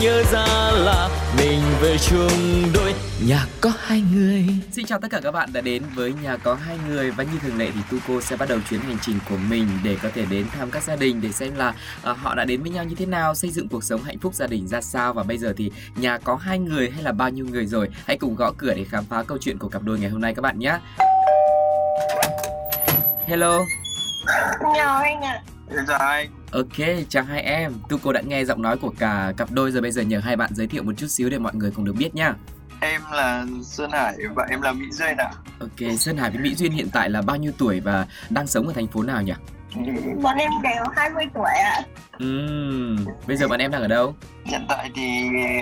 nhớ 0.00 0.22
ra 0.32 0.70
là 0.72 1.08
mình 1.38 1.60
về 1.80 1.96
chung 1.98 2.62
đôi 2.74 2.94
nhà 3.26 3.46
có 3.60 3.72
hai 3.78 4.02
người. 4.14 4.46
Xin 4.72 4.86
chào 4.86 5.00
tất 5.00 5.08
cả 5.10 5.20
các 5.22 5.32
bạn 5.32 5.52
đã 5.52 5.60
đến 5.60 5.82
với 5.94 6.12
nhà 6.22 6.36
có 6.36 6.54
hai 6.54 6.76
người 6.88 7.10
và 7.10 7.24
như 7.24 7.38
thường 7.42 7.58
lệ 7.58 7.70
thì 7.74 7.80
Tuco 7.90 8.20
sẽ 8.20 8.36
bắt 8.36 8.48
đầu 8.48 8.58
chuyến 8.70 8.80
hành 8.80 8.96
trình 9.02 9.18
của 9.28 9.36
mình 9.36 9.68
để 9.84 9.96
có 10.02 10.08
thể 10.14 10.24
đến 10.30 10.46
thăm 10.58 10.70
các 10.70 10.82
gia 10.82 10.96
đình 10.96 11.20
để 11.20 11.32
xem 11.32 11.54
là 11.56 11.74
uh, 12.10 12.18
họ 12.18 12.34
đã 12.34 12.44
đến 12.44 12.62
với 12.62 12.70
nhau 12.70 12.84
như 12.84 12.94
thế 12.94 13.06
nào, 13.06 13.34
xây 13.34 13.50
dựng 13.50 13.68
cuộc 13.68 13.84
sống 13.84 14.02
hạnh 14.02 14.18
phúc 14.18 14.34
gia 14.34 14.46
đình 14.46 14.68
ra 14.68 14.80
sao 14.80 15.12
và 15.12 15.22
bây 15.22 15.38
giờ 15.38 15.54
thì 15.56 15.70
nhà 15.96 16.18
có 16.18 16.36
hai 16.36 16.58
người 16.58 16.90
hay 16.90 17.02
là 17.02 17.12
bao 17.12 17.30
nhiêu 17.30 17.46
người 17.50 17.66
rồi. 17.66 17.88
Hãy 18.06 18.18
cùng 18.18 18.36
gõ 18.36 18.52
cửa 18.58 18.74
để 18.74 18.84
khám 18.90 19.04
phá 19.04 19.22
câu 19.22 19.38
chuyện 19.40 19.58
của 19.58 19.68
cặp 19.68 19.82
đôi 19.82 19.98
ngày 19.98 20.10
hôm 20.10 20.20
nay 20.20 20.34
các 20.34 20.42
bạn 20.42 20.58
nhé. 20.58 20.78
Hello. 23.26 23.58
Chào 24.76 24.98
anh 24.98 25.20
ạ. 25.20 25.42
Chào 25.88 25.98
anh. 25.98 26.37
Ok, 26.52 27.06
chào 27.08 27.24
hai 27.24 27.42
em. 27.42 27.74
Tuco 27.88 28.12
đã 28.12 28.20
nghe 28.20 28.44
giọng 28.44 28.62
nói 28.62 28.76
của 28.78 28.92
cả 28.98 29.32
cặp 29.36 29.50
đôi 29.52 29.72
rồi 29.72 29.82
bây 29.82 29.90
giờ 29.90 30.02
nhờ 30.02 30.18
hai 30.18 30.36
bạn 30.36 30.50
giới 30.54 30.66
thiệu 30.66 30.82
một 30.82 30.92
chút 30.96 31.06
xíu 31.06 31.30
để 31.30 31.38
mọi 31.38 31.54
người 31.54 31.70
cùng 31.70 31.84
được 31.84 31.94
biết 31.98 32.14
nhá. 32.14 32.34
Em 32.80 33.00
là 33.12 33.46
Sơn 33.62 33.90
Hải 33.90 34.16
và 34.34 34.46
em 34.50 34.62
là 34.62 34.72
Mỹ 34.72 34.86
Duyên 34.90 35.16
ạ. 35.16 35.30
Ok, 35.60 35.98
Sơn 35.98 36.16
Hải 36.16 36.30
với 36.30 36.40
Mỹ 36.40 36.54
Duyên 36.54 36.72
hiện 36.72 36.88
tại 36.92 37.10
là 37.10 37.22
bao 37.22 37.36
nhiêu 37.36 37.52
tuổi 37.58 37.80
và 37.80 38.06
đang 38.30 38.46
sống 38.46 38.66
ở 38.66 38.72
thành 38.72 38.86
phố 38.86 39.02
nào 39.02 39.22
nhỉ? 39.22 39.32
Bọn 40.22 40.36
em 40.36 40.50
đều 40.62 40.84
20 40.96 41.24
tuổi 41.34 41.50
ạ. 41.50 41.82
Uhm, 42.24 43.04
bây 43.26 43.36
giờ 43.36 43.48
bọn 43.48 43.60
em 43.60 43.70
đang 43.70 43.82
ở 43.82 43.88
đâu? 43.88 44.14
Hiện 44.44 44.66
tại 44.68 44.90
thì 44.94 45.02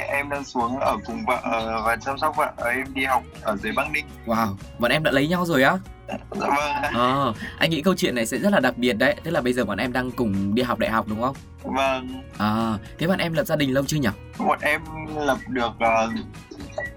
em 0.08 0.30
đang 0.30 0.44
xuống 0.44 0.78
ở 0.78 0.96
cùng 1.06 1.24
vợ 1.26 1.40
và 1.86 1.96
chăm 1.96 2.18
sóc 2.18 2.36
vợ. 2.36 2.52
Em 2.64 2.94
đi 2.94 3.04
học 3.04 3.22
ở 3.42 3.56
dưới 3.56 3.72
Bắc 3.72 3.90
Ninh. 3.90 4.04
Wow, 4.26 4.54
bọn 4.78 4.90
em 4.90 5.02
đã 5.02 5.10
lấy 5.10 5.28
nhau 5.28 5.46
rồi 5.46 5.62
á? 5.62 5.78
Dạ 6.08 6.16
vâng. 6.30 6.82
À, 6.82 7.32
anh 7.58 7.70
nghĩ 7.70 7.82
câu 7.82 7.94
chuyện 7.94 8.14
này 8.14 8.26
sẽ 8.26 8.38
rất 8.38 8.52
là 8.52 8.60
đặc 8.60 8.78
biệt 8.78 8.92
đấy. 8.92 9.16
Tức 9.24 9.30
là 9.30 9.40
bây 9.40 9.52
giờ 9.52 9.64
bọn 9.64 9.78
em 9.78 9.92
đang 9.92 10.10
cùng 10.10 10.54
đi 10.54 10.62
học 10.62 10.78
đại 10.78 10.90
học 10.90 11.06
đúng 11.08 11.20
không? 11.20 11.36
Vâng. 11.62 12.22
À, 12.38 12.78
thế 12.98 13.06
bọn 13.06 13.18
em 13.18 13.32
lập 13.32 13.44
gia 13.44 13.56
đình 13.56 13.74
lâu 13.74 13.84
chưa 13.86 13.96
nhỉ? 13.96 14.08
Bọn 14.38 14.58
em 14.62 14.80
lập 15.16 15.38
được 15.48 15.72
uh, 15.76 16.12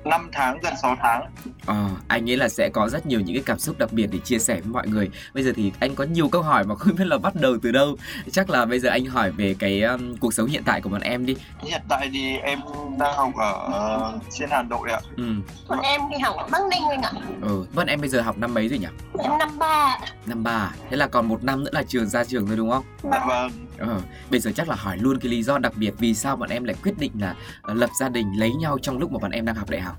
5 0.06 0.30
tháng 0.32 0.60
gần 0.60 0.74
6 0.82 0.96
tháng. 1.02 1.26
À, 1.66 1.90
anh 2.08 2.26
nghĩ 2.26 2.36
là 2.36 2.50
sẽ 2.50 2.70
có 2.70 2.90
rất 2.90 3.06
nhiều 3.06 3.20
những 3.20 3.36
cái 3.36 3.44
cảm 3.46 3.60
xúc 3.60 3.80
đặc 3.80 3.94
biệt 3.94 4.08
để 4.12 4.20
chia 4.20 4.40
sẻ 4.40 4.54
với 4.54 4.74
mọi 4.74 4.88
người. 4.88 5.10
Bây 5.34 5.44
giờ 5.44 5.52
thì 5.56 5.72
anh 5.80 5.96
có 5.96 6.04
nhiều 6.04 6.30
câu 6.30 6.42
hỏi 6.42 6.64
mà 6.64 6.76
không 6.80 6.96
biết 6.96 7.08
là 7.08 7.18
bắt 7.18 7.36
đầu 7.36 7.58
từ 7.62 7.72
đâu. 7.72 7.96
Chắc 8.32 8.50
là 8.50 8.66
bây 8.66 8.80
giờ 8.80 8.90
anh 8.90 9.06
hỏi 9.06 9.32
về 9.32 9.56
cái 9.60 9.82
um, 9.82 10.16
cuộc 10.16 10.34
sống 10.34 10.48
hiện 10.48 10.64
tại 10.66 10.82
của 10.82 10.90
bọn 10.90 11.02
em 11.02 11.26
đi. 11.26 11.36
Hiện 11.62 11.82
tại 11.90 12.10
thì 12.14 12.38
em 12.38 12.60
đang 13.00 13.16
học 13.16 13.32
ở 13.36 13.68
uh, 14.16 14.24
trên 14.30 14.50
Hà 14.52 14.64
Nội 14.64 14.92
ạ. 14.92 15.00
Ừ. 15.18 15.24
Bọn 15.68 15.80
em 15.80 16.02
đi 16.12 16.18
học 16.18 16.36
ở 16.38 16.48
Bắc 16.52 16.62
Ninh 16.72 16.84
anh 16.90 17.02
ạ. 17.02 17.12
Ừ, 17.42 17.66
bọn 17.76 17.88
em 17.88 18.02
bây 18.02 18.10
giờ 18.10 18.22
học 18.22 18.38
năm 18.38 18.54
mấy 18.54 18.68
rồi 18.68 18.80
nhỉ? 18.80 18.88
Em 19.20 19.32
năm 19.40 19.60
ba. 19.60 20.00
Năm 20.26 20.44
ba. 20.44 20.72
Thế 20.90 20.98
là 20.98 21.08
còn 21.08 21.28
một 21.28 21.44
năm 21.44 21.64
nữa 21.64 21.72
là 21.74 21.84
trường 21.84 22.10
ra 22.10 22.24
trường 22.24 22.46
rồi 22.46 22.58
đúng 22.58 22.72
không? 22.72 22.84
Dạ 23.04 23.26
vâng. 23.28 23.52
Ờ, 23.80 24.02
bây 24.32 24.40
giờ 24.40 24.52
chắc 24.56 24.70
là 24.70 24.76
hỏi 24.76 24.98
luôn 24.98 25.20
cái 25.20 25.32
lý 25.32 25.44
do 25.44 25.58
đặc 25.58 25.74
biệt 25.76 25.94
vì 25.98 26.14
sao 26.14 26.36
bọn 26.36 26.50
em 26.50 26.64
lại 26.64 26.76
quyết 26.84 26.98
định 26.98 27.12
là 27.20 27.36
uh, 27.72 27.78
lập 27.78 27.90
gia 28.00 28.10
đình 28.10 28.40
lấy 28.40 28.54
nhau 28.54 28.78
trong 28.82 28.98
lúc 28.98 29.12
mà 29.12 29.20
bọn 29.22 29.32
em 29.32 29.46
đang 29.46 29.56
học 29.56 29.70
đại 29.70 29.82
học. 29.82 29.96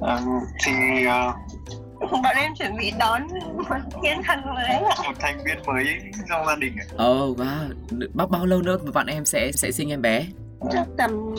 À, 0.00 0.20
thì 0.64 0.72
uh, 1.06 1.34
Bọn 2.10 2.36
em 2.36 2.54
chuẩn 2.54 2.76
bị 2.76 2.92
đón 2.98 3.22
một 3.56 3.76
thiên 4.02 4.22
thần 4.26 4.40
mới 4.54 4.80
một 4.80 5.12
thành 5.20 5.44
viên 5.44 5.58
mới 5.66 5.86
trong 6.28 6.46
gia 6.46 6.56
đình 6.56 6.76
ạ. 6.78 6.84
Ồ, 6.96 7.26
oh, 7.26 7.38
wow. 7.38 7.72
Bao 8.14 8.26
bao 8.26 8.46
lâu 8.46 8.62
nữa 8.62 8.78
mà 8.84 8.90
bọn 8.94 9.06
em 9.06 9.24
sẽ 9.24 9.52
sẽ 9.52 9.72
sinh 9.72 9.92
em 9.92 10.02
bé? 10.02 10.26
Chắc 10.72 10.86
tầm 10.98 11.34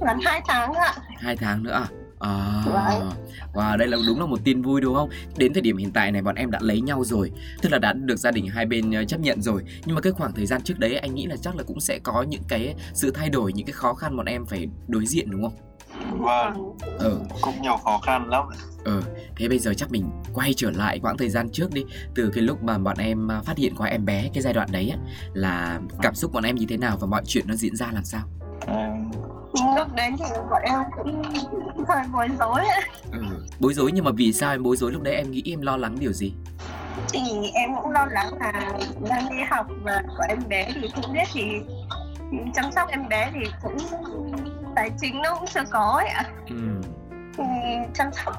gần 0.00 0.18
2 0.24 0.40
tháng 0.48 0.72
ạ. 0.72 0.94
Hai 1.18 1.36
tháng 1.36 1.62
nữa 1.62 1.72
à? 1.72 1.86
À, 2.18 2.62
Vâng. 2.66 3.10
wow, 3.52 3.76
đây 3.76 3.88
là 3.88 3.96
đúng 4.06 4.20
là 4.20 4.26
một 4.26 4.40
tin 4.44 4.62
vui 4.62 4.80
đúng 4.80 4.94
không? 4.94 5.10
Đến 5.36 5.52
thời 5.52 5.62
điểm 5.62 5.76
hiện 5.76 5.90
tại 5.92 6.12
này 6.12 6.22
bọn 6.22 6.34
em 6.34 6.50
đã 6.50 6.58
lấy 6.62 6.80
nhau 6.80 7.04
rồi, 7.04 7.30
tức 7.62 7.68
là 7.72 7.78
đã 7.78 7.92
được 7.92 8.16
gia 8.16 8.30
đình 8.30 8.46
hai 8.48 8.66
bên 8.66 8.90
ờ, 8.92 9.04
chấp 9.04 9.20
nhận 9.20 9.42
rồi. 9.42 9.62
Nhưng 9.86 9.94
mà 9.94 10.00
cái 10.00 10.12
khoảng 10.12 10.32
thời 10.32 10.46
gian 10.46 10.62
trước 10.62 10.78
đấy 10.78 10.96
anh 10.96 11.14
nghĩ 11.14 11.26
là 11.26 11.36
chắc 11.36 11.56
là 11.56 11.62
cũng 11.62 11.80
sẽ 11.80 11.98
có 11.98 12.22
những 12.22 12.42
cái 12.48 12.74
sự 12.94 13.10
thay 13.10 13.28
đổi, 13.28 13.52
những 13.52 13.66
cái 13.66 13.72
khó 13.72 13.94
khăn 13.94 14.16
bọn 14.16 14.26
em 14.26 14.46
phải 14.46 14.68
đối 14.88 15.06
diện 15.06 15.30
đúng 15.30 15.42
không? 15.42 15.54
Vâng, 16.18 16.74
Ừ, 16.98 17.18
cũng 17.42 17.62
nhiều 17.62 17.76
khó 17.84 17.98
khăn 17.98 18.28
lắm. 18.28 18.44
ừ. 18.84 19.02
Thế 19.36 19.48
bây 19.48 19.58
giờ 19.58 19.74
chắc 19.74 19.90
mình 19.90 20.10
quay 20.34 20.54
trở 20.56 20.70
lại 20.70 20.98
quãng 20.98 21.16
thời 21.16 21.28
gian 21.28 21.50
trước 21.50 21.72
đi, 21.74 21.84
từ 22.14 22.30
cái 22.34 22.42
lúc 22.44 22.62
mà 22.62 22.78
bọn 22.78 22.96
em 22.98 23.30
à, 23.32 23.40
phát 23.40 23.56
hiện 23.58 23.74
có 23.76 23.84
em 23.84 24.04
bé 24.04 24.28
cái 24.34 24.42
giai 24.42 24.52
đoạn 24.52 24.68
đấy 24.72 24.88
á, 24.88 24.98
là 25.32 25.80
cảm 26.02 26.14
xúc 26.14 26.32
bọn 26.32 26.44
em 26.44 26.56
như 26.56 26.66
thế 26.68 26.76
nào 26.76 26.96
và 27.00 27.06
mọi 27.06 27.22
chuyện 27.26 27.44
nó 27.48 27.54
diễn 27.54 27.76
ra 27.76 27.90
làm 27.92 28.04
sao? 28.04 28.22
À, 28.66 28.96
Lúc 29.76 29.94
đấy 29.94 30.10
thì 30.18 30.24
bọn 30.50 30.62
em 30.62 30.80
cũng 30.96 31.22
hơi 31.88 31.98
bối 32.12 32.28
rối. 32.38 32.60
Ừ. 33.12 33.18
Bối 33.60 33.74
rối 33.74 33.90
nhưng 33.94 34.04
mà 34.04 34.10
vì 34.16 34.32
sao 34.32 34.50
em 34.50 34.62
bối 34.62 34.76
rối 34.76 34.92
lúc 34.92 35.02
đấy 35.02 35.14
em 35.14 35.30
nghĩ 35.30 35.42
em 35.46 35.62
lo 35.62 35.76
lắng 35.76 35.96
điều 36.00 36.12
gì? 36.12 36.32
Thì 37.12 37.20
em 37.54 37.70
cũng 37.82 37.90
lo 37.90 38.06
lắng 38.10 38.30
là 38.40 38.52
đang 39.10 39.30
đi 39.30 39.36
học 39.50 39.66
và 39.82 40.02
có 40.18 40.24
em 40.28 40.38
bé 40.48 40.68
thì 40.74 40.88
không 40.94 41.12
biết 41.12 41.24
thì 41.32 41.42
chăm 42.54 42.72
sóc 42.72 42.88
em 42.88 43.08
bé 43.08 43.30
thì 43.34 43.40
cũng 43.62 43.76
tài 44.76 44.90
chính 45.00 45.22
nó 45.22 45.34
cũng 45.34 45.48
chưa 45.54 45.64
có 45.70 45.94
ấy 45.98 46.08
ạ. 46.08 46.24
Ừ. 46.48 46.80
thì 47.38 47.76
chăm 47.94 48.10
sóc 48.12 48.34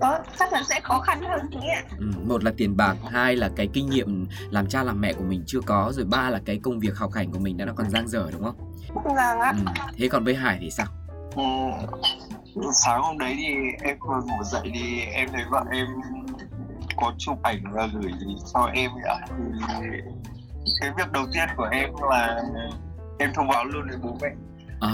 có 0.00 0.18
chắc 0.38 0.52
là 0.52 0.62
sẽ 0.68 0.80
khó 0.82 1.00
khăn 1.00 1.20
hơn 1.22 1.40
tí 1.50 1.58
ạ 1.76 1.82
Ừ, 1.98 2.04
một 2.26 2.44
là 2.44 2.52
tiền 2.56 2.76
bạc, 2.76 2.94
hai 3.10 3.36
là 3.36 3.50
cái 3.56 3.68
kinh 3.72 3.90
nghiệm 3.90 4.26
làm 4.50 4.66
cha 4.68 4.82
làm 4.82 5.00
mẹ 5.00 5.12
của 5.12 5.24
mình 5.24 5.42
chưa 5.46 5.60
có, 5.66 5.92
rồi 5.94 6.04
ba 6.04 6.30
là 6.30 6.40
cái 6.44 6.60
công 6.62 6.78
việc 6.80 6.96
học 6.96 7.10
hành 7.14 7.30
của 7.32 7.38
mình 7.38 7.56
đã 7.56 7.64
nó 7.64 7.72
còn 7.76 7.90
dang 7.90 8.08
dở 8.08 8.28
đúng 8.32 8.44
không? 8.44 8.74
vâng 9.04 9.14
ạ 9.16 9.52
Ừ. 9.56 9.72
Thế 9.98 10.08
còn 10.08 10.24
với 10.24 10.34
Hải 10.34 10.58
thì 10.60 10.70
sao? 10.70 10.86
Ừ, 11.36 11.42
sáng 12.84 13.02
hôm 13.02 13.18
đấy 13.18 13.34
thì 13.36 13.54
em 13.82 13.96
vừa 14.08 14.20
ngủ 14.26 14.42
dậy 14.44 14.70
thì 14.74 15.00
em 15.00 15.28
thấy 15.32 15.42
vợ 15.50 15.64
em 15.72 15.86
có 16.96 17.12
chụp 17.18 17.42
ảnh 17.42 17.62
và 17.72 17.88
gửi 17.94 18.12
cho 18.54 18.70
em 18.74 18.90
ạ 19.08 19.16
cái 20.80 20.90
việc 20.96 21.12
đầu 21.12 21.24
tiên 21.34 21.48
của 21.56 21.68
em 21.72 21.90
là 22.10 22.42
em 23.18 23.30
thông 23.34 23.48
báo 23.48 23.64
luôn 23.64 23.88
với 23.88 23.98
bố 24.02 24.16
mẹ 24.22 24.28
À, 24.80 24.90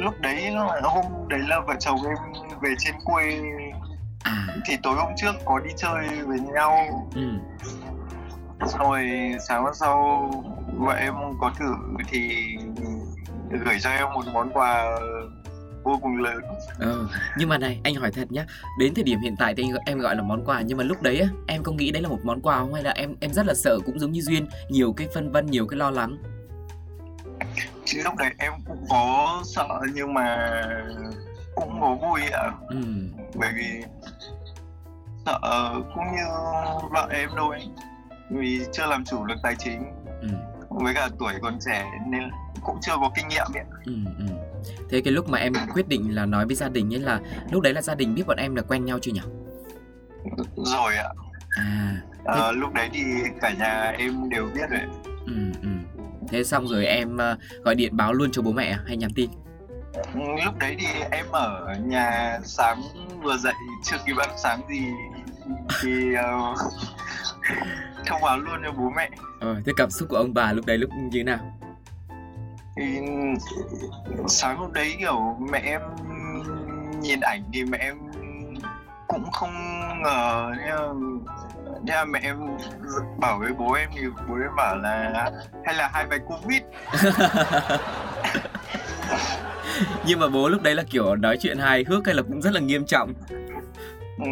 lúc 0.00 0.20
đấy 0.20 0.50
là 0.50 0.80
hôm 0.82 1.04
đấy 1.28 1.40
là 1.48 1.60
vợ 1.60 1.74
chồng 1.80 1.98
em 2.04 2.16
về 2.62 2.70
trên 2.78 2.94
quê. 3.04 3.40
À, 4.22 4.46
thì 4.66 4.76
tối 4.82 4.94
hôm 4.96 5.12
trước 5.16 5.32
có 5.44 5.58
đi 5.58 5.70
chơi 5.76 6.08
với 6.26 6.40
nhau. 6.40 7.08
Ừ, 7.14 7.22
rồi 8.78 9.08
sáng 9.48 9.64
hôm 9.64 9.74
sau 9.74 10.30
vợ 10.78 10.92
em 10.92 11.14
có 11.40 11.52
thử 11.58 11.74
thì 12.08 12.46
gửi 13.50 13.78
cho 13.80 13.90
em 13.90 14.08
một 14.14 14.24
món 14.32 14.50
quà 14.52 14.98
vô 15.82 15.98
cùng 16.02 16.16
lớn. 16.16 16.38
Ờ. 16.78 17.08
Nhưng 17.38 17.48
mà 17.48 17.58
này, 17.58 17.80
anh 17.84 17.94
hỏi 17.94 18.10
thật 18.12 18.32
nhá, 18.32 18.46
đến 18.78 18.94
thời 18.94 19.04
điểm 19.04 19.20
hiện 19.20 19.36
tại 19.38 19.54
thì 19.54 19.64
em 19.86 19.98
gọi 19.98 20.16
là 20.16 20.22
món 20.22 20.44
quà 20.44 20.60
nhưng 20.60 20.78
mà 20.78 20.84
lúc 20.84 21.02
đấy 21.02 21.20
á, 21.20 21.28
em 21.46 21.62
có 21.62 21.72
nghĩ 21.72 21.90
đấy 21.90 22.02
là 22.02 22.08
một 22.08 22.20
món 22.24 22.40
quà 22.42 22.58
không? 22.58 22.74
Hay 22.74 22.82
là 22.82 22.90
em 22.90 23.14
em 23.20 23.32
rất 23.32 23.46
là 23.46 23.54
sợ 23.54 23.78
cũng 23.86 23.98
giống 23.98 24.12
như 24.12 24.20
Duyên, 24.20 24.48
nhiều 24.68 24.92
cái 24.92 25.08
phân 25.14 25.32
vân, 25.32 25.46
nhiều 25.46 25.66
cái 25.66 25.78
lo 25.78 25.90
lắng. 25.90 26.16
Chứ 27.90 28.00
lúc 28.04 28.16
đấy 28.16 28.30
em 28.38 28.52
cũng 28.66 28.84
có 28.90 29.42
sợ 29.44 29.68
nhưng 29.94 30.14
mà 30.14 30.48
cũng 31.54 31.80
có 31.80 31.94
vui 31.94 32.20
ạ 32.32 32.50
Ừ, 32.68 32.76
bởi 33.34 33.50
vì 33.56 33.82
sợ 35.26 35.38
cũng 35.94 36.04
như 36.16 36.22
vợ 36.92 37.08
em 37.10 37.30
thôi 37.36 37.56
vì 38.30 38.60
chưa 38.72 38.86
làm 38.86 39.04
chủ 39.04 39.24
được 39.24 39.34
tài 39.42 39.54
chính 39.58 39.82
ừ, 40.20 40.28
với 40.70 40.94
cả 40.94 41.08
tuổi 41.18 41.32
còn 41.42 41.58
trẻ 41.66 41.90
nên 42.08 42.30
cũng 42.62 42.78
chưa 42.82 42.92
có 43.00 43.10
kinh 43.16 43.28
nghiệm 43.28 43.46
ấy. 43.54 43.64
ừ, 43.86 43.92
ừ. 44.18 44.24
Thế 44.90 45.00
cái 45.00 45.12
lúc 45.12 45.28
mà 45.28 45.38
em 45.38 45.52
quyết 45.74 45.88
định 45.88 46.14
là 46.14 46.26
nói 46.26 46.46
với 46.46 46.56
gia 46.56 46.68
đình 46.68 46.94
ấy 46.94 47.00
là 47.00 47.20
lúc 47.50 47.62
đấy 47.62 47.72
là 47.74 47.82
gia 47.82 47.94
đình 47.94 48.14
biết 48.14 48.22
bọn 48.26 48.36
em 48.36 48.54
là 48.54 48.62
quen 48.62 48.84
nhau 48.84 48.98
chưa 49.02 49.12
nhỉ? 49.12 49.20
rồi 50.56 50.96
ạ 50.96 51.08
À, 51.56 51.96
à, 52.24 52.52
lúc 52.52 52.72
đấy 52.74 52.88
thì 52.92 53.02
cả 53.40 53.52
nhà 53.58 53.92
em 53.98 54.28
đều 54.28 54.48
biết 54.54 54.70
rồi 54.70 54.80
ừ, 55.26 55.32
ừ. 55.62 55.68
Thế 56.30 56.44
xong 56.44 56.68
rồi 56.68 56.86
em 56.86 57.16
ờ, 57.16 57.36
gọi 57.64 57.74
điện 57.74 57.96
báo 57.96 58.12
luôn 58.12 58.30
cho 58.32 58.42
bố 58.42 58.52
mẹ 58.52 58.76
hay 58.86 58.96
nhắn 58.96 59.10
tin? 59.14 59.30
lúc 60.44 60.58
đấy 60.58 60.76
thì 60.78 60.86
em 61.10 61.26
ở 61.32 61.74
nhà 61.84 62.38
sáng 62.44 62.82
vừa 63.22 63.36
dậy 63.36 63.52
chưa 63.84 63.96
kịp 64.06 64.16
ăn 64.18 64.30
sáng 64.36 64.60
gì 64.70 64.82
thì 65.82 65.90
uh, 66.14 66.58
thông 68.06 68.20
báo 68.22 68.38
luôn 68.38 68.60
cho 68.64 68.72
bố 68.72 68.90
mẹ 68.96 69.10
Ờ, 69.40 69.56
thế 69.66 69.72
cảm 69.76 69.90
xúc 69.90 70.08
của 70.08 70.16
ông 70.16 70.34
bà 70.34 70.52
lúc 70.52 70.66
đấy 70.66 70.78
lúc 70.78 70.90
như 70.96 71.08
thế 71.12 71.22
nào? 71.22 71.38
thì 72.76 72.98
sáng 74.28 74.56
hôm 74.58 74.72
đấy 74.72 74.96
kiểu 74.98 75.36
mẹ 75.50 75.58
em 75.64 75.80
nhìn 77.00 77.20
ảnh 77.20 77.42
thì 77.52 77.64
mẹ 77.64 77.78
em 77.78 77.96
cũng 79.08 79.30
không 79.30 79.50
ngờ 80.02 80.52
thế 81.86 81.94
là, 81.94 82.04
mẹ 82.04 82.20
em 82.22 82.38
bảo 83.18 83.38
với 83.38 83.52
bố 83.52 83.72
em 83.72 83.90
thì 83.94 84.00
bố 84.28 84.34
em 84.34 84.56
bảo 84.56 84.76
là 84.76 85.30
hay 85.64 85.74
là 85.74 85.90
hai 85.92 86.06
bài 86.06 86.18
covid. 86.26 86.62
Nhưng 90.06 90.20
mà 90.20 90.28
bố 90.28 90.48
lúc 90.48 90.62
đấy 90.62 90.74
là 90.74 90.82
kiểu 90.90 91.16
nói 91.16 91.36
chuyện 91.40 91.58
hài 91.58 91.84
hước 91.88 92.06
hay 92.06 92.14
là 92.14 92.22
cũng 92.22 92.42
rất 92.42 92.52
là 92.52 92.60
nghiêm 92.60 92.86
trọng? 92.86 93.12
Ừ, 94.18 94.30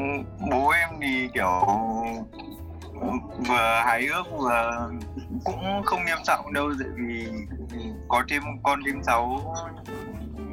bố 0.51 0.69
em 0.71 0.89
thì 1.03 1.29
kiểu 1.35 1.67
vừa 3.49 3.83
hài 3.85 4.07
ước 4.07 4.23
vừa 4.39 4.91
cũng 5.45 5.83
không 5.85 6.05
nghiêm 6.05 6.19
trọng 6.25 6.53
đâu 6.53 6.71
tại 6.81 6.89
vì 6.97 7.29
có 8.09 8.23
thêm 8.29 8.43
con 8.63 8.81
thêm 8.87 9.03
cháu 9.03 9.55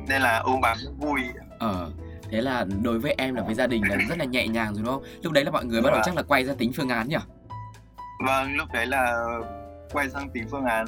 nên 0.07 0.21
là 0.21 0.37
ông 0.37 0.61
bà 0.61 0.75
cũng 0.85 0.99
vui. 0.99 1.21
Ờ 1.59 1.91
thế 2.35 2.41
là 2.41 2.65
đối 2.83 2.99
với 2.99 3.15
em 3.17 3.35
là 3.35 3.43
với 3.43 3.55
gia 3.55 3.67
đình 3.67 3.81
là 3.89 3.95
rất 4.09 4.17
là 4.17 4.25
nhẹ 4.25 4.47
nhàng 4.47 4.73
rồi 4.73 4.83
đúng 4.85 4.93
không? 4.93 5.03
Lúc 5.23 5.33
đấy 5.33 5.45
là 5.45 5.51
mọi 5.51 5.65
người 5.65 5.81
bắt 5.81 5.89
đầu 5.89 5.95
Vâng. 5.97 6.03
chắc 6.05 6.15
là 6.15 6.23
quay 6.23 6.45
ra 6.45 6.53
tính 6.57 6.71
phương 6.75 6.89
án 6.89 7.09
nhỉ? 7.09 7.15
Vâng 8.25 8.55
lúc 8.55 8.69
đấy 8.73 8.85
là 8.85 9.27
quay 9.91 10.09
sang 10.09 10.29
tính 10.29 10.47
phương 10.51 10.65
án 10.65 10.85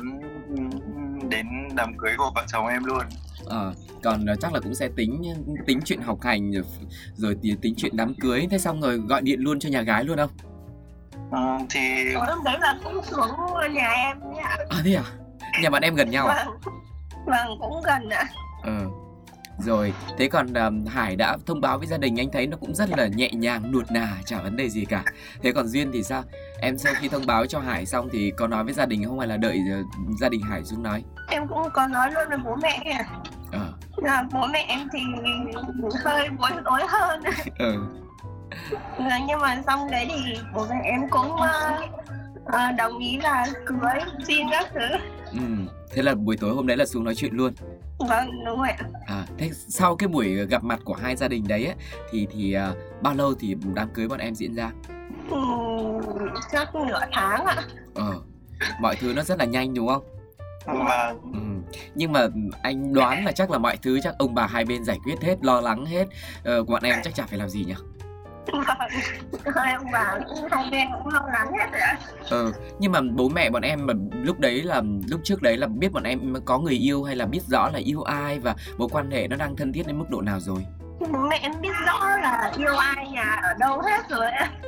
đến 1.30 1.48
đám 1.76 1.98
cưới 1.98 2.14
của 2.18 2.32
vợ 2.36 2.44
chồng 2.48 2.68
em 2.68 2.84
luôn. 2.84 3.06
Ờ 3.46 3.74
còn 4.04 4.26
ờ, 4.26 4.36
chắc 4.42 4.54
là 4.54 4.60
cũng 4.60 4.76
sẽ 4.76 4.90
tính 4.96 5.22
tính 5.66 5.80
chuyện 5.86 6.02
học 6.02 6.22
hành 6.22 6.52
rồi, 6.52 6.64
rồi 7.16 7.36
tính 7.62 7.74
chuyện 7.78 7.98
đám 7.98 8.14
cưới. 8.22 8.48
Thế 8.52 8.58
xong 8.58 8.82
rồi 8.82 8.98
gọi 8.98 9.22
điện 9.22 9.40
luôn 9.40 9.60
cho 9.60 9.70
nhà 9.70 9.82
gái 9.82 10.04
luôn 10.04 10.18
không? 10.18 10.32
Ờ, 11.32 11.58
thì 11.70 12.14
hôm 12.14 12.44
đấy 12.44 12.58
là 12.60 12.80
cũng 12.84 13.04
xuống 13.04 13.30
nhà 13.74 13.90
em 13.90 14.18
nhé 14.34 14.42
ạ. 14.42 14.58
À 14.70 14.82
thế 14.86 14.94
à? 14.94 15.04
Nhà 15.62 15.70
bạn 15.70 15.82
em 15.82 15.96
gần 15.96 16.10
nhau 16.10 16.28
à? 16.28 16.46
Vâng 16.46 16.60
vâng 17.26 17.58
cũng 17.60 17.82
gần 17.86 18.10
ạ. 18.10 18.26
Ờ 18.64 18.86
rồi 19.60 19.94
thế 20.18 20.28
còn 20.28 20.54
um, 20.54 20.86
Hải 20.86 21.16
đã 21.16 21.38
thông 21.46 21.62
báo 21.62 21.78
với 21.78 21.88
gia 21.88 21.98
đình 21.98 22.20
anh 22.20 22.30
thấy 22.32 22.48
nó 22.48 22.58
cũng 22.58 22.76
rất 22.76 22.90
là 22.98 23.08
nhẹ 23.08 23.30
nhàng 23.32 23.72
nuột 23.72 23.92
nà 23.92 24.18
chả 24.26 24.42
vấn 24.42 24.58
đề 24.58 24.70
gì 24.70 24.86
cả. 24.86 25.04
Thế 25.42 25.52
còn 25.52 25.68
Duyên 25.68 25.92
thì 25.94 26.04
sao? 26.04 26.24
Em 26.62 26.78
sau 26.78 26.94
khi 27.00 27.08
thông 27.08 27.26
báo 27.26 27.46
cho 27.46 27.60
Hải 27.60 27.86
xong 27.86 28.10
thì 28.12 28.32
có 28.38 28.48
nói 28.48 28.64
với 28.64 28.74
gia 28.74 28.86
đình 28.86 29.06
không 29.06 29.20
hay 29.20 29.28
là 29.28 29.38
đợi 29.38 29.60
ờ, 29.72 29.84
gia 30.20 30.30
đình 30.30 30.42
Hải 30.42 30.64
xuống 30.64 30.84
nói? 30.84 31.04
Em 31.28 31.48
cũng 31.48 31.58
có 31.74 31.88
nói 31.88 32.12
luôn 32.12 32.24
với 32.30 32.38
bố 32.38 32.56
mẹ 32.56 32.96
ạ. 32.98 33.06
ờ. 33.52 33.74
Là 33.98 34.24
bố 34.34 34.48
mẹ 34.48 34.66
em 34.68 34.88
thì 34.94 35.00
hơi 36.06 36.30
bối 36.30 36.52
rối 36.66 36.82
hơn. 36.88 37.24
Ờ 37.60 37.76
Rồi, 39.00 39.20
nhưng 39.28 39.40
mà 39.40 39.62
xong 39.68 39.92
đấy 39.92 40.08
thì 40.10 40.34
bố 40.54 40.66
mẹ 40.70 40.82
em 40.84 41.10
cũng 41.10 41.32
ờ, 42.46 42.72
đồng 42.78 42.98
ý 43.00 43.18
là 43.18 43.46
cưới 43.66 44.00
xin 44.28 44.48
các 44.52 44.68
thứ. 44.74 44.98
Ừ. 45.32 45.40
thế 45.92 46.02
là 46.02 46.16
buổi 46.16 46.38
tối 46.38 46.54
hôm 46.56 46.68
đấy 46.68 46.78
là 46.78 46.86
xuống 46.86 47.04
nói 47.04 47.16
chuyện 47.16 47.34
luôn 47.34 47.54
vâng 47.98 48.46
đúng 48.46 48.58
rồi 48.58 48.70
ạ 48.70 48.86
à 49.06 49.26
thế 49.38 49.52
sau 49.54 49.96
cái 49.96 50.08
buổi 50.08 50.46
gặp 50.46 50.64
mặt 50.64 50.80
của 50.86 50.94
hai 50.94 51.16
gia 51.16 51.28
đình 51.28 51.48
đấy 51.48 51.66
ấy, 51.66 51.76
thì 52.12 52.28
thì 52.32 52.54
à, 52.54 52.74
bao 53.02 53.14
lâu 53.14 53.34
thì 53.40 53.56
đám 53.74 53.90
cưới 53.94 54.08
bọn 54.08 54.20
em 54.20 54.36
diễn 54.36 54.56
ra 54.56 54.72
ừ, 55.30 55.38
chắc 56.52 56.76
nửa 56.76 57.02
tháng 57.12 57.46
ạ 57.46 57.56
ờ 57.96 58.22
mọi 58.82 58.96
thứ 58.96 59.14
nó 59.14 59.24
rất 59.24 59.40
là 59.40 59.46
nhanh 59.46 59.74
đúng 59.74 59.88
không 59.88 60.04
Ừ. 61.34 61.40
Nhưng 61.96 62.12
mà 62.12 62.28
anh 62.62 62.94
đoán 62.94 63.26
là 63.26 63.32
chắc 63.32 63.52
là 63.52 63.58
mọi 63.58 63.78
thứ 63.78 64.00
chắc 64.04 64.18
ông 64.18 64.36
bà 64.36 64.48
hai 64.48 64.66
bên 64.66 64.84
giải 64.84 65.00
quyết 65.04 65.22
hết, 65.22 65.36
lo 65.42 65.62
lắng 65.62 65.86
hết. 65.86 66.08
Ờ, 66.44 66.64
bọn 66.64 66.84
em 66.84 66.96
chắc 67.04 67.16
chả 67.16 67.26
phải 67.26 67.40
làm 67.40 67.50
gì 67.50 67.66
nhỉ? 67.66 67.74
Vâng 68.54 68.90
hai 69.56 69.74
ông 69.74 69.86
bà 69.94 70.20
hai 70.52 70.70
bên 70.72 70.88
cũng 71.04 71.14
lo 71.14 71.22
lắng 71.34 71.48
hết 71.60 71.68
rồi 71.72 71.82
Ờ, 72.30 72.52
nhưng 72.80 72.92
mà 72.92 73.00
bố 73.16 73.30
mẹ 73.30 73.50
bọn 73.50 73.62
em 73.62 73.86
mà 73.86 73.94
lúc 74.24 74.40
đấy 74.40 74.64
là 74.64 74.82
lúc 75.08 75.22
trước 75.24 75.42
đấy 75.42 75.58
là 75.58 75.68
biết 75.68 75.92
bọn 75.92 76.04
em 76.04 76.34
có 76.46 76.60
người 76.60 76.74
yêu 76.74 77.04
hay 77.04 77.16
là 77.16 77.26
biết 77.26 77.42
rõ 77.48 77.70
là 77.74 77.80
yêu 77.80 78.02
ai 78.02 78.40
và 78.40 78.56
mối 78.78 78.88
quan 78.92 79.12
hệ 79.12 79.28
nó 79.28 79.36
đang 79.36 79.56
thân 79.56 79.74
thiết 79.74 79.88
đến 79.88 80.00
mức 80.00 80.06
độ 80.10 80.22
nào 80.22 80.40
rồi? 80.40 80.66
bố 81.00 81.20
mẹ 81.30 81.40
em 81.42 81.52
biết 81.62 81.74
rõ 81.88 82.00
là 82.22 82.52
yêu 82.58 82.76
ai 82.76 83.08
nhà 83.10 83.40
ở 83.44 83.54
đâu 83.60 83.82
hết 83.82 84.10
rồi 84.10 84.26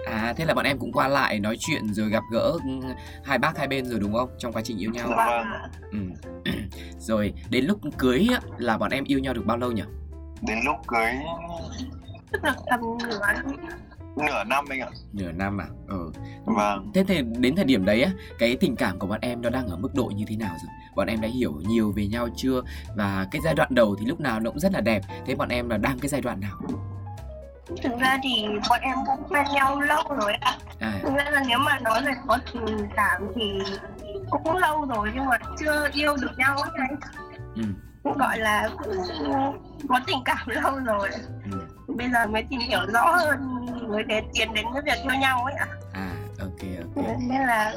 À, 0.08 0.34
thế 0.38 0.46
là 0.46 0.54
bọn 0.54 0.66
em 0.66 0.78
cũng 0.80 0.92
qua 0.92 1.08
lại 1.08 1.40
nói 1.40 1.56
chuyện 1.60 1.94
rồi 1.94 2.10
gặp 2.10 2.24
gỡ 2.32 2.52
ừ, 2.64 2.88
hai 3.26 3.38
bác 3.38 3.58
hai 3.58 3.68
bên 3.68 3.86
rồi 3.86 4.00
đúng 4.00 4.14
không? 4.14 4.30
Trong 4.38 4.54
quá 4.54 4.62
trình 4.66 4.78
yêu 4.78 4.92
nhau. 4.92 5.08
vâng 5.08 5.18
ạ. 5.28 5.70
Ừ. 5.92 5.98
rồi, 7.00 7.34
đến 7.50 7.66
lúc 7.66 7.80
cưới 7.98 8.28
là 8.58 8.78
bọn 8.78 8.92
em 8.92 9.04
yêu 9.04 9.20
nhau 9.20 9.34
được 9.34 9.46
bao 9.46 9.58
lâu 9.58 9.72
nhỉ? 9.72 9.84
đến 10.42 10.58
lúc 10.66 10.76
cưới 10.88 11.12
tức 12.32 12.44
là 12.44 12.54
tầm 12.70 12.80
nửa 13.04 13.20
nửa 14.16 14.44
năm 14.44 14.66
anh 14.70 14.80
ạ 14.80 14.90
Nửa 15.14 15.32
năm 15.32 15.62
à? 15.62 15.68
Ừ. 15.88 16.12
vâng 16.46 16.92
Thế 16.94 17.04
thì 17.08 17.22
đến 17.22 17.56
thời 17.56 17.66
điểm 17.66 17.86
đấy 17.86 18.02
á, 18.04 18.12
cái 18.40 18.58
tình 18.60 18.76
cảm 18.76 19.00
của 19.00 19.08
bọn 19.08 19.20
em 19.22 19.42
nó 19.42 19.50
đang 19.50 19.68
ở 19.68 19.78
mức 19.78 19.96
độ 19.96 20.06
như 20.16 20.26
thế 20.28 20.36
nào 20.36 20.56
rồi? 20.62 20.70
Bọn 20.96 21.08
em 21.08 21.22
đã 21.22 21.28
hiểu 21.28 21.54
nhiều 21.68 21.94
về 21.96 22.08
nhau 22.08 22.28
chưa? 22.36 22.62
Và 22.96 23.28
cái 23.32 23.42
giai 23.44 23.54
đoạn 23.54 23.70
đầu 23.76 23.96
thì 24.00 24.06
lúc 24.06 24.20
nào 24.20 24.40
nó 24.40 24.50
cũng 24.52 24.60
rất 24.60 24.74
là 24.74 24.82
đẹp. 24.82 25.02
Thế 25.26 25.36
bọn 25.36 25.50
em 25.50 25.70
là 25.70 25.78
đang 25.78 26.00
cái 26.00 26.10
giai 26.10 26.22
đoạn 26.22 26.40
nào? 26.40 26.62
thực 27.84 28.00
ra 28.00 28.18
thì 28.24 28.46
bọn 28.70 28.80
em 28.82 28.96
cũng 29.06 29.24
quen 29.30 29.46
nhau 29.54 29.82
lâu 29.82 30.04
rồi 30.22 30.34
ạ 30.34 30.58
À, 30.80 31.00
thực 31.04 31.14
ra 31.18 31.30
là 31.32 31.44
nếu 31.48 31.60
mà 31.60 31.80
nói 31.80 32.02
về 32.06 32.12
có 32.28 32.38
tình 32.54 32.88
cảm 32.96 33.22
thì 33.36 33.62
cũng 34.30 34.58
lâu 34.58 34.86
rồi 34.86 35.12
nhưng 35.16 35.26
mà 35.26 35.38
chưa 35.60 35.90
yêu 35.94 36.16
được 36.22 36.32
nhau 36.38 36.58
ấy 36.58 36.72
anh 36.78 36.96
ừ, 37.56 37.62
cũng 38.04 38.18
gọi 38.18 38.40
là 38.40 38.70
cũng 38.78 38.98
có 39.90 40.00
tình 40.08 40.18
cảm 40.26 40.38
lâu 40.46 40.80
rồi 40.86 41.10
ừ. 41.52 41.60
Bây 42.00 42.10
giờ 42.12 42.28
mới 42.28 42.44
tìm 42.50 42.60
hiểu 42.60 42.80
rõ 42.94 43.06
hơn 43.16 43.40
mới 43.90 44.04
đến 44.04 44.26
tiến 44.34 44.54
đến 44.54 44.66
cái 44.74 44.82
việc 44.86 45.04
yêu 45.04 45.20
nhau 45.22 45.44
ấy 45.44 45.54
ạ 45.54 45.68
À, 45.94 46.12
ok, 46.40 46.60
ok. 46.96 47.06
nên 47.20 47.42
là 47.48 47.74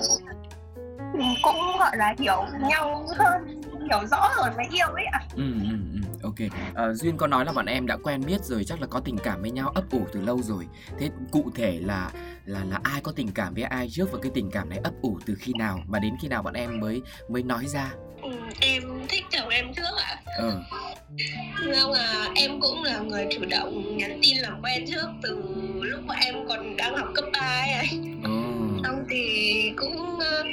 cũng 1.42 1.56
gọi 1.78 1.96
là 1.96 2.14
hiểu 2.18 2.44
nhau 2.68 3.06
hơn 3.18 3.62
hiểu 3.90 4.06
rõ 4.10 4.30
rồi 4.36 4.50
mới 4.56 4.66
yêu 4.70 4.86
ấy 4.88 5.04
ạ 5.04 5.20
Ừ, 5.36 5.42
ừ, 5.70 5.76
ừ, 5.94 6.00
ok. 6.22 6.50
Ờ, 6.74 6.94
Duyên 6.94 7.16
có 7.16 7.26
nói 7.26 7.44
là 7.44 7.52
bọn 7.52 7.66
em 7.66 7.86
đã 7.86 7.96
quen 7.96 8.22
biết 8.26 8.44
rồi, 8.44 8.64
chắc 8.64 8.80
là 8.80 8.86
có 8.86 9.00
tình 9.00 9.18
cảm 9.18 9.40
với 9.42 9.50
nhau 9.50 9.68
ấp 9.74 9.84
ủ 9.90 10.06
từ 10.12 10.20
lâu 10.20 10.42
rồi. 10.42 10.66
Thế 10.98 11.10
cụ 11.32 11.50
thể 11.54 11.78
là 11.82 12.10
là 12.44 12.64
là 12.64 12.78
ai 12.82 13.00
có 13.00 13.12
tình 13.16 13.28
cảm 13.34 13.54
với 13.54 13.62
ai 13.62 13.88
trước 13.90 14.08
và 14.12 14.18
cái 14.22 14.32
tình 14.34 14.50
cảm 14.50 14.68
này 14.68 14.78
ấp 14.84 14.92
ủ 15.02 15.18
từ 15.26 15.34
khi 15.40 15.52
nào 15.58 15.80
mà 15.86 15.98
đến 15.98 16.14
khi 16.22 16.28
nào 16.28 16.42
bọn 16.42 16.54
em 16.54 16.80
mới 16.80 17.02
mới 17.28 17.42
nói 17.42 17.66
ra? 17.66 17.90
ừ, 18.22 18.30
em 18.60 18.82
thích 19.08 19.24
chồng 19.30 19.48
em 19.48 19.74
trước 19.74 19.96
ạ 20.06 20.16
Ờ, 20.38 20.60
nhưng 21.66 21.92
mà 21.92 22.28
em 22.34 22.60
cũng 22.60 22.82
là 22.84 22.98
người 22.98 23.26
chủ 23.30 23.44
động 23.50 23.96
nhắn 23.96 24.18
tin 24.22 24.38
làm 24.38 24.62
quen 24.62 24.84
trước 24.90 25.06
từ 25.22 25.42
lúc 25.82 26.00
mà 26.06 26.14
em 26.26 26.34
còn 26.48 26.76
đang 26.76 26.96
học 26.96 27.08
cấp 27.14 27.24
3 27.32 27.40
ấy 27.40 27.72
anh 27.72 28.22
ồ, 28.24 28.30
xong 28.84 29.04
thì 29.10 29.72
cũng 29.76 30.18
ờ, 30.20 30.44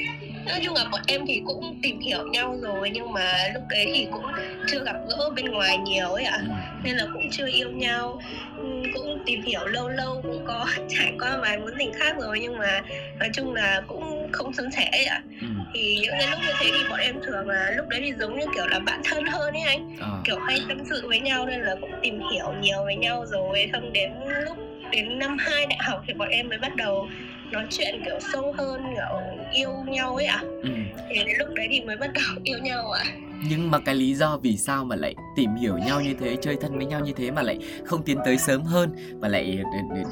nói 0.48 0.60
chung 0.66 0.76
là 0.76 0.86
bọn 0.92 1.02
em 1.08 1.26
thì 1.28 1.42
cũng 1.46 1.80
tìm 1.84 2.00
hiểu 2.00 2.28
nhau 2.28 2.58
rồi 2.62 2.90
nhưng 2.94 3.14
mà 3.14 3.34
lúc 3.54 3.64
đấy 3.70 3.92
thì 3.96 4.08
cũng 4.12 4.26
chưa 4.68 4.84
gặp 4.84 4.96
gỡ 5.10 5.30
bên 5.36 5.46
ngoài 5.46 5.78
nhiều 5.78 6.10
ấy 6.10 6.24
ạ. 6.24 6.38
Ừ, 6.48 6.54
nên 6.84 6.96
là 6.98 7.06
cũng 7.14 7.30
chưa 7.32 7.48
yêu 7.48 7.72
nhau. 7.72 8.22
Ừm, 8.58 8.84
cũng 8.94 9.24
tìm 9.26 9.42
hiểu 9.42 9.66
lâu 9.66 9.90
lâu 9.90 10.22
cũng 10.22 10.46
có 10.48 10.66
trải 10.90 11.14
qua 11.20 11.38
vài 11.42 11.58
mối 11.60 11.72
tình 11.80 11.92
khác 11.94 12.16
rồi 12.20 12.40
nhưng 12.42 12.58
mà 12.58 12.82
nói 13.20 13.30
chung 13.34 13.54
là 13.54 13.82
cũng 13.88 14.19
không 14.32 14.54
suôn 14.54 14.72
sẻ 14.72 14.90
ấy 14.92 15.06
ạ. 15.06 15.22
Ừ, 15.42 15.48
thì 15.74 15.98
những 16.02 16.14
cái 16.20 16.28
lúc 16.32 16.40
như 16.48 16.54
thế 16.60 16.72
thì 16.74 16.90
bọn 16.90 17.00
em 17.00 17.16
thường 17.26 17.48
là 17.48 17.72
lúc 17.76 17.88
đấy 17.90 18.02
thì 18.04 18.14
giống 18.20 18.40
như 18.40 18.46
kiểu 18.56 18.68
là 18.68 18.80
bạn 18.80 19.02
thân 19.04 19.26
hơn 19.26 19.54
ấy 19.54 19.62
anh. 19.62 19.96
Ờ, 20.00 20.22
kiểu 20.26 20.40
hay 20.40 20.60
tâm 20.70 20.78
sự 20.90 21.08
với 21.08 21.20
nhau 21.20 21.46
nên 21.46 21.60
là 21.62 21.76
cũng 21.82 21.92
tìm 22.02 22.20
hiểu 22.34 22.54
nhiều 22.62 22.84
với 22.84 22.96
nhau 22.96 23.26
rồi. 23.26 23.70
Xong 23.74 23.94
đến 23.94 24.12
lúc 24.46 24.58
đến 24.92 25.20
năm 25.20 25.38
2 25.40 25.66
đại 25.66 25.80
học 25.82 26.04
thì 26.08 26.14
bọn 26.14 26.30
em 26.30 26.50
mới 26.50 26.58
bắt 26.58 26.76
đầu 26.76 27.08
nói 27.52 27.68
chuyện 27.70 28.02
kiểu 28.06 28.20
sâu 28.34 28.54
hơn 28.58 28.84
kiểu 28.96 29.20
yêu 29.54 29.72
nhau 29.88 30.16
ấy 30.16 30.26
ạ. 30.26 30.40
Ừ. 30.64 30.70
thì 31.10 31.16
đến 31.16 31.36
lúc 31.40 31.48
đấy 31.56 31.68
thì 31.70 31.82
mới 31.82 31.98
bắt 31.98 32.10
đầu 32.14 32.24
yêu 32.44 32.60
nhau 32.60 32.92
ạ. 32.92 33.04
Nhưng 33.50 33.72
mà 33.72 33.80
cái 33.80 33.96
lý 33.96 34.14
do 34.14 34.38
vì 34.38 34.58
sao 34.58 34.86
mà 34.86 34.96
lại 34.96 35.16
tìm 35.36 35.56
hiểu 35.56 35.78
nhau 35.78 36.02
như 36.02 36.14
thế, 36.20 36.36
chơi 36.42 36.58
thân 36.62 36.78
với 36.78 36.86
nhau 36.86 37.00
như 37.00 37.14
thế 37.16 37.32
mà 37.32 37.42
lại 37.42 37.58
không 37.86 38.04
tiến 38.04 38.18
tới 38.26 38.38
sớm 38.38 38.62
hơn 38.62 38.92
và 39.20 39.28
lại 39.28 39.60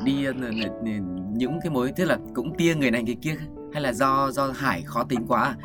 đi 0.03 0.25
ờ, 0.25 0.33
ờ, 0.41 0.50
ờ, 0.50 0.91
những 1.33 1.59
cái 1.63 1.69
mối 1.69 1.91
tức 1.95 2.05
là 2.05 2.17
cũng 2.36 2.57
tia 2.57 2.75
người 2.75 2.91
này 2.91 3.03
người 3.03 3.17
kia 3.21 3.36
hay 3.74 3.81
là 3.83 3.93
do 3.93 4.31
do 4.31 4.51
Hải 4.55 4.81
khó 4.86 5.03
tính 5.09 5.25
quá 5.27 5.41
à? 5.43 5.55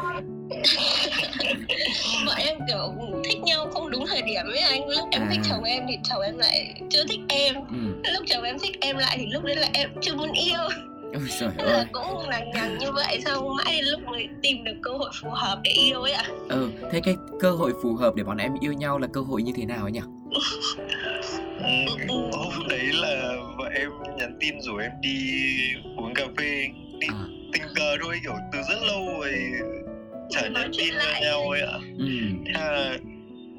bọn 2.26 2.36
em 2.38 2.58
kiểu 2.68 2.94
thích 3.24 3.38
nhau 3.42 3.70
không 3.74 3.90
đúng 3.90 4.06
thời 4.06 4.22
điểm 4.22 4.44
ấy 4.46 4.58
anh 4.58 4.88
lúc 4.88 5.08
em 5.12 5.22
À. 5.22 5.28
thích 5.30 5.40
chồng 5.50 5.62
em 5.64 5.82
thì 5.88 5.94
chồng 6.04 6.20
em 6.22 6.38
lại 6.38 6.80
chưa 6.90 7.04
thích 7.08 7.20
em 7.28 7.54
Ừ. 7.54 7.94
lúc 8.14 8.22
chồng 8.26 8.42
em 8.44 8.58
thích 8.58 8.76
em 8.80 8.96
lại 8.96 9.16
thì 9.20 9.26
lúc 9.26 9.44
đấy 9.44 9.56
là 9.56 9.68
em 9.74 9.90
chưa 10.00 10.14
muốn 10.14 10.32
yêu 10.32 10.60
Ôi 11.14 11.22
trời 11.40 11.50
Nên 11.56 11.66
là 11.66 11.72
ơi. 11.72 11.84
cũng 11.92 12.28
lằng 12.28 12.50
nhằng 12.54 12.78
như 12.78 12.92
vậy 12.92 13.20
xong 13.24 13.56
mãi 13.56 13.72
đến 13.76 13.84
lúc 13.84 14.00
mới 14.06 14.28
tìm 14.42 14.64
được 14.64 14.74
cơ 14.82 14.90
hội 14.90 15.10
phù 15.22 15.30
hợp 15.30 15.60
để 15.64 15.70
yêu 15.70 16.02
ấy 16.02 16.12
ạ 16.12 16.24
Ừ, 16.48 16.70
thế 16.92 17.00
cái 17.04 17.16
cơ 17.40 17.50
hội 17.50 17.72
phù 17.82 17.94
hợp 17.94 18.14
để 18.14 18.24
bọn 18.24 18.36
em 18.36 18.52
yêu 18.60 18.72
nhau 18.72 18.98
là 18.98 19.06
cơ 19.12 19.20
hội 19.20 19.42
như 19.42 19.52
thế 19.56 19.64
nào 19.64 19.82
ấy 19.82 19.92
nhỉ? 19.92 20.00
Ừ, 22.08 22.14
hôm 22.32 22.68
đấy 22.68 22.80
là 22.92 23.32
vợ 23.58 23.64
em 23.74 23.90
nhắn 24.18 24.36
tin 24.40 24.60
rủ 24.60 24.76
em 24.76 24.90
đi 25.00 25.40
uống 25.96 26.14
cà 26.14 26.24
phê 26.38 26.66
đi 27.02 27.08
À. 27.14 27.24
tình 27.52 27.62
cờ 27.74 27.96
thôi 28.02 28.18
kiểu 28.22 28.34
từ 28.52 28.58
rất 28.68 28.82
lâu 28.86 29.06
rồi 29.20 29.32
chả 30.30 30.48
nhắn 30.48 30.70
tin 30.78 30.94
cho 30.94 30.98
lại. 30.98 31.20
nhau 31.22 31.48
ấy 31.50 31.60
ạ 31.60 31.78
Ừ. 31.98 32.06
thế 32.46 32.52
là 32.54 32.96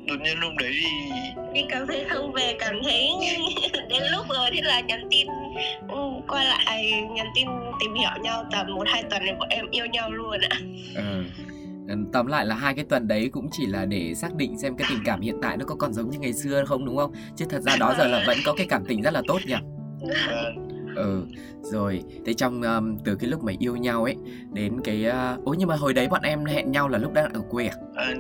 đột 0.08 0.20
nhiên 0.24 0.38
hôm 0.42 0.58
đấy 0.58 0.72
thì 0.82 1.12
đi 1.54 1.62
cà 1.70 1.86
phê 1.88 2.06
xong 2.14 2.32
về 2.34 2.56
cảm 2.60 2.76
thấy 2.84 3.10
đến 3.90 4.04
lúc 4.12 4.26
rồi 4.30 4.50
thế 4.54 4.62
là 4.62 4.80
nhắn 4.80 5.08
tin 5.12 5.28
ừ, 5.90 5.98
qua 6.28 6.44
lại 6.44 6.92
nhắn 7.16 7.28
tin 7.36 7.48
tìm 7.80 7.94
hiểu 7.94 8.10
nhau 8.24 8.44
tầm 8.52 8.76
một 8.76 8.88
hai 8.88 9.04
tuần 9.04 9.22
thì 9.26 9.32
bọn 9.40 9.50
em 9.50 9.66
yêu 9.72 9.86
nhau 9.86 10.12
luôn 10.12 10.38
ạ 10.50 10.58
Ờ. 10.96 11.24
Tóm 12.14 12.28
lại 12.28 12.46
là 12.46 12.56
hai 12.56 12.74
cái 12.74 12.86
tuần 12.90 13.08
đấy 13.08 13.30
cũng 13.34 13.48
chỉ 13.52 13.66
là 13.66 13.86
để 13.86 14.14
xác 14.16 14.36
định 14.36 14.58
xem 14.60 14.76
cái 14.78 14.86
tình 14.90 15.00
cảm 15.06 15.22
hiện 15.22 15.36
tại 15.42 15.58
nó 15.58 15.66
có 15.66 15.76
còn 15.76 15.94
giống 15.94 16.10
như 16.10 16.20
ngày 16.20 16.34
xưa 16.34 16.64
không 16.66 16.86
đúng 16.86 16.98
không? 16.98 17.14
Chứ 17.36 17.46
thật 17.50 17.60
ra 17.62 17.76
đó 17.76 17.94
giờ 17.98 18.08
là 18.08 18.24
vẫn 18.28 18.38
có 18.46 18.54
cái 18.54 18.66
cảm 18.70 18.86
tình 18.88 19.02
rất 19.02 19.14
là 19.14 19.22
tốt 19.28 19.40
nhỉ? 19.46 19.56
và 20.28 20.52
ừ 20.96 21.26
rồi. 21.64 22.04
Thế 22.26 22.34
trong 22.34 22.62
um, 22.62 22.98
từ 23.06 23.16
cái 23.16 23.30
lúc 23.30 23.44
mà 23.44 23.54
yêu 23.60 23.76
nhau 23.76 24.04
ấy 24.04 24.16
đến 24.54 24.82
cái 24.84 25.06
uh... 25.36 25.46
ố 25.46 25.56
nhưng 25.58 25.68
mà 25.68 25.76
hồi 25.76 25.94
đấy 25.94 26.08
bọn 26.08 26.22
em 26.22 26.46
hẹn 26.46 26.72
nhau 26.72 26.88
là 26.90 26.98
lúc 26.98 27.14
đang 27.14 27.34
ở 27.34 27.42
quê 27.50 27.68
à, 27.68 27.76
à 27.96 28.14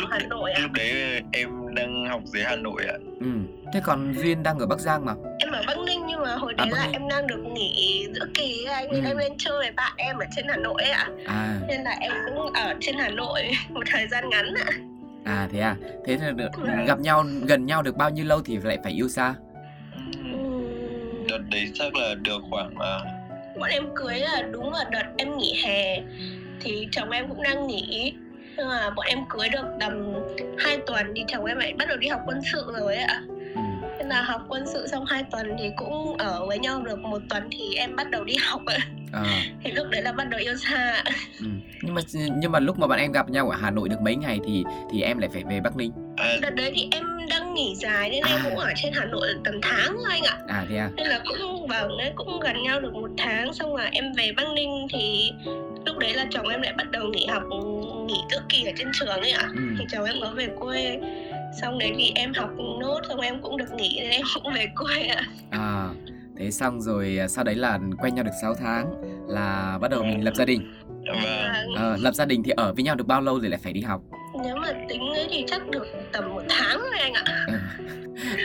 lúc, 0.00 0.08
Hà 0.10 0.18
Nội 0.28 0.52
à? 0.52 0.60
lúc 0.62 0.70
đấy 0.72 1.22
em 1.32 1.74
đang 1.74 2.06
học 2.08 2.22
dưới 2.24 2.42
Hà 2.44 2.56
Nội 2.56 2.84
ạ. 2.88 2.94
Ừ. 3.20 3.26
Thế 3.72 3.80
còn 3.84 4.14
duyên 4.14 4.42
đang 4.42 4.58
ở 4.58 4.66
bắc 4.66 4.80
giang 4.80 5.04
mà? 5.04 5.14
Em 5.38 5.52
ở 5.52 5.62
Bắc 5.66 5.78
Ninh 5.86 6.06
nhưng 6.06 6.20
mà 6.22 6.34
hồi 6.34 6.54
đấy 6.54 6.68
À, 6.72 6.76
là 6.78 6.84
Ninh. 6.84 6.92
em 6.92 7.08
đang 7.08 7.26
được 7.26 7.44
nghỉ 7.54 8.06
giữa 8.14 8.26
kỳ 8.34 8.64
ấy 8.64 8.74
anh. 8.74 8.88
Ừ. 8.88 9.00
em 9.04 9.16
lên 9.16 9.32
chơi 9.38 9.54
với 9.58 9.72
bạn 9.76 9.92
em 9.96 10.18
ở 10.18 10.26
trên 10.36 10.44
Hà 10.48 10.56
Nội 10.56 10.82
ấy 10.82 10.90
ạ. 10.90 11.08
À. 11.26 11.60
Nên 11.68 11.82
là 11.82 11.96
em 12.00 12.12
cũng 12.26 12.52
ở 12.52 12.74
trên 12.80 12.94
Hà 12.98 13.08
Nội 13.08 13.42
một 13.70 13.82
thời 13.86 14.08
gian 14.08 14.28
ngắn 14.30 14.54
ạ. 14.54 14.70
À 15.24 15.48
thế 15.52 15.60
à? 15.60 15.76
Thế 16.06 16.18
là 16.20 16.30
được, 16.30 16.48
gặp 16.86 17.00
nhau 17.00 17.24
gần 17.46 17.66
nhau 17.66 17.82
được 17.82 17.96
bao 17.96 18.10
nhiêu 18.10 18.24
lâu 18.24 18.42
thì 18.42 18.58
lại 18.62 18.78
phải 18.82 18.92
yêu 18.92 19.08
xa 19.08 19.34
đợt 21.30 21.38
đấy 21.50 21.70
chắc 21.74 21.94
là 21.94 22.14
được 22.14 22.42
khoảng 22.50 22.74
uh, 22.74 23.58
bọn 23.58 23.70
em 23.70 23.84
cưới 23.94 24.18
là 24.18 24.42
đúng 24.52 24.72
là 24.72 24.84
đợt 24.90 25.04
em 25.16 25.38
nghỉ 25.38 25.62
hè 25.64 26.02
thì 26.60 26.88
chồng 26.92 27.10
em 27.10 27.28
cũng 27.28 27.42
đang 27.42 27.66
nghỉ. 27.66 28.14
Nhưng 28.56 28.68
mà 28.68 28.90
bọn 28.90 29.06
em 29.06 29.18
cưới 29.28 29.48
được 29.48 29.64
tầm 29.80 30.14
2 30.58 30.78
tuần 30.86 31.12
thì 31.16 31.24
chồng 31.28 31.44
em 31.44 31.58
lại 31.58 31.72
bắt 31.78 31.88
đầu 31.88 31.96
đi 31.96 32.08
học 32.08 32.20
quân 32.26 32.40
sự 32.52 32.72
rồi 32.78 32.96
ấy 32.96 33.04
ạ. 33.04 33.22
Ừ. 33.54 33.60
nên 33.98 34.08
là 34.08 34.22
học 34.22 34.42
quân 34.48 34.64
sự 34.66 34.86
xong 34.86 35.04
2 35.04 35.24
tuần 35.30 35.56
thì 35.58 35.70
cũng 35.76 36.16
ở 36.16 36.46
với 36.46 36.58
nhau 36.58 36.82
được 36.82 36.98
một 36.98 37.22
tuần 37.28 37.48
thì 37.50 37.74
em 37.74 37.96
bắt 37.96 38.10
đầu 38.10 38.24
đi 38.24 38.34
học 38.40 38.62
ạ. 38.66 38.78
À, 39.12 39.42
thì 39.64 39.72
lúc 39.72 39.86
đấy 39.90 40.02
là 40.02 40.12
bắt 40.12 40.28
đầu 40.28 40.40
yêu 40.40 40.54
xa 40.56 41.04
ừ. 41.40 41.46
nhưng 41.82 41.94
mà 41.94 42.00
nhưng 42.36 42.52
mà 42.52 42.58
lúc 42.58 42.78
mà 42.78 42.86
bọn 42.86 42.98
em 42.98 43.12
gặp 43.12 43.30
nhau 43.30 43.50
ở 43.50 43.56
hà 43.60 43.70
nội 43.70 43.88
được 43.88 44.00
mấy 44.00 44.16
ngày 44.16 44.38
thì 44.46 44.64
thì 44.90 45.02
em 45.02 45.18
lại 45.18 45.30
phải 45.32 45.44
về 45.44 45.60
bắc 45.60 45.76
ninh 45.76 45.92
đợt 46.42 46.50
đấy 46.50 46.72
thì 46.74 46.88
em 46.90 47.04
đang 47.30 47.54
nghỉ 47.54 47.74
dài 47.76 48.10
nên 48.10 48.22
em 48.26 48.36
À. 48.38 48.42
cũng 48.44 48.56
ở 48.58 48.72
trên 48.76 48.92
Hà 48.92 49.04
Nội 49.04 49.28
tầm 49.44 49.54
tháng 49.62 49.88
thôi 49.96 50.06
anh 50.10 50.22
ạ 50.22 50.38
à 50.48 50.64
thế 50.68 50.76
à 50.76 50.90
nên 50.96 51.06
là 51.06 51.20
cũng 51.28 51.66
vâng 51.66 51.98
đấy 51.98 52.12
cũng 52.16 52.40
gần 52.40 52.62
nhau 52.62 52.80
được 52.80 52.94
một 52.94 53.10
tháng 53.18 53.52
xong 53.52 53.76
rồi 53.76 53.86
em 53.92 54.12
về 54.16 54.32
Bắc 54.36 54.44
Ninh 54.54 54.86
thì 54.92 55.32
lúc 55.86 55.98
đấy 55.98 56.14
là 56.14 56.26
chồng 56.30 56.48
em 56.48 56.62
lại 56.62 56.72
bắt 56.72 56.90
đầu 56.90 57.08
nghỉ 57.08 57.26
học 57.26 57.42
nghỉ 58.06 58.20
giữa 58.30 58.42
kỳ 58.48 58.64
ở 58.64 58.72
trên 58.78 58.88
trường 58.92 59.08
ấy 59.20 59.30
ạ 59.30 59.48
ừ. 59.56 59.62
thì 59.78 59.84
chồng 59.92 60.04
em 60.04 60.16
có 60.22 60.30
về 60.30 60.48
quê 60.58 61.00
xong 61.60 61.78
đấy 61.78 61.92
thì 61.96 62.12
em 62.14 62.32
học 62.34 62.50
nốt 62.80 63.00
xong 63.08 63.20
em 63.20 63.42
cũng 63.42 63.56
được 63.56 63.72
nghỉ 63.76 63.98
nên 64.00 64.10
em 64.10 64.22
cũng 64.34 64.52
về 64.54 64.66
quê 64.76 65.02
ạ 65.06 65.22
à 65.50 65.88
thế 66.38 66.50
xong 66.50 66.80
rồi 66.80 67.18
à, 67.20 67.28
sau 67.28 67.44
đấy 67.44 67.54
là 67.54 67.78
quen 67.98 68.14
nhau 68.14 68.24
được 68.24 68.30
6 68.42 68.54
tháng 68.54 68.86
là 69.28 69.78
bắt 69.80 69.90
đầu 69.90 70.02
mình 70.02 70.24
lập 70.24 70.34
gia 70.36 70.44
đình 70.44 70.72
và 71.06 71.14
Vâng. 71.66 71.74
Ờ, 71.76 71.96
lập 72.00 72.12
gia 72.14 72.24
đình 72.24 72.42
thì 72.42 72.50
ở 72.56 72.72
với 72.74 72.84
nhau 72.84 72.94
được 72.94 73.06
bao 73.06 73.20
lâu 73.20 73.40
rồi 73.40 73.50
lại 73.50 73.60
phải 73.62 73.72
đi 73.72 73.80
học 73.80 74.00
nếu 74.44 74.56
mà 74.56 74.68
tính 74.88 75.10
ấy 75.14 75.26
thì 75.30 75.44
chắc 75.46 75.68
được 75.68 75.86
tầm 76.12 76.28
một 76.34 76.42
tháng 76.48 76.78
thôi 76.78 76.98
anh 77.00 77.12
ạ. 77.12 77.24
Ừ. 77.46 77.52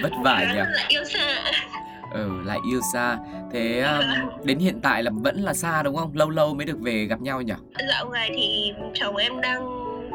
vất 0.04 0.12
vả 0.24 0.46
nhỉ? 0.54 0.58
Là 0.58 0.86
yêu 0.88 1.04
xa. 1.04 1.52
Ừ 2.14 2.30
lại 2.46 2.60
yêu 2.72 2.80
xa. 2.94 3.18
Thế 3.54 3.80
um, 3.82 4.04
đến 4.44 4.60
hiện 4.60 4.82
tại 4.82 5.04
là 5.04 5.12
vẫn 5.14 5.36
là 5.42 5.54
xa 5.54 5.84
đúng 5.84 5.96
không? 5.96 6.12
Lâu 6.14 6.30
lâu 6.30 6.54
mới 6.54 6.66
được 6.66 6.80
về 6.80 7.06
gặp 7.06 7.22
nhau 7.22 7.42
nhỉ? 7.42 7.54
Dạo 7.90 8.10
này 8.10 8.30
thì 8.36 8.74
chồng 8.94 9.16
em 9.16 9.42
đang 9.42 9.62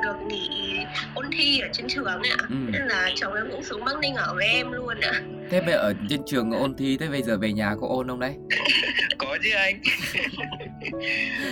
được 0.02 0.16
nghỉ 0.26 0.78
ôn 1.14 1.26
thi 1.32 1.60
ở 1.60 1.68
trên 1.72 1.88
trường 1.88 2.04
ấy 2.04 2.30
ạ. 2.30 2.44
Ừ. 2.48 2.54
nên 2.72 2.82
là 2.82 3.10
chồng 3.14 3.34
em 3.34 3.48
cũng 3.50 3.62
xuống 3.62 3.84
Bắc 3.84 3.98
Ninh 3.98 4.14
ở 4.14 4.34
với 4.34 4.46
em 4.46 4.72
luôn 4.72 5.00
ạ 5.00 5.22
thế 5.50 5.60
bây 5.60 5.74
ở 5.74 5.94
trên 6.08 6.20
trường 6.26 6.50
ôn 6.50 6.74
thi 6.74 6.96
thế 6.96 7.08
bây 7.08 7.22
giờ 7.22 7.38
về 7.38 7.52
nhà 7.52 7.74
có 7.80 7.86
ôn 7.88 8.08
không 8.08 8.20
đấy? 8.20 8.34
Có 9.18 9.38
chứ 9.44 9.50
anh. 9.56 9.80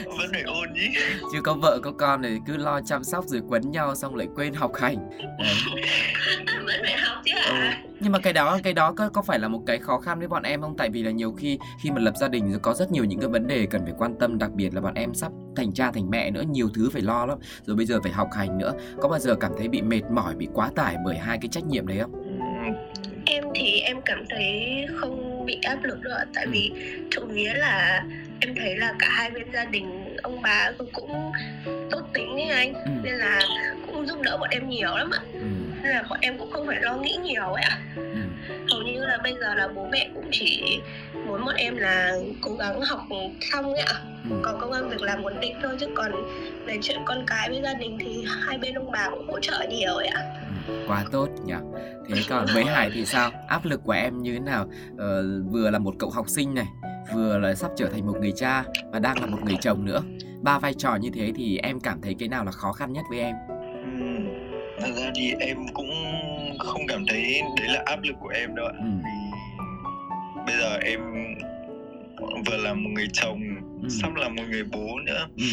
Vẫn 0.18 0.30
phải 0.32 0.42
ôn 0.42 0.68
chứ 0.74 1.00
chứ 1.32 1.40
có 1.40 1.54
vợ 1.54 1.80
có 1.82 1.92
con 1.92 2.22
thì 2.22 2.38
cứ 2.46 2.56
lo 2.56 2.80
chăm 2.80 3.04
sóc 3.04 3.24
rồi 3.26 3.42
quấn 3.48 3.70
nhau 3.70 3.94
xong 3.94 4.16
lại 4.16 4.28
quên 4.34 4.54
học 4.54 4.72
hành. 4.74 5.10
Đấy. 5.38 5.54
vẫn 6.66 6.80
phải 6.82 6.96
học 6.96 7.22
chứ 7.24 7.32
ừ. 7.34 7.52
ạ 7.52 7.82
nhưng 8.00 8.12
mà 8.12 8.18
cái 8.18 8.32
đó 8.32 8.58
cái 8.62 8.72
đó 8.72 8.92
có 8.92 9.08
có 9.08 9.22
phải 9.22 9.38
là 9.38 9.48
một 9.48 9.62
cái 9.66 9.78
khó 9.78 9.98
khăn 9.98 10.18
với 10.18 10.28
bọn 10.28 10.42
em 10.42 10.60
không? 10.60 10.76
Tại 10.76 10.90
vì 10.90 11.02
là 11.02 11.10
nhiều 11.10 11.32
khi 11.32 11.58
khi 11.82 11.90
mà 11.90 12.00
lập 12.00 12.14
gia 12.16 12.28
đình 12.28 12.50
rồi 12.50 12.60
có 12.62 12.74
rất 12.74 12.92
nhiều 12.92 13.04
những 13.04 13.20
cái 13.20 13.28
vấn 13.28 13.46
đề 13.46 13.66
cần 13.66 13.80
phải 13.84 13.94
quan 13.98 14.14
tâm 14.20 14.38
đặc 14.38 14.50
biệt 14.52 14.74
là 14.74 14.80
bọn 14.80 14.94
em 14.94 15.14
sắp 15.14 15.32
thành 15.56 15.72
cha 15.72 15.90
thành 15.92 16.10
mẹ 16.10 16.30
nữa 16.30 16.42
nhiều 16.50 16.68
thứ 16.74 16.90
phải 16.90 17.02
lo 17.02 17.26
lắm. 17.26 17.38
Rồi 17.64 17.76
bây 17.76 17.86
giờ 17.86 18.00
phải 18.02 18.12
học 18.12 18.28
hành 18.32 18.58
nữa. 18.58 18.72
Có 19.00 19.08
bao 19.08 19.18
giờ 19.18 19.34
cảm 19.34 19.52
thấy 19.58 19.68
bị 19.68 19.82
mệt 19.82 20.02
mỏi 20.10 20.34
bị 20.34 20.48
quá 20.54 20.70
tải 20.76 20.96
bởi 21.04 21.18
hai 21.18 21.38
cái 21.42 21.48
trách 21.48 21.64
nhiệm 21.64 21.86
đấy 21.86 21.98
không 22.00 22.27
em 23.30 23.44
thì 23.54 23.80
em 23.80 24.00
cảm 24.04 24.24
thấy 24.30 24.86
không 24.96 25.46
bị 25.46 25.58
áp 25.62 25.84
lực 25.84 26.00
đâu 26.02 26.14
ạ 26.18 26.24
tại 26.34 26.46
vì 26.46 26.72
trộm 27.10 27.28
vía 27.28 27.52
là 27.54 28.04
em 28.40 28.54
thấy 28.54 28.76
là 28.76 28.94
cả 28.98 29.08
hai 29.10 29.30
bên 29.30 29.52
gia 29.52 29.64
đình 29.64 30.16
ông 30.22 30.42
bà 30.42 30.70
cũng 30.92 31.32
tốt 31.90 32.00
tính 32.14 32.36
ấy 32.36 32.48
anh 32.50 32.74
ừ. 32.74 32.90
nên 33.02 33.14
là 33.14 33.40
cũng 33.86 34.06
giúp 34.06 34.18
đỡ 34.22 34.36
bọn 34.40 34.48
em 34.50 34.68
nhiều 34.68 34.96
lắm 34.96 35.10
ạ 35.10 35.20
Ừ. 35.32 35.40
nên 35.82 35.92
là 35.92 36.02
bọn 36.10 36.18
em 36.22 36.38
cũng 36.38 36.50
không 36.50 36.66
phải 36.66 36.76
lo 36.80 36.96
nghĩ 36.96 37.16
nhiều 37.22 37.42
ấy 37.52 37.62
ạ 37.62 37.78
Ừ. 37.96 38.02
hầu 38.70 38.82
như 38.82 39.04
là 39.06 39.18
bây 39.22 39.32
giờ 39.40 39.54
là 39.54 39.68
bố 39.68 39.88
mẹ 39.92 40.08
cũng 40.14 40.28
chỉ 40.32 40.80
muốn 41.26 41.44
bọn 41.44 41.54
em 41.56 41.76
là 41.76 42.12
cố 42.40 42.54
gắng 42.54 42.80
học 42.80 43.00
xong 43.40 43.72
ấy 43.74 43.82
ạ 43.82 43.94
Ừ. 44.30 44.36
có 44.42 44.52
công 44.60 44.72
an 44.72 44.88
việc 44.88 45.02
làm 45.02 45.22
ổn 45.22 45.40
định 45.40 45.54
thôi 45.62 45.76
chứ 45.80 45.86
còn 45.94 46.12
về 46.66 46.78
chuyện 46.82 46.98
con 47.04 47.24
cái 47.26 47.48
với 47.50 47.60
gia 47.62 47.74
đình 47.74 47.98
thì 48.00 48.24
hai 48.46 48.58
bên 48.58 48.74
ông 48.74 48.90
bà 48.90 49.08
cũng 49.10 49.28
hỗ 49.28 49.40
trợ 49.40 49.66
nhiều 49.70 49.94
ấy 49.94 50.06
ạ 50.06 50.22
Ừ, 50.34 50.37
quá 50.86 51.04
tốt 51.12 51.28
nhỉ. 51.44 51.54
Thế 52.08 52.22
còn 52.28 52.46
với 52.54 52.64
hải 52.64 52.90
thì 52.94 53.04
sao? 53.04 53.30
Áp 53.48 53.64
lực 53.64 53.80
của 53.84 53.92
em 53.92 54.22
như 54.22 54.32
thế 54.32 54.40
nào? 54.40 54.66
Ờ, 54.98 55.24
vừa 55.50 55.70
là 55.70 55.78
một 55.78 55.94
cậu 55.98 56.10
học 56.10 56.28
sinh 56.28 56.54
này 56.54 56.66
vừa 57.14 57.38
là 57.38 57.54
sắp 57.54 57.70
trở 57.76 57.88
thành 57.88 58.06
một 58.06 58.16
người 58.20 58.32
cha 58.36 58.64
và 58.92 58.98
đang 58.98 59.20
là 59.20 59.26
một 59.26 59.38
người 59.44 59.56
chồng 59.60 59.84
nữa. 59.84 60.02
Ba 60.42 60.58
vai 60.58 60.74
trò 60.74 60.96
như 60.96 61.10
thế 61.14 61.32
thì 61.36 61.58
em 61.58 61.80
cảm 61.80 62.00
thấy 62.02 62.14
cái 62.18 62.28
nào 62.28 62.44
là 62.44 62.52
khó 62.52 62.72
khăn 62.72 62.92
nhất 62.92 63.04
với 63.10 63.18
em? 63.20 63.36
Ừm, 63.84 64.28
thật 64.80 64.90
ra 64.96 65.10
thì 65.16 65.32
em 65.40 65.56
cũng 65.74 65.90
không 66.58 66.82
cảm 66.88 67.04
thấy 67.08 67.42
đấy 67.56 67.68
là 67.68 67.82
áp 67.86 67.98
lực 68.02 68.16
của 68.20 68.28
em 68.28 68.54
đâu 68.54 68.66
ạ. 68.66 68.72
Ừ. 68.78 68.88
bây 70.46 70.56
giờ 70.60 70.76
em 70.84 71.00
vừa 72.46 72.56
là 72.56 72.74
một 72.74 72.90
người 72.94 73.08
chồng 73.12 73.40
Ừ. 73.82 73.88
sắp 73.88 74.14
là 74.16 74.28
một 74.28 74.42
người 74.50 74.62
bố 74.72 75.00
nữa. 75.06 75.28
Ừ. 75.36 75.44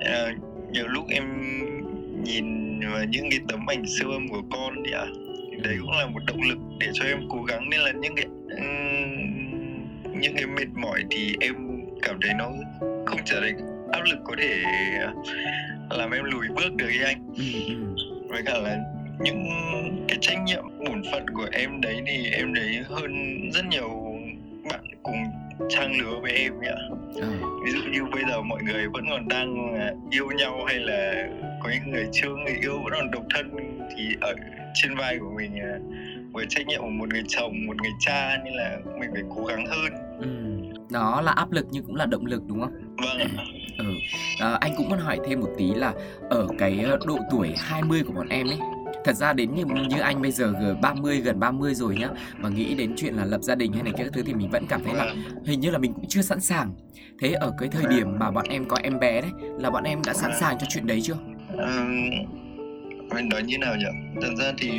à, 0.00 0.34
nhiều 0.72 0.86
lúc 0.88 1.04
em 1.08 1.24
nhìn 2.24 2.61
vào 2.90 3.04
những 3.04 3.30
cái 3.30 3.40
tấm 3.48 3.70
ảnh 3.70 3.82
siêu 3.86 4.10
âm 4.10 4.28
của 4.28 4.42
con 4.50 4.74
thì 4.86 4.92
ạ 4.92 5.06
thì 5.50 5.56
đấy 5.64 5.76
cũng 5.80 5.90
là 5.90 6.06
một 6.06 6.20
động 6.26 6.42
lực 6.42 6.58
để 6.80 6.86
cho 6.92 7.04
em 7.04 7.20
cố 7.28 7.42
gắng 7.42 7.70
nên 7.70 7.80
là 7.80 7.92
những 7.92 8.14
cái 8.16 8.26
những 10.20 10.34
cái 10.36 10.46
mệt 10.46 10.68
mỏi 10.74 11.02
thì 11.10 11.36
em 11.40 11.54
cảm 12.02 12.18
thấy 12.22 12.34
nó 12.38 12.50
không 13.06 13.20
trở 13.24 13.40
thành 13.40 13.56
áp 13.92 14.00
lực 14.10 14.18
có 14.24 14.34
thể 14.38 14.62
làm 15.90 16.10
em 16.10 16.24
lùi 16.24 16.46
bước 16.56 16.74
được 16.76 16.88
ý 16.88 16.98
anh 17.04 17.26
Ừ. 17.36 17.44
Ừ. 17.68 17.74
với 18.28 18.42
cả 18.46 18.58
là 18.58 18.78
những 19.20 19.44
cái 20.08 20.18
trách 20.20 20.38
nhiệm 20.46 20.64
bổn 20.86 21.02
phận 21.12 21.26
của 21.34 21.48
em 21.52 21.80
đấy 21.80 22.00
thì 22.06 22.30
em 22.30 22.54
đấy 22.54 22.80
hơn 22.88 23.12
rất 23.52 23.66
nhiều 23.66 24.11
bạn 24.70 24.80
cùng 25.02 25.16
trang 25.68 25.92
lứa 26.00 26.18
với 26.22 26.32
em 26.32 26.52
ạ 26.60 26.74
Ờ. 27.20 27.28
ví 27.64 27.70
dụ 27.72 27.78
như 27.92 28.04
bây 28.12 28.22
giờ 28.30 28.42
mọi 28.42 28.62
người 28.62 28.88
vẫn 28.92 29.04
còn 29.10 29.28
đang 29.28 29.74
à, 29.74 29.92
yêu 30.10 30.26
nhau 30.38 30.64
hay 30.66 30.76
là 30.78 31.28
có 31.62 31.70
những 31.70 31.90
người 31.92 32.06
chưa 32.12 32.28
người 32.28 32.56
yêu 32.62 32.80
vẫn 32.84 32.92
còn 32.96 33.10
độc 33.10 33.22
thân 33.34 33.50
thì 33.96 34.16
ở 34.20 34.34
trên 34.74 34.94
vai 34.94 35.18
của 35.18 35.30
mình 35.36 35.58
à, 35.58 35.78
với 36.32 36.46
trách 36.48 36.66
nhiệm 36.66 36.80
của 36.80 36.88
một 36.88 37.08
người 37.08 37.22
chồng 37.28 37.66
một 37.66 37.76
người 37.82 37.92
cha 38.00 38.36
nên 38.44 38.54
là 38.54 38.78
mình 39.00 39.10
phải 39.12 39.22
cố 39.36 39.44
gắng 39.44 39.66
hơn 39.66 39.92
Ừ. 40.20 40.28
Đó 40.90 41.20
là 41.20 41.32
áp 41.32 41.52
lực 41.52 41.66
nhưng 41.70 41.84
cũng 41.84 41.96
là 41.96 42.06
động 42.06 42.26
lực 42.26 42.42
đúng 42.46 42.60
không? 42.60 42.72
vâng 42.96 43.18
ạ 43.18 43.26
Ừ. 43.78 43.84
À, 44.40 44.58
anh 44.60 44.72
cũng 44.76 44.88
muốn 44.88 44.98
hỏi 44.98 45.18
thêm 45.26 45.40
một 45.40 45.48
tí 45.58 45.74
là 45.74 45.92
ở 46.30 46.46
cái 46.58 46.78
ờ, 46.84 46.98
độ 47.06 47.18
tuổi 47.30 47.54
20 47.56 48.02
của 48.06 48.12
bọn 48.12 48.28
em 48.28 48.46
ấy 48.46 48.58
Thật 49.04 49.16
ra 49.16 49.32
đến 49.32 49.54
như, 49.54 49.64
như 49.64 50.00
anh 50.00 50.22
bây 50.22 50.32
giờ 50.32 50.52
gần 50.60 50.80
30 50.80 51.20
gần 51.20 51.40
30 51.40 51.74
rồi 51.74 51.96
nhá 51.96 52.08
Mà 52.38 52.48
nghĩ 52.48 52.74
đến 52.74 52.94
chuyện 52.96 53.14
là 53.14 53.24
lập 53.24 53.40
gia 53.42 53.54
đình 53.54 53.72
hay 53.72 53.82
này 53.82 53.92
kia 53.98 54.04
thứ 54.12 54.22
thì 54.26 54.34
mình 54.34 54.50
vẫn 54.50 54.66
cảm 54.68 54.84
thấy 54.84 54.94
là 54.94 55.14
hình 55.46 55.60
như 55.60 55.70
là 55.70 55.78
mình 55.78 55.92
cũng 55.92 56.04
chưa 56.08 56.22
sẵn 56.22 56.40
sàng. 56.40 56.74
Thế 57.20 57.32
ở 57.32 57.52
cái 57.58 57.68
thời 57.72 57.84
điểm 57.96 58.18
mà 58.18 58.30
bọn 58.30 58.46
em 58.48 58.68
có 58.68 58.76
em 58.82 58.98
bé 58.98 59.20
đấy 59.20 59.30
Là 59.58 59.70
bọn 59.70 59.84
em 59.84 60.02
đã 60.06 60.14
sẵn 60.14 60.30
sàng 60.40 60.58
cho 60.58 60.66
chuyện 60.70 60.86
đấy 60.86 61.00
chưa? 61.00 61.16
Ừm, 61.56 62.10
mình 63.14 63.28
nói 63.30 63.42
như 63.42 63.58
nào 63.58 63.76
nhỉ? 63.76 64.18
Thật 64.22 64.30
ra 64.38 64.52
thì 64.58 64.70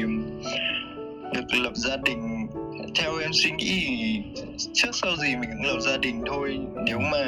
được 1.34 1.60
lập 1.64 1.72
gia 1.76 1.98
đình 1.98 2.48
theo 2.96 3.18
em 3.18 3.30
suy 3.34 3.52
nghĩ 3.52 3.86
thì 3.88 4.22
trước 4.74 4.90
sau 4.94 5.16
gì 5.16 5.36
mình 5.36 5.50
cũng 5.58 5.66
lập 5.76 5.80
gia 5.80 5.98
đình 5.98 6.22
thôi. 6.28 6.60
Nếu 6.86 7.00
mà 7.00 7.24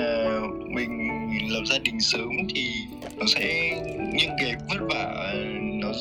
mình 0.76 1.10
lập 1.50 1.62
gia 1.66 1.78
đình 1.80 2.00
sớm 2.00 2.30
thì 2.56 2.70
nó 3.18 3.26
sẽ 3.28 3.72
những 4.14 4.32
cái 4.38 4.56
vất 4.70 4.88
vả 4.90 5.34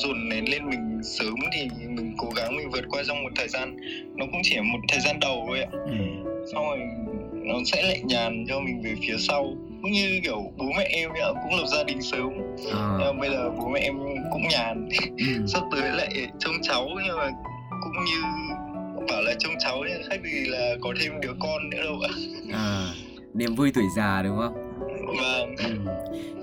dồn 0.03 0.29
nén 0.29 0.49
lên 0.51 0.69
mình 0.69 0.99
sớm 1.03 1.35
thì 1.53 1.67
mình 1.87 2.13
cố 2.17 2.29
gắng 2.35 2.55
mình 2.57 2.69
vượt 2.69 2.85
qua 2.89 3.03
trong 3.07 3.23
một 3.23 3.29
thời 3.35 3.47
gian 3.47 3.77
nó 4.15 4.25
cũng 4.31 4.41
chỉ 4.43 4.59
một 4.59 4.79
thời 4.87 4.99
gian 4.99 5.19
đầu 5.19 5.43
thôi 5.47 5.59
ạ 5.61 5.69
Ừ. 5.71 5.91
xong 6.53 6.65
rồi 6.69 6.79
nó 7.33 7.53
sẽ 7.65 7.83
lại 7.83 8.01
nhàn 8.03 8.45
cho 8.49 8.59
mình 8.59 8.81
về 8.83 8.95
phía 9.07 9.15
sau 9.19 9.43
cũng 9.81 9.91
như 9.91 10.19
kiểu 10.23 10.51
bố 10.57 10.65
mẹ 10.77 10.83
em 10.89 11.09
ấy 11.09 11.21
cũng 11.43 11.59
lập 11.59 11.65
gia 11.77 11.83
đình 11.83 12.01
sớm 12.01 12.29
nhưng 12.67 12.99
mà 12.99 13.13
bây 13.19 13.29
giờ 13.29 13.49
bố 13.57 13.67
mẹ 13.69 13.79
em 13.79 13.95
cũng 14.31 14.47
nhàn 14.49 14.89
Ừ. 15.17 15.45
sắp 15.47 15.63
tới 15.71 15.91
lại 15.91 16.27
trông 16.39 16.53
cháu 16.61 16.87
nhưng 17.07 17.17
mà 17.17 17.29
cũng 17.83 18.05
như 18.05 18.21
bảo 19.11 19.21
là 19.21 19.33
trông 19.39 19.53
cháu 19.59 19.83
khác 20.09 20.17
gì 20.23 20.45
là 20.47 20.75
có 20.81 20.93
thêm 21.01 21.21
đứa 21.21 21.33
con 21.39 21.69
nữa 21.69 21.83
đâu 21.83 21.99
ạ 22.03 22.09
À, 22.53 22.87
niềm 23.33 23.55
vui 23.55 23.71
tuổi 23.73 23.83
già 23.97 24.21
đúng 24.23 24.37
không? 24.37 24.53
vâng 25.21 25.55
ừ. 25.57 25.91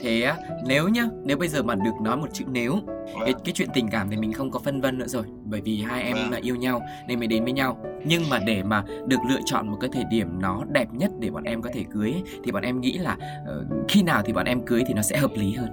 Thế 0.02 0.22
á. 0.22 0.36
Nếu 0.66 0.88
nhá 0.88 1.04
nếu 1.24 1.36
bây 1.36 1.48
giờ 1.48 1.62
mà 1.62 1.74
được 1.74 2.00
nói 2.02 2.16
một 2.16 2.26
chữ 2.32 2.44
nếu 2.48 2.78
cái, 3.24 3.32
vâng 3.32 3.42
cái 3.44 3.52
chuyện 3.54 3.68
tình 3.74 3.88
cảm 3.90 4.10
thì 4.10 4.16
mình 4.16 4.32
không 4.32 4.50
có 4.50 4.58
phân 4.58 4.80
vân 4.80 4.98
nữa 4.98 5.06
rồi 5.06 5.24
bởi 5.44 5.60
vì 5.60 5.82
hai 5.82 6.02
em 6.02 6.16
Vâng. 6.16 6.30
là 6.30 6.38
yêu 6.42 6.56
nhau 6.56 6.82
nên 7.08 7.18
mới 7.18 7.26
đến 7.28 7.44
với 7.44 7.52
nhau. 7.52 7.78
Nhưng 8.04 8.22
mà 8.30 8.38
để 8.38 8.62
mà 8.62 8.84
được 9.06 9.20
lựa 9.30 9.40
chọn 9.46 9.68
một 9.68 9.76
cái 9.80 9.90
thời 9.92 10.04
điểm 10.10 10.26
nó 10.40 10.62
đẹp 10.72 10.86
nhất 10.92 11.10
để 11.20 11.30
bọn 11.30 11.44
em 11.44 11.62
có 11.62 11.70
thể 11.74 11.84
cưới 11.94 12.14
thì 12.44 12.52
bọn 12.52 12.62
em 12.62 12.80
nghĩ 12.80 12.92
là 12.98 13.16
ờ, 13.46 13.64
khi 13.88 14.02
nào 14.02 14.22
thì 14.26 14.32
bọn 14.32 14.46
em 14.46 14.64
cưới 14.66 14.82
thì 14.86 14.94
nó 14.94 15.02
sẽ 15.02 15.16
hợp 15.16 15.30
lý 15.36 15.52
hơn? 15.52 15.68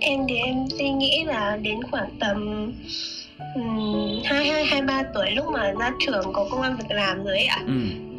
Em 0.00 0.20
thì 0.28 0.36
em 0.36 0.54
suy 0.78 0.90
nghĩ 0.90 1.24
là 1.26 1.56
đến 1.56 1.78
khoảng 1.90 2.08
tầm 2.20 2.72
hai 4.24 4.48
hai 4.48 4.64
hai 4.64 4.82
ba 4.82 5.02
tuổi 5.14 5.30
lúc 5.30 5.46
mà 5.52 5.72
ra 5.80 5.90
trường 6.06 6.32
có 6.32 6.46
công 6.50 6.62
an 6.62 6.76
việc 6.76 6.96
làm 6.96 7.24
rồi 7.24 7.36
ấy 7.36 7.44
ạ. 7.46 7.58
Ừ. 7.66 7.72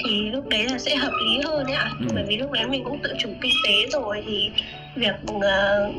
Thì 0.06 0.30
lúc 0.32 0.48
đấy 0.48 0.66
là 0.72 0.78
sẽ 0.78 0.96
hợp 0.96 1.12
lý 1.26 1.42
hơn 1.46 1.66
ấy 1.66 1.76
ạ. 1.76 1.90
Ừ. 2.00 2.06
bởi 2.16 2.24
vì 2.28 2.38
lúc 2.38 2.52
đấy 2.52 2.68
mình 2.68 2.84
cũng 2.84 3.00
tự 3.04 3.14
chủ 3.20 3.30
kinh 3.42 3.52
tế 3.68 3.74
rồi 3.92 4.24
thì 4.28 4.50
việc 4.96 5.16
ờ, 5.42 5.92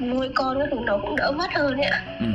nuôi 0.00 0.28
con 0.34 0.58
các 0.58 0.68
thứ 0.70 0.76
nó 0.86 0.98
cũng 0.98 1.16
đỡ 1.16 1.32
mất 1.38 1.52
hơn 1.54 1.76
ấy 1.76 1.84
ạ. 1.84 2.04
Ừ. 2.20 2.26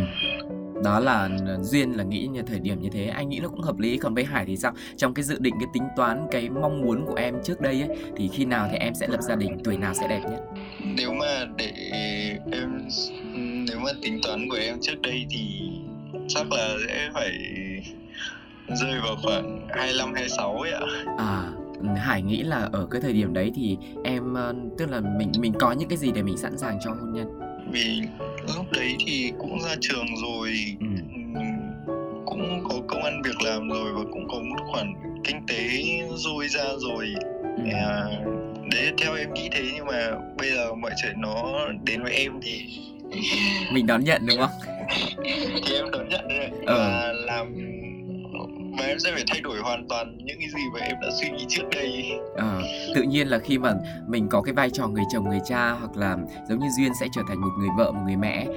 Đó 0.83 0.99
là 0.99 1.29
duyên 1.61 1.91
là 1.91 2.03
nghĩ 2.03 2.27
như 2.31 2.41
thời 2.41 2.59
điểm 2.59 2.81
như 2.81 2.89
thế 2.91 3.07
anh 3.07 3.29
nghĩ 3.29 3.39
nó 3.39 3.49
cũng 3.49 3.61
hợp 3.61 3.79
lý. 3.79 3.97
Còn 3.97 4.13
với 4.13 4.23
hải 4.23 4.45
thì 4.45 4.57
sao? 4.57 4.73
Trong 4.97 5.13
cái 5.13 5.23
dự 5.23 5.37
định 5.39 5.55
cái 5.59 5.67
tính 5.73 5.83
toán 5.95 6.27
cái 6.31 6.49
mong 6.49 6.81
muốn 6.81 7.05
của 7.05 7.15
em 7.15 7.35
trước 7.43 7.61
đây 7.61 7.81
ấy 7.81 7.97
thì 8.17 8.29
khi 8.33 8.45
nào 8.45 8.67
thì 8.71 8.77
em 8.77 8.93
sẽ 8.93 9.07
lập 9.07 9.21
gia 9.21 9.35
đình 9.35 9.57
tuổi 9.63 9.77
nào 9.77 9.93
sẽ 9.93 10.07
đẹp 10.07 10.21
nhất? 10.31 10.39
Nếu 10.85 11.13
mà 11.13 11.45
để 11.57 11.71
em 12.51 12.87
nếu 13.67 13.79
mà 13.79 13.91
tính 14.01 14.19
toán 14.23 14.49
của 14.49 14.57
em 14.57 14.77
trước 14.81 15.01
đây 15.01 15.25
thì 15.29 15.71
chắc 16.27 16.51
là 16.51 16.75
sẽ 16.87 17.09
phải 17.13 17.31
rơi 18.67 18.99
vào 19.03 19.15
khoảng 19.23 19.67
25 19.69 20.13
26 20.13 20.57
ấy 20.57 20.71
ạ. 20.71 20.81
À, 21.17 21.51
Hải 21.97 22.21
nghĩ 22.21 22.43
là 22.43 22.69
ở 22.71 22.87
cái 22.91 23.01
thời 23.01 23.13
điểm 23.13 23.33
đấy 23.33 23.51
thì 23.55 23.77
em 24.03 24.33
ờ, 24.33 24.53
tức 24.77 24.89
là 24.89 25.01
mình 25.17 25.31
mình 25.39 25.53
có 25.59 25.71
những 25.71 25.89
cái 25.89 25.97
gì 25.97 26.11
để 26.11 26.21
mình 26.23 26.37
sẵn 26.37 26.57
sàng 26.57 26.79
cho 26.83 26.91
hôn 26.91 27.13
nhân. 27.13 27.27
Vì 27.71 28.01
lúc 28.55 28.65
đấy 28.71 28.95
thì 29.07 29.31
cũng 29.39 29.59
ra 29.61 29.75
trường 29.81 30.05
rồi 30.23 30.51
Ừ. 30.79 30.87
cũng 32.25 32.63
có 32.69 32.75
công 32.87 33.03
ăn 33.03 33.21
việc 33.21 33.41
làm 33.41 33.69
rồi 33.69 33.93
và 33.93 34.01
cũng 34.11 34.27
có 34.27 34.39
một 34.39 34.63
khoản 34.71 34.93
kinh 35.23 35.45
tế 35.47 35.69
dôi 36.15 36.47
ra 36.47 36.63
rồi 36.79 37.07
ừ. 37.57 37.63
à, 37.73 38.05
đấy 38.71 38.91
theo 38.97 39.15
em 39.15 39.33
nghĩ 39.33 39.49
thế 39.51 39.61
nhưng 39.75 39.85
mà 39.85 40.11
bây 40.37 40.51
giờ 40.51 40.73
mọi 40.75 40.91
chuyện 41.01 41.21
nó 41.21 41.67
đến 41.85 42.03
với 42.03 42.13
em 42.13 42.39
thì 42.41 42.65
Mình 43.73 43.87
đón 43.87 44.03
nhận 44.03 44.21
đúng 44.27 44.37
không? 44.37 44.49
thì 45.67 45.73
em 45.75 45.91
đón 45.91 46.09
nhận 46.09 46.27
đấy 46.27 46.49
Ờ. 46.65 46.77
và 46.77 47.13
làm 47.13 47.47
và 48.79 48.85
em 48.87 48.99
sẽ 48.99 49.11
phải 49.13 49.23
thay 49.27 49.41
đổi 49.41 49.59
hoàn 49.59 49.87
toàn 49.87 50.17
những 50.17 50.37
cái 50.39 50.49
gì 50.49 50.61
mà 50.73 50.79
em 50.79 50.95
đã 51.01 51.07
suy 51.21 51.29
nghĩ 51.29 51.45
trước 51.49 51.63
đây. 51.71 52.11
Ờ, 52.35 52.61
tự 52.95 53.01
nhiên 53.03 53.27
là 53.27 53.39
khi 53.39 53.57
mà 53.57 53.73
mình 54.07 54.27
có 54.29 54.41
cái 54.41 54.53
vai 54.53 54.69
trò 54.69 54.87
người 54.87 55.03
chồng 55.13 55.29
người 55.29 55.39
cha 55.45 55.71
hoặc 55.71 55.97
là 55.97 56.17
giống 56.49 56.59
như 56.59 56.67
duyên 56.77 56.91
sẽ 56.99 57.07
trở 57.15 57.21
thành 57.27 57.41
một 57.41 57.49
người 57.59 57.69
vợ 57.77 57.91
một 57.91 58.01
người 58.05 58.15
mẹ 58.15 58.47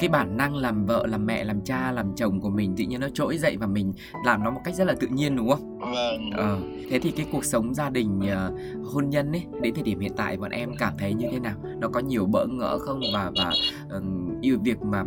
cái 0.00 0.08
bản 0.08 0.36
năng 0.36 0.56
làm 0.56 0.86
vợ 0.86 1.06
làm 1.06 1.26
mẹ 1.26 1.44
làm 1.44 1.60
cha 1.64 1.92
làm 1.92 2.12
chồng 2.16 2.40
của 2.40 2.50
mình 2.50 2.74
tự 2.76 2.84
nhiên 2.84 3.00
nó 3.00 3.08
trỗi 3.14 3.38
dậy 3.38 3.56
và 3.56 3.66
mình 3.66 3.92
làm 4.24 4.44
nó 4.44 4.50
một 4.50 4.60
cách 4.64 4.74
rất 4.74 4.84
là 4.84 4.94
tự 5.00 5.06
nhiên 5.06 5.36
đúng 5.36 5.50
không? 5.50 5.78
Vâng. 5.78 6.30
Ờ 6.36 6.58
thế 6.90 6.98
thì 6.98 7.10
cái 7.10 7.26
cuộc 7.32 7.44
sống 7.44 7.74
gia 7.74 7.90
đình 7.90 8.20
ờ, 8.30 8.52
hôn 8.84 9.10
nhân 9.10 9.32
ấy 9.32 9.42
đến 9.62 9.74
thời 9.74 9.82
điểm 9.82 10.00
hiện 10.00 10.12
tại 10.16 10.36
bọn 10.36 10.50
em 10.50 10.76
cảm 10.78 10.92
thấy 10.98 11.14
như 11.14 11.26
thế 11.32 11.38
nào? 11.38 11.54
Nó 11.80 11.88
có 11.88 12.00
nhiều 12.00 12.26
bỡ 12.26 12.46
ngỡ 12.46 12.78
không? 12.78 13.00
Và 13.12 13.30
và 13.36 13.52
ừm, 13.90 14.40
yêu 14.40 14.58
việc 14.64 14.82
mà 14.82 15.04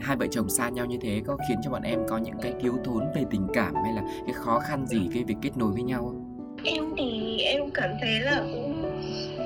hai 0.00 0.16
vợ 0.16 0.26
chồng 0.30 0.48
xa 0.50 0.68
nhau 0.68 0.86
như 0.86 0.96
thế 1.00 1.22
có 1.26 1.36
khiến 1.48 1.58
cho 1.64 1.70
bọn 1.70 1.82
em 1.82 2.00
có 2.08 2.18
những 2.18 2.34
cái 2.42 2.52
thiếu 2.60 2.72
thốn 2.84 3.04
về 3.14 3.22
tình 3.30 3.46
cảm 3.54 3.74
hay 3.84 3.92
là 3.92 4.02
cái 4.26 4.32
khó 4.34 4.58
khăn 4.58 4.86
gì 4.86 4.98
cái 5.14 5.24
việc 5.24 5.36
kết 5.42 5.50
nối 5.56 5.72
với 5.72 5.82
nhau 5.82 6.00
không? 6.04 6.22
em 6.64 6.84
thì 6.96 7.38
em 7.38 7.70
cảm 7.74 7.90
thấy 8.00 8.20
là 8.20 8.42
cũng 8.54 8.82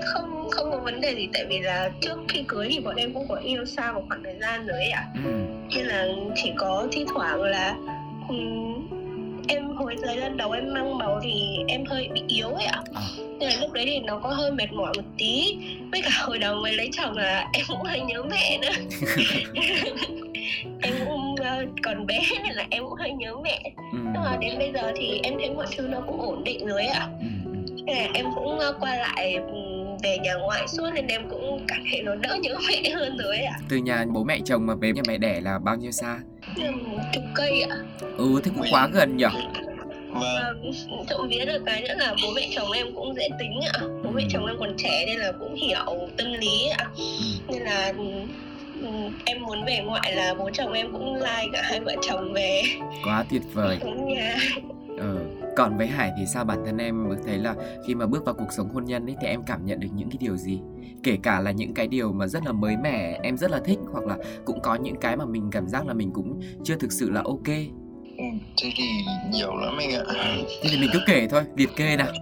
không 0.07 0.49
không 0.51 0.71
có 0.73 0.79
vấn 0.79 1.01
đề 1.01 1.15
gì 1.15 1.29
tại 1.33 1.47
vì 1.49 1.59
là 1.59 1.91
trước 2.01 2.19
khi 2.29 2.45
cưới 2.49 2.69
thì 2.71 2.81
bọn 2.81 2.97
em 2.97 3.15
cũng 3.15 3.29
có 3.29 3.35
yêu 3.35 3.65
xa 3.65 3.93
một 3.93 4.03
khoảng 4.09 4.23
thời 4.25 4.35
gian 4.41 4.67
rồi 4.67 4.77
ấy 4.79 4.91
ạ 4.91 5.07
Ừ. 5.25 5.31
nên 5.77 5.87
là 5.87 6.07
chỉ 6.37 6.53
có 6.57 6.89
thi 6.93 7.05
thoảng 7.09 7.43
là 7.43 7.77
ừm, 8.29 8.89
em 9.49 9.69
hồi 9.77 9.97
giai 10.07 10.17
đoạn 10.17 10.37
đầu 10.37 10.51
em 10.51 10.75
mang 10.75 10.99
bầu 10.99 11.19
thì 11.23 11.57
em 11.69 11.85
hơi 11.85 12.09
bị 12.15 12.23
yếu 12.29 12.49
ấy 12.49 12.65
ạ 12.65 12.83
À. 12.95 13.03
nên 13.39 13.49
là 13.49 13.57
lúc 13.61 13.73
đấy 13.73 13.85
thì 13.87 13.99
nó 13.99 14.19
có 14.19 14.29
hơi 14.29 14.51
mệt 14.53 14.73
mỏi 14.73 14.93
một 14.97 15.05
tí 15.19 15.57
với 15.93 16.03
cả 16.03 16.11
hồi 16.27 16.39
đầu 16.39 16.57
mới 16.63 16.73
lấy 16.73 16.89
chồng 16.93 17.17
là 17.17 17.49
em 17.53 17.65
cũng 17.69 17.83
hơi 17.83 18.01
nhớ 18.01 18.23
mẹ 18.31 18.59
nữa 18.63 19.01
em 20.83 20.95
cũng 21.09 21.35
ờ, 21.37 21.65
còn 21.83 22.07
bé 22.07 22.21
nên 22.45 22.53
là 22.53 22.67
em 22.71 22.83
cũng 22.85 22.99
hơi 22.99 23.13
nhớ 23.13 23.35
mẹ 23.45 23.61
Ừ. 23.93 23.99
nhưng 24.13 24.23
mà 24.25 24.37
đến 24.41 24.59
bây 24.59 24.73
giờ 24.73 24.93
thì 24.97 25.21
em 25.23 25.35
thấy 25.39 25.51
mọi 25.51 25.67
thứ 25.77 25.89
nó 25.89 26.01
cũng 26.07 26.21
ổn 26.21 26.45
định 26.45 26.67
rồi 26.67 26.85
ạ 26.85 27.09
Ừ. 27.21 27.27
ừ. 27.45 27.51
Nên 27.87 28.13
em 28.13 28.27
cũng 28.35 28.59
ờ, 28.59 28.73
qua 28.81 28.97
lại 28.97 29.35
ừm, 29.35 29.97
về 30.03 30.19
nhà 30.19 30.35
ngoại 30.35 30.69
suốt 30.69 30.91
nên 30.95 31.07
em 31.07 31.23
cũng 31.31 31.65
cảm 31.69 31.79
thấy 31.91 32.03
nó 32.03 32.15
đỡ 32.15 32.37
nhớ 32.43 32.55
mẹ 32.69 32.91
hơn 32.91 33.17
rồi 33.19 33.37
ạ 33.39 33.57
từ 33.69 33.77
nhà 33.77 34.05
bố 34.15 34.25
mẹ 34.25 34.39
chồng 34.45 34.67
mà 34.67 34.75
về 34.75 34.93
nhà 34.93 35.03
mẹ 35.09 35.19
đẻ 35.19 35.41
là 35.41 35.59
bao 35.59 35.77
nhiêu 35.77 35.91
xa 35.91 36.19
chục 37.13 37.25
cây 37.35 37.63
ạ 37.63 37.77
ừ 38.17 38.41
thế 38.45 38.51
cũng 38.57 38.67
quá 38.71 38.89
gần 38.93 39.17
nhở 39.17 39.31
vâng 40.09 40.73
trộm 41.11 41.29
vía 41.29 41.45
được 41.45 41.63
cái 41.67 41.81
nữa 41.83 41.95
là 41.99 42.15
bố 42.23 42.29
mẹ 42.37 42.49
chồng 42.57 42.73
em 42.73 42.87
cũng 42.95 43.15
dễ 43.15 43.29
tính 43.39 43.61
ạ 43.73 43.81
bố 44.05 44.11
mẹ 44.11 44.23
chồng 44.31 44.47
em 44.47 44.57
còn 44.61 44.75
trẻ 44.79 45.05
nên 45.07 45.19
là 45.19 45.33
cũng 45.33 45.55
hiểu 45.55 46.09
tâm 46.17 46.27
lý 46.33 46.67
ạ 46.79 46.85
ừ. 46.97 47.05
nên 47.49 47.63
là 47.63 47.93
em 49.25 49.43
muốn 49.43 49.65
về 49.65 49.81
ngoại 49.87 50.15
là 50.15 50.35
bố 50.39 50.51
chồng 50.53 50.73
em 50.73 50.93
cũng 50.93 51.15
like 51.15 51.49
cả 51.53 51.63
hai 51.65 51.81
vợ 51.81 51.95
chồng 52.03 52.33
về. 52.33 52.63
Quá 53.05 53.25
tuyệt 53.31 53.43
vời. 53.53 53.79
Nhà 54.07 54.37
ừ. 54.99 55.19
còn 55.57 55.77
với 55.77 55.87
hải 55.87 56.13
thì 56.19 56.27
sao? 56.27 56.45
Bản 56.45 56.59
thân 56.67 56.79
em 56.79 57.09
thấy 57.27 57.39
là 57.39 57.55
khi 57.87 57.95
mà 57.95 58.07
bước 58.07 58.25
vào 58.25 58.35
cuộc 58.35 58.53
sống 58.57 58.69
hôn 58.69 58.85
nhân 58.85 59.07
ấy 59.07 59.17
thì 59.21 59.27
em 59.27 59.43
cảm 59.47 59.67
nhận 59.67 59.81
được 59.81 59.89
những 59.95 60.11
cái 60.11 60.19
điều 60.21 60.37
gì? 60.37 60.61
Kể 61.03 61.19
cả 61.23 61.41
là 61.41 61.51
những 61.51 61.75
cái 61.75 61.87
điều 61.87 62.13
mà 62.13 62.27
rất 62.27 62.47
là 62.47 62.53
mới 62.53 62.77
mẻ 62.77 63.21
em 63.23 63.37
rất 63.37 63.51
là 63.51 63.61
thích 63.65 63.79
hoặc 63.93 64.05
là 64.05 64.17
cũng 64.45 64.61
có 64.61 64.75
những 64.75 64.97
cái 65.01 65.17
mà 65.17 65.25
mình 65.25 65.49
cảm 65.53 65.69
giác 65.69 65.87
là 65.87 65.95
mình 65.95 66.11
cũng 66.15 66.41
chưa 66.65 66.77
thực 66.77 66.93
sự 66.93 67.11
là 67.11 67.23
ok. 67.25 67.49
Ừ, 68.17 68.25
thế 68.63 68.73
thì 68.77 68.85
nhiều 69.33 69.57
lắm 69.57 69.77
anh 69.79 69.93
ạ. 69.93 70.03
Thế 70.63 70.69
thì 70.71 70.79
mình 70.79 70.91
cứ 70.93 71.01
kể 71.07 71.29
thôi 71.31 71.43
liệt 71.57 71.71
kê 71.77 71.97
nào. 71.97 72.13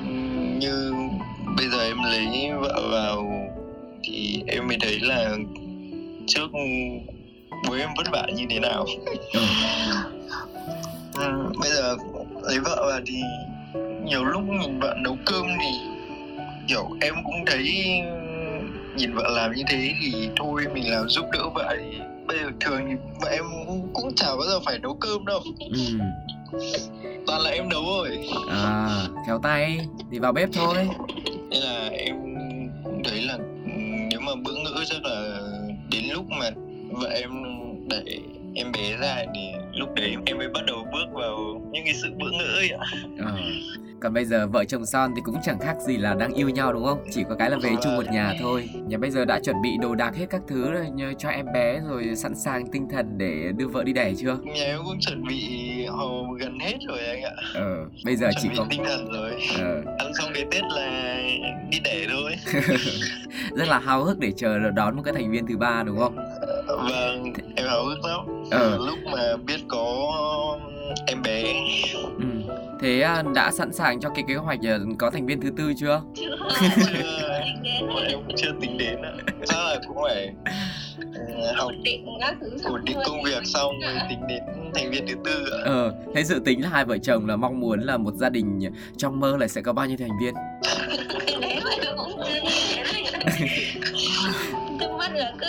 Ừ, 0.00 0.06
như 0.60 0.92
bây 1.56 1.68
giờ 1.68 1.84
em 1.84 1.96
lấy 2.04 2.52
vợ 2.60 2.88
vào 2.92 3.24
thì 4.06 4.42
em 4.46 4.68
mới 4.68 4.76
thấy 4.80 5.00
là 5.00 5.36
trước 6.26 6.48
bố 7.68 7.74
em 7.74 7.88
vất 7.96 8.06
vả 8.12 8.26
như 8.36 8.44
thế 8.50 8.60
nào 8.60 8.86
ừ. 11.14 11.52
bây 11.60 11.70
giờ 11.70 11.96
lấy 12.42 12.58
vợ 12.58 12.84
vào 12.88 13.00
thì 13.06 13.20
nhiều 14.04 14.24
lúc 14.24 14.42
nhìn 14.60 14.80
vợ 14.80 14.94
nấu 15.02 15.16
cơm 15.26 15.46
thì 15.60 15.70
kiểu 16.68 16.88
em 17.00 17.14
cũng 17.24 17.44
thấy 17.46 17.62
nhìn 18.96 19.14
vợ 19.14 19.30
làm 19.36 19.52
như 19.52 19.62
thế 19.68 19.94
thì 20.02 20.28
thôi 20.36 20.64
mình 20.74 20.90
làm 20.90 21.08
giúp 21.08 21.24
đỡ 21.32 21.48
vợ 21.54 21.76
thì 21.80 21.98
bây 22.26 22.38
giờ 22.38 22.44
thường 22.60 22.80
thì 22.88 22.94
vợ 23.20 23.28
em 23.30 23.44
cũng, 23.94 24.14
chả 24.14 24.26
bao 24.26 24.46
giờ 24.48 24.60
phải 24.66 24.78
nấu 24.78 24.94
cơm 24.94 25.24
đâu 25.24 25.40
Ừ. 25.70 25.98
toàn 27.26 27.40
là 27.40 27.50
em 27.50 27.68
nấu 27.68 27.84
rồi 27.84 28.18
à 28.50 28.88
khéo 29.26 29.40
tay 29.42 29.80
thì 30.10 30.18
vào 30.18 30.32
bếp 30.32 30.48
thôi 30.52 30.88
nên 31.50 31.60
là 31.62 31.88
em 31.92 32.16
cũng 32.84 33.02
thấy 33.04 33.22
là 33.22 33.38
mà 34.24 34.32
bữa 34.44 34.54
ngữ 34.54 34.84
chắc 34.86 35.04
là 35.04 35.40
đến 35.90 36.04
lúc 36.12 36.24
mà 36.30 36.50
vợ 36.90 37.08
em 37.08 37.30
đẩy 37.88 38.20
em 38.54 38.72
bé 38.72 38.96
ra 38.96 39.24
thì 39.34 39.40
lúc 39.76 39.88
đấy 39.96 40.16
em 40.26 40.38
mới 40.38 40.48
bắt 40.48 40.60
đầu 40.66 40.86
bước 40.92 41.06
vào 41.12 41.36
những 41.72 41.84
cái 41.84 41.94
sự 41.94 42.08
bữa 42.18 42.30
ngữ 42.30 42.54
ấy 42.56 42.68
ạ 42.70 42.84
Ờ. 43.18 43.32
Còn 44.00 44.12
bây 44.14 44.24
giờ 44.24 44.46
vợ 44.46 44.64
chồng 44.64 44.86
son 44.86 45.12
thì 45.16 45.22
cũng 45.24 45.36
chẳng 45.44 45.58
khác 45.58 45.76
gì 45.86 45.96
là 45.96 46.14
đang 46.14 46.32
yêu 46.34 46.48
nhau 46.48 46.72
đúng 46.72 46.84
không? 46.84 46.98
Chỉ 47.10 47.22
có 47.28 47.34
cái 47.38 47.50
là 47.50 47.56
về 47.62 47.70
chung 47.82 47.96
một 47.96 48.06
nhà 48.12 48.34
thôi. 48.40 48.68
Nhà 48.86 48.98
bây 48.98 49.10
giờ 49.10 49.24
đã 49.24 49.40
chuẩn 49.40 49.62
bị 49.62 49.70
đồ 49.82 49.94
đạc 49.94 50.16
hết 50.16 50.26
các 50.30 50.40
thứ 50.48 50.70
rồi 50.72 50.90
nhờ 50.94 51.12
cho 51.18 51.28
em 51.28 51.46
bé 51.54 51.80
rồi 51.88 52.16
sẵn 52.16 52.34
sàng 52.34 52.66
tinh 52.72 52.88
thần 52.92 53.18
để 53.18 53.52
đưa 53.56 53.66
vợ 53.68 53.84
đi 53.84 53.92
đẻ 53.92 54.12
chưa? 54.18 54.36
nhà 54.44 54.52
em 54.64 54.78
cũng 54.84 55.00
chuẩn 55.00 55.22
bị 55.28 55.40
hầu 55.86 56.26
gần 56.40 56.58
hết 56.60 56.76
rồi 56.88 56.98
anh 57.06 57.22
ạ 57.22 57.32
Ờ, 57.54 57.76
bây 58.04 58.16
giờ 58.16 58.30
chỉ 58.42 58.48
chuẩn 58.56 58.68
bị 58.68 58.76
có 58.78 58.84
tinh 58.84 58.84
thần 58.84 59.12
rồi 59.12 59.30
ờ, 59.58 59.82
ăn 59.98 60.12
xong 60.18 60.30
cái 60.34 60.44
tết 60.50 60.62
là 60.76 61.16
đi 61.70 61.78
đẻ 61.84 62.06
thôi 62.10 62.32
rất 63.56 63.68
là 63.68 63.78
háo 63.78 64.04
hức 64.04 64.18
để 64.18 64.32
chờ 64.36 64.58
đón 64.58 64.96
một 64.96 65.02
cái 65.04 65.14
thành 65.14 65.30
viên 65.30 65.46
thứ 65.46 65.56
ba 65.56 65.82
đúng 65.82 65.98
không? 65.98 66.16
vâng 66.66 67.32
em 67.64 67.70
háo 67.70 67.84
hức 67.84 68.04
lắm 68.04 68.20
Ờ. 68.50 68.78
lúc 68.86 68.98
mà 69.12 69.36
biết 69.46 69.60
có 69.68 70.10
em 71.06 71.22
bé 71.22 71.44
Ừ. 72.18 72.24
Thế 72.80 73.00
à, 73.00 73.22
đã 73.34 73.50
sẵn 73.50 73.72
sàng 73.72 74.00
cho 74.00 74.08
cái 74.14 74.24
kế 74.28 74.34
hoạch 74.34 74.58
ờ, 74.68 74.78
có 74.98 75.10
thành 75.10 75.26
viên 75.26 75.40
thứ 75.40 75.50
tư 75.56 75.72
chưa? 75.76 76.00
chưa 76.14 76.36
chưa 76.60 76.68
tính 76.78 77.62
đến 77.64 77.88
bọn 77.88 78.04
em 78.08 78.18
chưa 78.36 78.50
tính 78.60 78.78
đến 78.78 79.02
ạ 79.02 79.12
chắc 79.46 79.58
là 79.58 79.76
cũng 79.88 79.96
phải 80.04 80.30
ờ, 81.40 81.52
học 81.56 81.66
ổn 81.68 81.82
định 81.84 82.06
các 82.20 82.34
thứ 82.40 82.56
xong 82.62 82.72
ổn 82.72 82.84
định 82.84 82.94
rồi 82.96 83.04
công 83.06 83.22
việc 83.22 83.42
xong 83.44 83.72
rồi 83.82 83.92
tính 84.08 84.18
đến 84.28 84.42
thành 84.74 84.90
viên 84.90 85.06
thứ 85.08 85.14
tư 85.24 85.44
ạ 85.52 85.58
Ờ, 85.64 85.92
thế 86.14 86.24
dự 86.24 86.40
tính 86.44 86.62
là 86.62 86.68
hai 86.68 86.84
vợ 86.84 86.98
chồng 86.98 87.26
là 87.26 87.36
mong 87.36 87.60
muốn 87.60 87.80
là 87.80 87.96
một 87.96 88.14
gia 88.14 88.28
đình 88.28 88.60
trong 88.96 89.20
mơ 89.20 89.36
là 89.40 89.48
sẽ 89.48 89.60
có 89.62 89.72
bao 89.72 89.86
nhiêu 89.86 89.96
thành 90.00 90.18
viên? 90.20 90.34
trước 94.80 94.90
mắt 94.98 95.10
là 95.14 95.32
cứ 95.38 95.46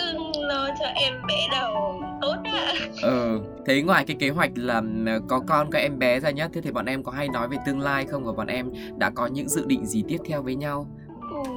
lo 0.48 0.68
cho 0.80 0.86
em 0.86 1.14
bé 1.28 1.48
đầu 1.52 2.02
tốt 2.20 2.36
ạ 2.44 2.72
Ờ, 3.02 3.40
thế 3.66 3.82
ngoài 3.82 4.04
cái 4.06 4.16
kế 4.20 4.30
hoạch 4.30 4.50
là 4.54 4.82
ờ, 5.06 5.20
có 5.28 5.40
con 5.46 5.70
có 5.70 5.78
em 5.78 5.98
bé 5.98 6.20
ra 6.20 6.30
nhá, 6.30 6.48
thế 6.52 6.60
thì 6.60 6.70
bọn 6.70 6.86
em 6.86 7.02
có 7.02 7.12
hay 7.12 7.28
nói 7.28 7.48
về 7.48 7.56
tương 7.66 7.80
lai 7.80 8.06
không 8.06 8.24
và 8.24 8.32
bọn 8.32 8.46
em 8.46 8.70
đã 8.98 9.10
có 9.10 9.26
những 9.26 9.48
dự 9.48 9.64
định 9.66 9.86
gì 9.86 10.04
tiếp 10.08 10.18
theo 10.28 10.42
với 10.42 10.54
nhau? 10.54 10.86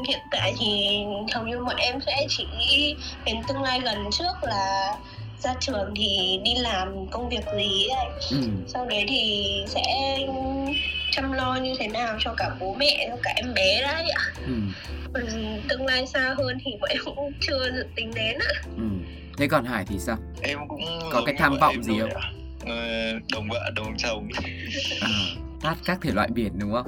hiện 0.07 0.19
tại 0.31 0.53
thì 0.59 0.99
hầu 1.33 1.47
như 1.47 1.63
bọn 1.65 1.75
em 1.77 1.99
sẽ 2.05 2.25
chỉ 2.29 2.47
nghĩ 2.59 2.95
đến 3.25 3.35
tương 3.47 3.61
lai 3.61 3.79
gần 3.79 3.97
trước 4.11 4.33
là 4.43 4.95
ra 5.39 5.53
trường 5.59 5.93
thì 5.95 6.39
đi 6.43 6.55
làm 6.55 7.07
công 7.11 7.29
việc 7.29 7.43
gì 7.55 7.87
ấy. 7.87 8.07
ừ. 8.31 8.37
sau 8.67 8.85
đấy 8.85 9.05
thì 9.07 9.45
sẽ 9.67 10.17
chăm 11.11 11.31
lo 11.31 11.55
như 11.63 11.73
thế 11.79 11.87
nào 11.87 12.15
cho 12.19 12.33
cả 12.37 12.49
bố 12.59 12.73
mẹ 12.79 13.05
cho 13.09 13.17
cả 13.23 13.33
em 13.35 13.53
bé 13.53 13.81
đấy 13.81 14.09
ạ 14.09 14.23
Ừ. 14.47 14.53
còn 15.13 15.23
tương 15.69 15.85
lai 15.85 16.07
xa 16.07 16.35
hơn 16.37 16.57
thì 16.65 16.71
bọn 16.81 16.89
em 16.89 16.99
cũng 17.05 17.31
chưa 17.41 17.71
dự 17.75 17.85
tính 17.95 18.11
đến 18.15 18.35
ạ 18.39 18.53
Ừ. 18.77 18.83
thế 19.37 19.47
còn 19.47 19.65
hải 19.65 19.85
thì 19.85 19.99
sao 19.99 20.17
em 20.41 20.59
cũng 20.67 20.81
Có 21.11 21.21
cái 21.25 21.35
tham 21.37 21.57
vọng 21.57 21.83
gì 21.83 21.99
không? 21.99 22.09
Ờ, 22.67 22.75
đồng 23.33 23.47
vợ 23.49 23.71
đồng 23.75 23.97
chồng 23.97 24.27
à, 25.01 25.09
hát 25.63 25.77
các 25.85 25.97
thể 26.01 26.11
loại 26.11 26.27
biển 26.33 26.59
đúng 26.59 26.73
không 26.73 26.87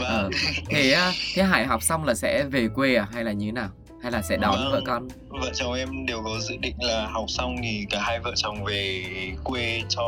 và 0.00 0.04
Ờ. 0.08 0.30
thế 0.70 0.92
à, 0.92 1.12
thế 1.34 1.42
hải 1.42 1.66
học 1.66 1.82
xong 1.82 2.04
là 2.04 2.14
sẽ 2.14 2.44
về 2.44 2.68
quê 2.74 2.94
à 2.94 3.06
hay 3.14 3.24
là 3.24 3.32
như 3.32 3.46
thế 3.46 3.52
nào 3.52 3.68
hay 4.02 4.12
là 4.12 4.22
sẽ 4.22 4.36
đón 4.36 4.54
Vâng. 4.58 4.70
vợ 4.72 4.80
con 4.86 5.08
vợ 5.28 5.50
chồng 5.54 5.72
em 5.74 6.06
đều 6.06 6.22
có 6.24 6.38
dự 6.40 6.56
định 6.60 6.74
là 6.78 7.06
học 7.06 7.24
xong 7.28 7.56
thì 7.62 7.86
cả 7.90 8.00
hai 8.02 8.20
vợ 8.20 8.32
chồng 8.36 8.64
về 8.64 9.04
quê 9.44 9.82
cho 9.88 10.02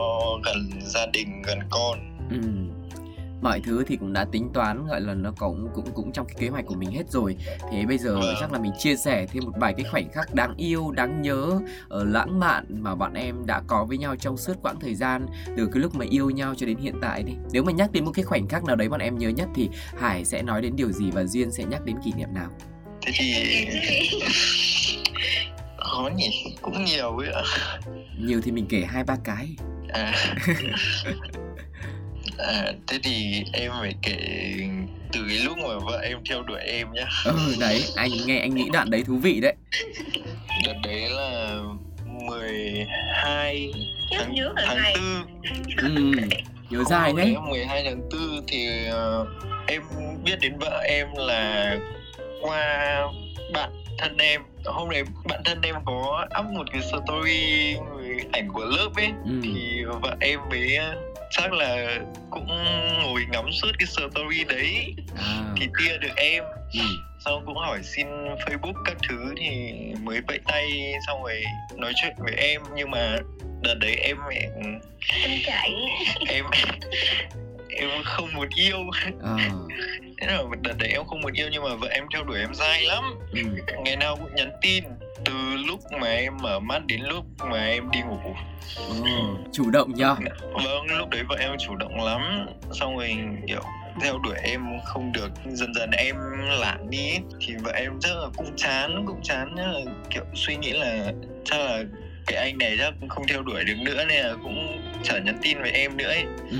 gần 0.44 0.70
gia 0.80 1.06
đình 1.06 1.42
gần 1.42 1.58
con 1.70 1.98
Ừ. 2.30 2.36
Mọi 3.42 3.60
thứ 3.60 3.84
thì 3.86 3.96
cũng 3.96 4.12
đã 4.12 4.24
tính 4.24 4.50
toán 4.54 4.86
gọi 4.86 5.00
là 5.00 5.14
nó 5.14 5.32
cũng 5.38 5.68
cũng 5.74 5.84
cũng 5.94 6.12
trong 6.12 6.26
cái 6.26 6.36
kế 6.38 6.48
hoạch 6.48 6.66
của 6.66 6.74
mình 6.74 6.90
hết 6.90 7.10
rồi. 7.10 7.36
Thế 7.72 7.84
bây 7.86 7.98
giờ 7.98 8.14
Vâng. 8.20 8.34
chắc 8.40 8.52
là 8.52 8.58
mình 8.58 8.72
chia 8.78 8.96
sẻ 8.96 9.26
thêm 9.32 9.44
một 9.44 9.52
vài 9.60 9.72
cái 9.76 9.84
khoảnh 9.90 10.12
khắc 10.12 10.34
đáng 10.34 10.54
yêu, 10.56 10.90
đáng 10.90 11.22
nhớ, 11.22 11.60
ờ, 11.88 12.04
lãng 12.04 12.40
mạn 12.40 12.64
mà 12.68 12.94
bọn 12.94 13.14
em 13.14 13.46
đã 13.46 13.62
có 13.66 13.84
với 13.84 13.98
nhau 13.98 14.16
trong 14.16 14.36
suốt 14.36 14.54
quãng 14.62 14.80
thời 14.80 14.94
gian 14.94 15.26
từ 15.56 15.66
cái 15.72 15.82
lúc 15.82 15.94
mà 15.94 16.04
yêu 16.10 16.30
nhau 16.30 16.54
cho 16.56 16.66
đến 16.66 16.78
hiện 16.78 16.94
tại 17.02 17.22
đi. 17.22 17.32
Nếu 17.52 17.62
mà 17.62 17.72
nhắc 17.72 17.92
đến 17.92 18.04
một 18.04 18.10
cái 18.14 18.24
khoảnh 18.24 18.48
khắc 18.48 18.64
nào 18.64 18.76
đấy 18.76 18.88
bọn 18.88 19.00
em 19.00 19.18
nhớ 19.18 19.28
nhất 19.28 19.48
thì 19.54 19.68
Hải 19.98 20.24
sẽ 20.24 20.42
nói 20.42 20.62
đến 20.62 20.76
điều 20.76 20.92
gì 20.92 21.10
và 21.10 21.24
Duyên 21.24 21.50
sẽ 21.50 21.64
nhắc 21.64 21.84
đến 21.84 21.96
kỷ 22.04 22.12
niệm 22.16 22.28
nào? 22.34 22.50
thế 23.06 23.12
thì 23.14 23.28
khó 25.76 26.10
nhỉ 26.16 26.54
cũng 26.62 26.84
nhiều 26.84 27.16
ấy 27.18 27.28
ạ 27.32 27.42
Nhiều 28.20 28.40
thì 28.44 28.52
mình 28.52 28.66
kể 28.68 28.84
hai 28.88 29.04
ba 29.04 29.16
cái. 29.24 29.48
à. 29.88 30.12
à 32.38 32.72
thế 32.86 32.98
thì 33.02 33.44
em 33.52 33.72
phải 33.80 33.94
kể 34.02 34.16
từ 35.12 35.20
cái 35.28 35.38
lúc 35.38 35.58
mà 35.58 35.78
vợ 35.86 36.00
em 36.04 36.18
theo 36.28 36.42
đuổi 36.42 36.60
em 36.60 36.92
nhá 36.92 37.06
Ừ 37.24 37.56
đấy, 37.60 37.82
anh 37.96 38.10
nghe 38.26 38.40
anh 38.40 38.54
nghĩ 38.54 38.68
đoạn 38.72 38.90
đấy 38.90 39.02
thú 39.06 39.16
vị 39.16 39.40
đấy. 39.40 39.54
đợt 40.66 40.74
đấy 40.84 41.10
là 41.10 41.58
12 42.06 43.72
em 44.10 44.20
tháng, 44.20 44.34
nhớ 44.34 44.52
tháng 44.66 44.76
ngày 44.82 44.94
4 44.96 45.86
Ừ. 45.96 46.12
Nhớ 46.70 46.84
dài 46.84 47.12
đấy. 47.16 47.26
đấy 47.34 47.42
12 47.48 47.82
tháng 47.84 48.00
4 48.10 48.20
thì 48.48 48.86
ờ, 48.90 49.26
em 49.66 49.82
biết 50.24 50.38
đến 50.40 50.58
vợ 50.58 50.80
em 50.88 51.06
là 51.16 51.76
qua 52.40 52.98
bạn 53.52 53.70
thân 53.98 54.16
em 54.16 54.42
hôm 54.64 54.90
đấy 54.90 55.02
bạn 55.28 55.40
thân 55.44 55.60
em 55.62 55.74
có 55.84 56.26
up 56.40 56.46
một 56.52 56.66
cái 56.72 56.82
story 56.82 57.76
ảnh 58.32 58.48
của 58.52 58.64
lớp 58.64 58.90
ấy 58.96 59.12
Ừ. 59.24 59.40
thì 59.42 59.84
vợ 60.02 60.16
em 60.20 60.40
mới 60.50 60.76
ờ, 60.76 60.94
chắc 61.30 61.52
là 61.52 61.98
cũng 62.30 62.46
ngồi 63.02 63.26
ngắm 63.30 63.52
suốt 63.52 63.70
cái 63.78 63.86
story 63.86 64.44
đấy 64.44 64.94
À. 65.16 65.54
thì 65.56 65.66
tia 65.78 65.98
được 65.98 66.16
em 66.16 66.44
Ừ. 66.72 66.80
xong 67.24 67.42
cũng 67.46 67.56
hỏi 67.56 67.78
xin 67.82 68.06
facebook 68.46 68.72
các 68.84 68.96
thứ 69.08 69.34
thì 69.36 69.72
mới 70.02 70.20
vẫy 70.28 70.38
tay 70.44 70.92
xong 71.06 71.22
rồi 71.22 71.42
nói 71.76 71.92
chuyện 72.02 72.12
với 72.18 72.34
em 72.36 72.62
nhưng 72.74 72.90
mà 72.90 73.16
đợt 73.62 73.74
đấy 73.80 73.94
em 73.96 74.16
em 74.28 74.50
em 76.28 76.44
em 77.70 77.88
không 78.04 78.28
muốn 78.34 78.48
yêu 78.56 78.78
À. 79.22 79.36
thế 80.20 80.26
là 80.26 80.42
một 80.42 80.54
đợt 80.62 80.74
đấy 80.78 80.88
em 80.92 81.04
không 81.06 81.20
muốn 81.20 81.32
yêu 81.32 81.48
nhưng 81.52 81.62
mà 81.64 81.74
vợ 81.74 81.88
em 81.88 82.04
theo 82.12 82.24
đuổi 82.24 82.38
em 82.38 82.54
dai 82.54 82.82
lắm 82.82 83.04
Ừ. 83.32 83.40
ngày 83.84 83.96
nào 83.96 84.16
cũng 84.16 84.34
nhắn 84.34 84.50
tin 84.62 84.84
từ 85.24 85.32
lúc 85.66 85.80
mà 86.00 86.08
em 86.08 86.36
mở 86.42 86.60
mắt 86.60 86.86
đến 86.86 87.00
lúc 87.00 87.24
mà 87.50 87.64
em 87.66 87.90
đi 87.90 88.00
ngủ 88.02 88.18
Ồ, 88.88 89.36
chủ 89.52 89.70
động 89.70 89.94
nhá. 89.94 90.14
vâng 90.52 90.86
lúc 90.98 91.08
đấy 91.10 91.22
vợ 91.28 91.36
em 91.40 91.50
chủ 91.58 91.76
động 91.76 92.04
lắm 92.04 92.46
xong 92.72 92.96
rồi 92.96 93.16
kiểu 93.46 93.60
theo 94.00 94.18
đuổi 94.18 94.34
em 94.42 94.64
không 94.84 95.12
được 95.12 95.30
dần 95.52 95.74
dần 95.74 95.90
em 95.90 96.16
lảng 96.60 96.90
đi 96.90 97.10
ấy. 97.10 97.20
thì 97.40 97.54
vợ 97.62 97.72
em 97.74 98.00
rất 98.00 98.14
là 98.22 98.26
cũng 98.36 98.56
chán 98.56 99.04
cũng 99.06 99.20
chán 99.22 99.54
nhá 99.54 99.72
kiểu 100.10 100.24
suy 100.34 100.56
nghĩ 100.56 100.72
là 100.72 101.12
chắc 101.44 101.60
là 101.60 101.82
cái 102.26 102.36
anh 102.38 102.58
này 102.58 102.76
chắc 102.78 102.94
không 103.08 103.26
theo 103.28 103.42
đuổi 103.42 103.64
được 103.64 103.74
nữa 103.84 104.04
nên 104.08 104.26
là 104.26 104.34
cũng 104.42 104.80
chả 105.02 105.18
nhắn 105.18 105.38
tin 105.42 105.58
với 105.62 105.70
em 105.70 105.96
nữa 105.96 106.08
ấy 106.08 106.24
Ừ. 106.50 106.56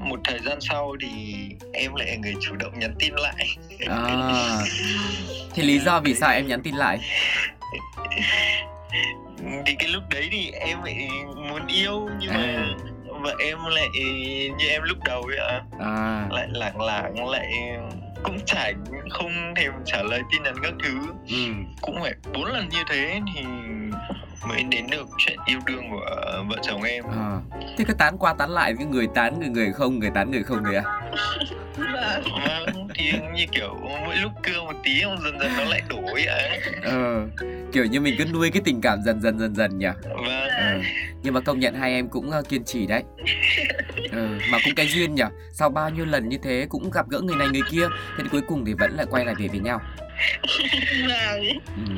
một 0.00 0.20
thời 0.24 0.38
gian 0.38 0.58
sau 0.60 0.96
thì 1.00 1.34
em 1.72 1.94
lại 1.94 2.18
người 2.22 2.34
chủ 2.40 2.54
động 2.56 2.78
nhắn 2.78 2.94
tin 2.98 3.14
lại 3.14 3.48
À. 3.88 4.58
Thì 5.54 5.62
lý 5.62 5.78
do 5.78 6.00
vì 6.00 6.14
sao 6.14 6.30
em 6.32 6.46
nhắn 6.46 6.62
tin 6.62 6.74
lại? 6.74 6.98
thì 9.66 9.74
cái 9.78 9.88
lúc 9.88 10.02
đấy 10.10 10.28
thì 10.32 10.50
em 10.50 10.82
lại 10.82 11.08
muốn 11.50 11.66
yêu 11.66 12.08
nhưng 12.20 12.30
mà 12.34 12.40
À. 12.40 12.74
vợ 13.22 13.34
em 13.40 13.58
lại 13.70 13.88
như 14.58 14.68
em 14.68 14.82
lúc 14.82 14.98
đầu 15.04 15.22
ấy 15.22 15.38
ạ 15.38 15.62
À. 15.80 16.26
lại 16.30 16.46
lảng 16.50 16.80
lảng 16.80 17.28
lại 17.28 17.46
cũng 18.22 18.38
chả 18.46 18.72
không 19.10 19.54
thèm 19.56 19.72
trả 19.86 20.02
lời 20.02 20.20
tin 20.32 20.42
nhắn 20.42 20.54
các 20.62 20.72
thứ 20.84 20.98
Ừ. 21.28 21.36
cũng 21.80 22.00
phải 22.02 22.14
bốn 22.32 22.44
lần 22.44 22.68
như 22.68 22.78
thế 22.90 23.20
thì 23.34 23.40
mới 24.48 24.62
đến 24.62 24.86
được 24.90 25.06
chuyện 25.18 25.38
yêu 25.46 25.58
đương 25.66 25.90
của 25.90 26.04
vợ 26.48 26.56
chồng 26.62 26.82
em 26.82 27.04
À. 27.04 27.40
Thế 27.78 27.84
cứ 27.88 27.94
tán 27.94 28.18
qua 28.18 28.34
tán 28.34 28.50
lại 28.50 28.74
cái 28.78 28.86
người 28.86 29.06
tán 29.14 29.40
người 29.40 29.48
người 29.48 29.72
không 29.72 29.98
người 29.98 30.10
tán 30.14 30.30
người 30.30 30.42
không 30.42 30.64
đấy 30.64 30.74
à? 30.76 30.84
vâng 31.76 32.22
vâng 32.46 32.88
thì 32.94 33.12
như 33.34 33.46
kiểu 33.52 33.76
mỗi 34.06 34.16
lúc 34.16 34.32
cưa 34.42 34.62
một 34.62 34.72
tí 34.84 35.00
xong 35.02 35.16
dần 35.24 35.38
dần 35.40 35.50
nó 35.58 35.64
lại 35.64 35.82
đổi 35.88 36.24
ạ 36.24 36.38
Ờ. 36.82 37.26
Kiểu 37.72 37.84
như 37.84 38.00
mình 38.00 38.14
cứ 38.18 38.24
nuôi 38.24 38.50
cái 38.50 38.62
tình 38.64 38.80
cảm 38.80 38.98
dần 39.04 39.20
dần 39.20 39.38
dần 39.38 39.54
dần 39.54 39.78
nhỉ. 39.78 39.86
vâng 40.02 40.48
Ờ. 40.60 40.80
Nhưng 41.22 41.34
mà 41.34 41.40
công 41.40 41.58
nhận 41.58 41.74
hai 41.74 41.92
em 41.92 42.08
cũng 42.08 42.30
ờ, 42.30 42.42
kiên 42.42 42.64
trì 42.64 42.86
đấy. 42.86 43.02
Ờ. 44.12 44.28
Mà 44.50 44.58
cũng 44.64 44.74
cái 44.76 44.86
duyên 44.86 45.14
nhỉ. 45.14 45.22
Sau 45.52 45.70
bao 45.70 45.90
nhiêu 45.90 46.04
lần 46.04 46.28
như 46.28 46.38
thế 46.42 46.66
cũng 46.68 46.90
gặp 46.90 47.08
gỡ 47.08 47.20
người 47.20 47.36
này 47.36 47.48
người 47.48 47.62
kia, 47.70 47.86
thế 48.16 48.22
thì 48.22 48.28
cuối 48.32 48.40
cùng 48.48 48.64
thì 48.64 48.74
vẫn 48.74 48.96
lại 48.96 49.06
quay 49.10 49.24
lại 49.24 49.34
về 49.38 49.48
với 49.48 49.60
nhau. 49.60 49.80
Vâng 51.08 51.42
Ừ. 51.76 51.94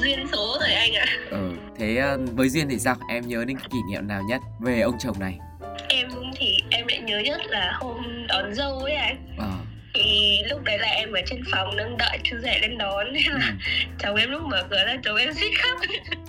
duyên 0.00 0.26
số 0.32 0.56
rồi 0.60 0.72
anh 0.72 0.94
ạ 0.94 1.06
Ờ. 1.30 1.38
Thế 1.78 1.96
ờ, 1.96 2.18
với 2.32 2.48
duyên 2.48 2.68
thì 2.68 2.78
sao? 2.78 2.96
Em 3.10 3.28
nhớ 3.28 3.44
đến 3.44 3.58
kỷ 3.58 3.78
niệm 3.90 4.08
nào 4.08 4.22
nhất 4.28 4.40
về 4.60 4.80
ông 4.80 4.94
chồng 4.98 5.18
này? 5.20 5.38
em 5.88 6.08
thì 6.36 6.56
em 6.70 6.86
lại 6.86 6.98
nhớ 6.98 7.18
nhất 7.18 7.40
là 7.46 7.72
hôm 7.80 8.26
đón 8.28 8.54
dâu 8.54 8.78
ấy 8.78 8.94
anh 8.94 9.16
Ờ. 9.38 9.50
thì 9.94 10.38
lúc 10.50 10.62
đấy 10.64 10.78
là 10.78 10.88
em 10.88 11.12
ở 11.12 11.20
trên 11.26 11.42
phòng 11.52 11.76
đang 11.76 11.96
đợi 11.96 12.18
chú 12.24 12.36
rể 12.42 12.58
lên 12.58 12.78
đón 12.78 13.12
nên 13.12 13.22
Ừ. 13.32 13.38
là 13.38 13.52
chồng 13.98 14.16
em 14.16 14.30
lúc 14.30 14.42
mở 14.42 14.62
cửa 14.70 14.84
ra 14.86 14.96
chồng 15.04 15.16
em 15.16 15.32
suýt 15.34 15.50
khóc 15.62 15.80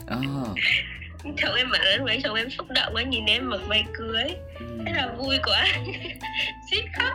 Ờ. 0.07 0.17
chồng 1.37 1.55
em 1.55 1.71
bảo 1.71 1.81
lúc 1.97 2.05
đấy 2.07 2.19
chồng 2.23 2.35
em 2.35 2.49
xúc 2.49 2.67
động 2.69 2.93
quá 2.95 3.03
nhìn 3.03 3.25
em 3.25 3.49
mặc 3.49 3.59
váy 3.67 3.83
cưới 3.93 4.23
Ừ. 4.59 4.65
thế 4.85 4.91
là 4.95 5.07
vui 5.17 5.37
quá 5.43 5.65
suýt 6.71 6.83
khóc 6.97 7.13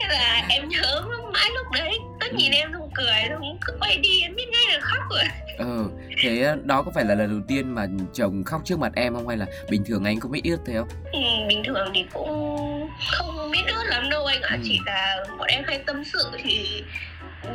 thế 0.00 0.06
là 0.08 0.46
em 0.48 0.68
nhớ 0.68 1.02
mãi 1.32 1.50
lúc 1.54 1.66
đấy 1.72 1.98
cứ 2.20 2.28
nhìn 2.36 2.52
em 2.52 2.70
xong 2.72 2.90
cười 2.94 3.06
xong 3.30 3.58
cứ 3.66 3.72
quay 3.80 3.96
đi 3.98 4.20
em 4.22 4.34
biết 4.36 4.48
ngay 4.52 4.74
là 4.74 4.80
khóc 4.80 5.02
rồi 5.10 5.24
Ờ, 5.58 5.84
thế 6.22 6.54
đó 6.64 6.82
có 6.82 6.90
phải 6.94 7.04
là 7.04 7.14
lần 7.14 7.28
đầu 7.30 7.40
tiên 7.48 7.74
mà 7.74 7.86
chồng 8.14 8.44
khóc 8.44 8.60
trước 8.64 8.78
mặt 8.78 8.92
em 8.96 9.14
không 9.14 9.28
hay 9.28 9.36
là 9.36 9.46
bình 9.70 9.84
thường 9.86 10.04
anh 10.04 10.20
cũng 10.20 10.30
biết 10.32 10.40
ướt 10.44 10.58
thế 10.66 10.74
không? 10.78 10.88
ừ, 11.12 11.18
bình 11.48 11.62
thường 11.66 11.90
thì 11.94 12.04
cũng 12.12 12.88
không 13.12 13.50
biết 13.50 13.62
ướt 13.66 13.84
lắm 13.86 14.10
đâu 14.10 14.24
anh 14.26 14.42
ạ 14.42 14.50
Ừ. 14.56 14.62
chỉ 14.64 14.78
là 14.86 15.24
bọn 15.38 15.46
em 15.48 15.64
hay 15.66 15.78
tâm 15.86 16.04
sự 16.04 16.30
thì 16.42 16.82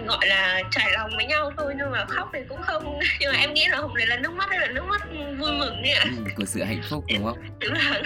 gọi 0.08 0.28
là 0.28 0.62
trải 0.72 0.92
lòng 0.94 1.10
với 1.16 1.26
nhau 1.26 1.52
thôi 1.58 1.74
nhưng 1.78 1.92
mà 1.92 2.06
khóc 2.06 2.30
thì 2.34 2.40
cũng 2.50 2.62
không 2.62 3.00
nhưng 3.20 3.32
mà 3.34 3.40
em 3.40 3.54
nghĩ 3.54 3.66
là 3.70 3.78
hôm 3.78 3.96
đấy 3.96 4.08
là 4.08 4.18
nước 4.18 4.34
mắt 4.34 4.50
hay 4.50 4.60
là 4.60 4.68
nước 4.68 4.86
mắt 4.86 5.02
vui 5.40 5.52
mừng 5.60 5.82
ấy 5.84 5.92
ạ 5.92 6.04
Ừ, 6.06 6.32
của 6.38 6.46
sự 6.46 6.64
hạnh 6.64 6.82
phúc 6.90 7.04
đúng 7.14 7.24
không? 7.26 7.38
Vâng, 7.60 8.04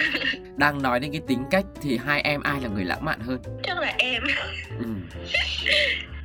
Đang 0.56 0.82
nói 0.82 1.00
đến 1.00 1.12
cái 1.12 1.20
tính 1.28 1.44
cách 1.50 1.64
thì 1.82 1.98
hai 2.06 2.20
em 2.20 2.42
ai 2.42 2.60
là 2.60 2.68
người 2.68 2.84
lãng 2.84 3.04
mạn 3.04 3.20
hơn? 3.20 3.38
chắc 3.62 3.78
là 3.78 3.94
em 3.98 4.22
Ừ. 4.78 4.86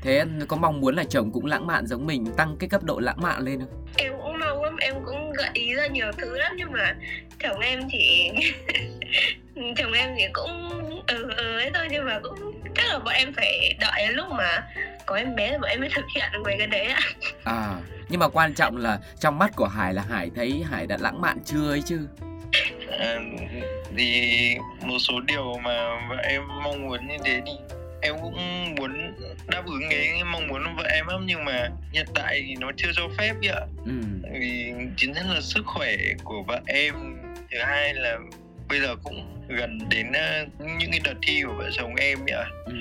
Thế 0.01 0.23
có 0.47 0.57
mong 0.57 0.81
muốn 0.81 0.95
là 0.95 1.03
chồng 1.09 1.31
cũng 1.33 1.45
lãng 1.45 1.67
mạn 1.67 1.87
giống 1.87 2.05
mình 2.07 2.25
tăng 2.37 2.55
cái 2.59 2.69
cấp 2.69 2.83
độ 2.83 2.99
lãng 2.99 3.21
mạn 3.21 3.39
lên 3.41 3.59
không? 3.59 3.85
em 3.97 4.13
cũng 4.21 4.39
mong 4.39 4.63
lắm 4.63 4.77
em 4.77 4.93
cũng 5.05 5.33
gợi 5.33 5.49
ý 5.53 5.73
ra 5.75 5.87
nhiều 5.87 6.11
thứ 6.17 6.37
lắm 6.37 6.51
nhưng 6.57 6.71
mà 6.71 6.95
chồng 7.43 7.59
em 7.59 7.79
thì 7.91 8.29
chồng 9.77 9.91
em 9.93 10.09
thì 10.17 10.23
cũng 10.33 10.69
ừ 11.07 11.31
ừ 11.37 11.57
ấy 11.59 11.71
thôi 11.73 11.87
nhưng 11.91 12.05
mà 12.05 12.19
cũng 12.23 12.61
chắc 12.75 12.85
là 12.89 12.99
bọn 12.99 13.13
em 13.13 13.33
phải 13.33 13.75
đợi 13.79 13.91
đến 14.07 14.15
lúc 14.15 14.27
mà 14.31 14.63
có 15.05 15.15
em 15.15 15.35
bé 15.35 15.51
bọn 15.57 15.69
em 15.69 15.79
mới 15.79 15.89
thực 15.95 16.05
hiện 16.15 16.25
được 16.33 16.39
mấy 16.43 16.55
cái 16.57 16.67
đấy 16.67 16.85
ạ 16.85 16.99
À, 17.43 17.75
nhưng 18.09 18.19
mà 18.19 18.27
quan 18.27 18.53
trọng 18.53 18.77
là 18.77 18.99
trong 19.19 19.37
mắt 19.39 19.51
của 19.55 19.67
Hải 19.67 19.93
là 19.93 20.01
Hải 20.09 20.31
thấy 20.35 20.63
Hải 20.71 20.87
đã 20.87 20.97
lãng 20.99 21.21
mạn 21.21 21.37
chưa 21.45 21.69
ấy 21.71 21.81
chứ? 21.85 22.07
à, 22.99 23.15
thì 23.97 24.55
một 24.81 24.97
số 24.99 25.13
điều 25.27 25.57
mà 25.63 26.07
vợ 26.09 26.15
em 26.23 26.41
mong 26.63 26.81
muốn 26.87 27.07
như 27.07 27.17
thế 27.25 27.41
thì 27.45 27.51
em 28.01 28.15
cũng 28.21 28.35
muốn 28.75 29.15
đáp 29.47 29.65
ứng 29.65 29.81
cái 29.89 30.23
mong 30.31 30.47
muốn 30.47 30.63
của 30.63 30.71
vợ 30.77 30.83
em 30.89 31.07
lắm 31.07 31.23
nhưng 31.25 31.45
mà 31.45 31.69
hiện 31.91 32.05
tại 32.15 32.43
thì 32.47 32.55
nó 32.59 32.71
chưa 32.77 32.89
cho 32.95 33.03
phép 33.17 33.33
ạ 33.53 33.61
Ừ. 33.85 33.91
vì 34.39 34.73
chính 34.97 35.11
nhất 35.11 35.25
là 35.33 35.41
sức 35.41 35.63
khỏe 35.65 35.95
của 36.23 36.43
vợ 36.47 36.61
em 36.67 36.93
thứ 37.51 37.57
hai 37.61 37.93
là 37.93 38.17
bây 38.69 38.79
giờ 38.79 38.95
cũng 39.03 39.45
gần 39.47 39.79
đến 39.89 40.07
uh, 40.09 40.61
những 40.79 40.91
cái 40.91 40.99
đợt 41.03 41.13
thi 41.27 41.41
của 41.45 41.53
vợ 41.53 41.69
chồng 41.71 41.95
em 41.95 42.25
nhỉ? 42.25 42.33
Ừ. 42.65 42.73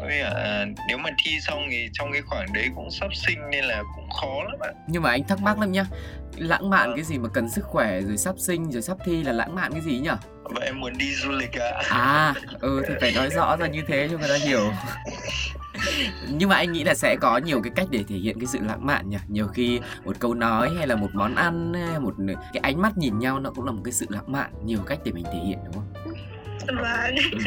với 0.00 0.22
uh, 0.22 0.78
nếu 0.88 0.98
mà 0.98 1.10
thi 1.24 1.40
xong 1.40 1.66
thì 1.70 1.88
trong 1.92 2.12
cái 2.12 2.22
khoảng 2.22 2.52
đấy 2.52 2.68
cũng 2.74 2.90
sắp 2.90 3.14
sinh 3.14 3.38
nên 3.50 3.64
là 3.64 3.82
cũng 3.96 4.10
khó 4.10 4.44
lắm 4.44 4.58
ạ. 4.60 4.70
Nhưng 4.88 5.02
mà 5.02 5.10
anh 5.10 5.24
thắc 5.24 5.42
mắc 5.42 5.58
lắm 5.58 5.72
nhá. 5.72 5.86
Lãng 6.36 6.70
mạn 6.70 6.92
cái 6.96 7.04
gì 7.04 7.18
mà 7.18 7.28
cần 7.34 7.50
sức 7.50 7.64
khỏe 7.64 8.00
rồi 8.00 8.16
sắp 8.16 8.34
sinh 8.38 8.70
rồi 8.70 8.82
sắp 8.82 8.96
thi 9.04 9.22
là 9.22 9.32
lãng 9.32 9.54
mạn 9.54 9.72
cái 9.72 9.80
gì 9.80 9.98
nhỉ? 9.98 10.10
Và 10.42 10.64
em 10.64 10.80
muốn 10.80 10.98
đi 10.98 11.14
du 11.14 11.30
lịch 11.30 11.58
ạ. 11.58 11.70
À. 11.74 11.84
à 11.88 12.34
ừ 12.60 12.82
thì 12.88 12.94
phải 13.00 13.12
nói 13.12 13.30
rõ 13.30 13.56
ra 13.56 13.66
như 13.66 13.82
thế 13.88 14.08
cho 14.10 14.18
người 14.18 14.28
ta 14.28 14.36
hiểu 14.46 14.72
nhưng 16.28 16.48
mà 16.48 16.56
anh 16.56 16.72
nghĩ 16.72 16.84
là 16.84 16.94
sẽ 16.94 17.16
có 17.16 17.38
nhiều 17.38 17.60
cái 17.62 17.72
cách 17.76 17.86
để 17.90 18.04
thể 18.08 18.16
hiện 18.16 18.38
cái 18.38 18.46
sự 18.46 18.58
lãng 18.62 18.86
mạn 18.86 19.10
nhỉ 19.10 19.16
nhiều 19.28 19.48
khi 19.48 19.80
một 20.04 20.16
câu 20.18 20.34
nói 20.34 20.70
hay 20.78 20.86
là 20.86 20.96
một 20.96 21.10
món 21.14 21.34
ăn 21.34 21.72
một 22.00 22.14
cái 22.52 22.60
ánh 22.62 22.82
mắt 22.82 22.98
nhìn 22.98 23.18
nhau 23.18 23.40
nó 23.40 23.50
cũng 23.50 23.64
là 23.64 23.72
một 23.72 23.82
cái 23.84 23.92
sự 23.92 24.06
lãng 24.08 24.32
mạn 24.32 24.50
nhiều 24.64 24.78
cách 24.86 24.98
để 25.04 25.12
mình 25.12 25.24
thể 25.24 25.38
hiện 25.46 25.58
đúng 25.64 25.74
không 25.74 26.14
Vâng. 26.66 27.14
Ừ. 27.32 27.38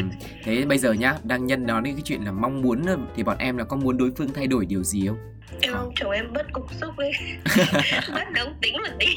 Thế 0.44 0.64
bây 0.64 0.78
giờ 0.78 0.92
nhá, 0.92 1.14
đang 1.24 1.46
nhân 1.46 1.66
nói 1.66 1.82
đến 1.82 1.94
cái 1.94 2.02
chuyện 2.04 2.22
là 2.24 2.32
mong 2.32 2.62
muốn 2.62 2.82
thì 3.16 3.22
bọn 3.22 3.38
em 3.38 3.56
là 3.56 3.64
có 3.64 3.76
muốn 3.76 3.96
đối 3.96 4.12
phương 4.16 4.32
thay 4.32 4.46
đổi 4.46 4.66
điều 4.66 4.82
gì 4.82 5.06
không? 5.06 5.18
Em 5.60 5.72
mong 5.72 5.92
chồng 5.96 6.10
em 6.10 6.32
bớt 6.32 6.52
cục 6.52 6.74
xúc 6.80 6.94
đi, 6.98 7.10
bớt 8.14 8.30
nóng 8.34 8.54
tính 8.62 8.72
một 8.72 8.96
tí. 8.98 9.16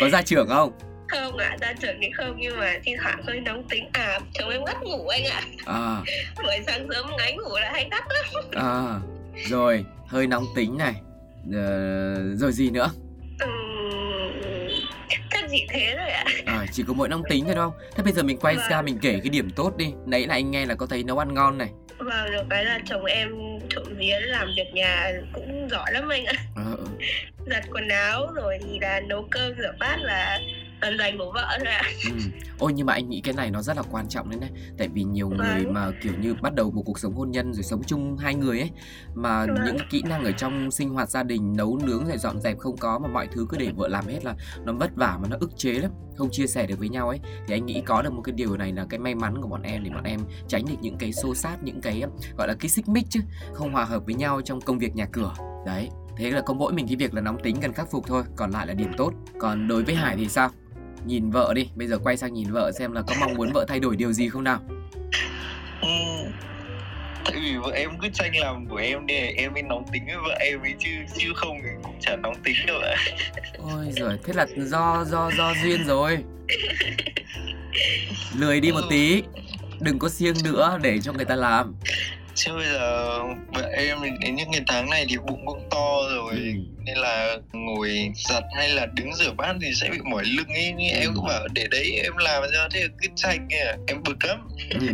có 0.00 0.08
ra 0.08 0.22
trường 0.22 0.48
không? 0.48 0.72
Không 1.14 1.36
ạ? 1.36 1.48
À, 1.50 1.56
ra 1.60 1.72
trường 1.80 1.96
thì 2.00 2.10
không 2.10 2.36
nhưng 2.38 2.58
mà 2.58 2.78
thi 2.84 2.92
thoảng 3.02 3.22
hơi 3.26 3.40
nóng 3.40 3.68
tính. 3.68 3.88
À 3.92 4.20
chồng 4.34 4.50
em 4.50 4.64
gắt 4.64 4.82
ngủ 4.82 5.08
anh 5.08 5.24
ạ. 5.24 5.42
À. 5.64 5.74
à. 5.74 6.02
buổi 6.42 6.56
sáng 6.66 6.88
sớm 6.90 7.06
ngáy 7.18 7.32
ngủ 7.32 7.56
là 7.60 7.70
hay 7.72 7.88
gắt 7.90 8.04
lắm. 8.08 8.44
À 8.52 9.00
rồi 9.48 9.84
hơi 10.06 10.26
nóng 10.26 10.44
tính 10.56 10.78
này. 10.78 10.94
Ờ, 11.54 12.34
rồi 12.34 12.52
gì 12.52 12.70
nữa? 12.70 12.90
Ừ, 13.40 13.48
chắc 15.30 15.44
chỉ 15.50 15.66
thế 15.68 15.94
rồi 15.96 16.10
ạ? 16.10 16.24
À, 16.46 16.66
chỉ 16.72 16.84
có 16.88 16.94
mỗi 16.94 17.08
nóng 17.08 17.22
tính 17.28 17.44
thôi 17.44 17.54
đâu 17.54 17.74
thế 17.96 18.02
bây 18.02 18.12
giờ 18.12 18.22
mình 18.22 18.38
quay 18.38 18.56
vâng. 18.56 18.70
ra 18.70 18.82
mình 18.82 18.98
kể 19.02 19.20
cái 19.22 19.30
điểm 19.30 19.50
tốt 19.50 19.76
đi. 19.76 19.92
Nãy 20.06 20.26
là 20.26 20.34
anh 20.34 20.50
nghe 20.50 20.66
là 20.66 20.74
có 20.74 20.86
thấy 20.86 21.04
nấu 21.04 21.18
ăn 21.18 21.34
ngon 21.34 21.58
này. 21.58 21.68
Vâng 21.98 22.32
được 22.32 22.42
cái 22.50 22.64
là 22.64 22.78
chồng 22.86 23.04
em 23.04 23.28
trộm 23.70 23.84
vía 23.96 24.20
làm 24.20 24.48
việc 24.56 24.74
nhà 24.74 25.12
cũng 25.32 25.68
giỏi 25.70 25.92
lắm 25.92 26.08
anh 26.08 26.24
ạ. 26.24 26.34
À, 26.56 26.64
ừ. 26.76 26.86
giặt 27.50 27.64
quần 27.70 27.88
áo 27.88 28.26
rồi 28.34 28.58
thì 28.64 28.78
là 28.80 29.00
nấu 29.00 29.28
cơm 29.30 29.52
rửa 29.58 29.72
bát 29.78 29.96
là 30.00 30.40
ân 30.84 30.98
dành 30.98 31.18
của 31.18 31.32
vợ 31.34 31.46
thôi 31.58 31.66
ạ 31.66 31.82
ừ. 32.04 32.16
ôi 32.58 32.72
nhưng 32.74 32.86
mà 32.86 32.92
anh 32.92 33.10
nghĩ 33.10 33.20
cái 33.20 33.34
này 33.34 33.50
nó 33.50 33.62
rất 33.62 33.76
là 33.76 33.82
quan 33.90 34.08
trọng 34.08 34.30
đấy 34.30 34.38
đấy 34.40 34.50
tại 34.78 34.88
vì 34.88 35.04
nhiều 35.04 35.28
vâng. 35.28 35.38
người 35.38 35.66
mà 35.66 35.90
kiểu 36.02 36.12
như 36.20 36.34
bắt 36.34 36.54
đầu 36.54 36.70
một 36.70 36.82
cuộc 36.86 36.98
sống 36.98 37.14
hôn 37.14 37.30
nhân 37.30 37.54
rồi 37.54 37.62
sống 37.62 37.82
chung 37.86 38.16
hai 38.16 38.34
người 38.34 38.60
ấy 38.60 38.70
mà 39.14 39.46
vâng. 39.46 39.56
những 39.66 39.76
kỹ 39.90 40.02
năng 40.02 40.24
ở 40.24 40.32
trong 40.32 40.70
sinh 40.70 40.90
hoạt 40.90 41.10
gia 41.10 41.22
đình 41.22 41.56
nấu 41.56 41.78
nướng 41.86 42.06
rồi 42.06 42.18
dọn 42.18 42.40
dẹp 42.40 42.58
không 42.58 42.76
có 42.76 42.98
mà 42.98 43.08
mọi 43.08 43.28
thứ 43.32 43.46
cứ 43.48 43.56
để 43.56 43.70
vợ 43.76 43.88
làm 43.88 44.06
hết 44.06 44.24
là 44.24 44.34
nó 44.64 44.72
vất 44.72 44.90
vả 44.96 45.18
mà 45.22 45.28
nó 45.30 45.36
ức 45.40 45.50
chế 45.56 45.72
lắm 45.72 45.90
không 46.16 46.28
chia 46.30 46.46
sẻ 46.46 46.66
được 46.66 46.78
với 46.78 46.88
nhau 46.88 47.08
ấy 47.08 47.20
thì 47.46 47.54
anh 47.54 47.66
nghĩ 47.66 47.82
có 47.86 48.02
được 48.02 48.12
một 48.12 48.22
cái 48.22 48.32
điều 48.32 48.56
này 48.56 48.72
là 48.72 48.86
cái 48.90 48.98
may 48.98 49.14
mắn 49.14 49.42
của 49.42 49.48
bọn 49.48 49.62
em 49.62 49.84
để 49.84 49.90
bọn 49.90 50.04
em 50.04 50.20
tránh 50.48 50.64
được 50.64 50.76
những 50.80 50.98
cái 50.98 51.12
xô 51.12 51.34
xát 51.34 51.62
những 51.62 51.80
cái 51.80 52.02
gọi 52.38 52.48
là 52.48 52.54
cái 52.60 52.68
xích 52.68 52.88
mích 52.88 53.06
chứ 53.10 53.20
không 53.52 53.72
hòa 53.72 53.84
hợp 53.84 54.02
với 54.06 54.14
nhau 54.14 54.40
trong 54.44 54.60
công 54.60 54.78
việc 54.78 54.96
nhà 54.96 55.06
cửa 55.12 55.34
đấy 55.66 55.88
thế 56.16 56.30
là 56.30 56.40
có 56.40 56.54
mỗi 56.54 56.72
mình 56.72 56.86
cái 56.86 56.96
việc 56.96 57.14
là 57.14 57.20
nóng 57.20 57.42
tính 57.42 57.56
cần 57.62 57.72
khắc 57.72 57.90
phục 57.90 58.06
thôi 58.06 58.24
còn 58.36 58.50
lại 58.50 58.66
là 58.66 58.74
điểm 58.74 58.92
tốt 58.96 59.12
còn 59.38 59.68
đối 59.68 59.84
với 59.84 59.94
hải 59.94 60.16
thì 60.16 60.28
sao 60.28 60.50
nhìn 61.06 61.30
vợ 61.30 61.52
đi. 61.54 61.68
Bây 61.74 61.88
giờ 61.88 61.98
quay 61.98 62.16
sang 62.16 62.34
nhìn 62.34 62.52
vợ 62.52 62.72
xem 62.72 62.92
là 62.92 63.02
có 63.02 63.14
mong 63.20 63.34
muốn 63.34 63.52
vợ 63.52 63.64
thay 63.68 63.80
đổi 63.80 63.96
điều 63.96 64.12
gì 64.12 64.28
không 64.28 64.44
nào? 64.44 64.60
Ừ, 65.80 65.88
tại 67.24 67.34
vì 67.34 67.56
vợ 67.56 67.70
em 67.74 67.90
cứ 68.02 68.08
tranh 68.12 68.36
làm 68.36 68.66
của 68.66 68.76
em 68.76 69.06
để 69.06 69.34
em 69.36 69.52
mới 69.52 69.62
nóng 69.62 69.84
tính 69.92 70.02
với 70.06 70.16
vợ 70.16 70.36
em 70.40 70.60
ấy 70.60 70.74
chứ 70.78 70.90
chứ 71.18 71.32
không 71.36 71.58
thì 71.62 71.68
cũng 71.82 71.96
chả 72.00 72.16
nóng 72.16 72.34
tính 72.44 72.56
đâu 72.66 72.78
ạ. 72.78 72.96
Ôi 73.58 73.86
giời 73.96 74.18
thế 74.24 74.32
là 74.32 74.46
do 74.56 75.04
do 75.08 75.30
do 75.38 75.54
duyên 75.62 75.84
rồi. 75.84 76.18
Lười 78.38 78.60
đi 78.60 78.72
một 78.72 78.80
ừ. 78.80 78.86
tí 78.90 79.22
đừng 79.80 79.98
có 79.98 80.08
siêng 80.08 80.34
nữa 80.44 80.78
để 80.82 81.00
cho 81.00 81.12
người 81.12 81.24
ta 81.24 81.34
làm 81.34 81.74
chứ 82.34 82.52
bây 82.54 82.66
giờ 82.66 83.18
vợ 83.54 83.62
em 83.62 83.98
đến 84.20 84.36
những 84.36 84.48
cái 84.52 84.62
tháng 84.66 84.90
này 84.90 85.06
thì 85.08 85.16
bụng 85.16 85.46
cũng 85.46 85.68
to 85.70 85.98
rồi 86.14 86.34
ừ. 86.34 86.52
nên 86.84 86.96
là 86.96 87.36
ngồi 87.52 88.12
giặt 88.14 88.44
hay 88.56 88.68
là 88.68 88.86
đứng 88.86 89.14
rửa 89.14 89.32
bát 89.32 89.56
thì 89.62 89.74
sẽ 89.74 89.90
bị 89.90 89.98
mỏi 90.04 90.24
lưng 90.24 90.48
ấy 90.48 90.74
ừ. 90.78 90.98
em 91.00 91.10
cũng 91.14 91.26
bảo 91.26 91.48
để 91.54 91.66
đấy 91.70 92.00
em 92.02 92.16
làm 92.16 92.42
ra 92.42 92.68
thế 92.70 92.86
cứ 93.02 93.08
tranh 93.16 93.48
kìa 93.50 93.76
em 93.86 94.02
bực 94.02 94.24
lắm 94.24 94.48
ừ. 94.70 94.86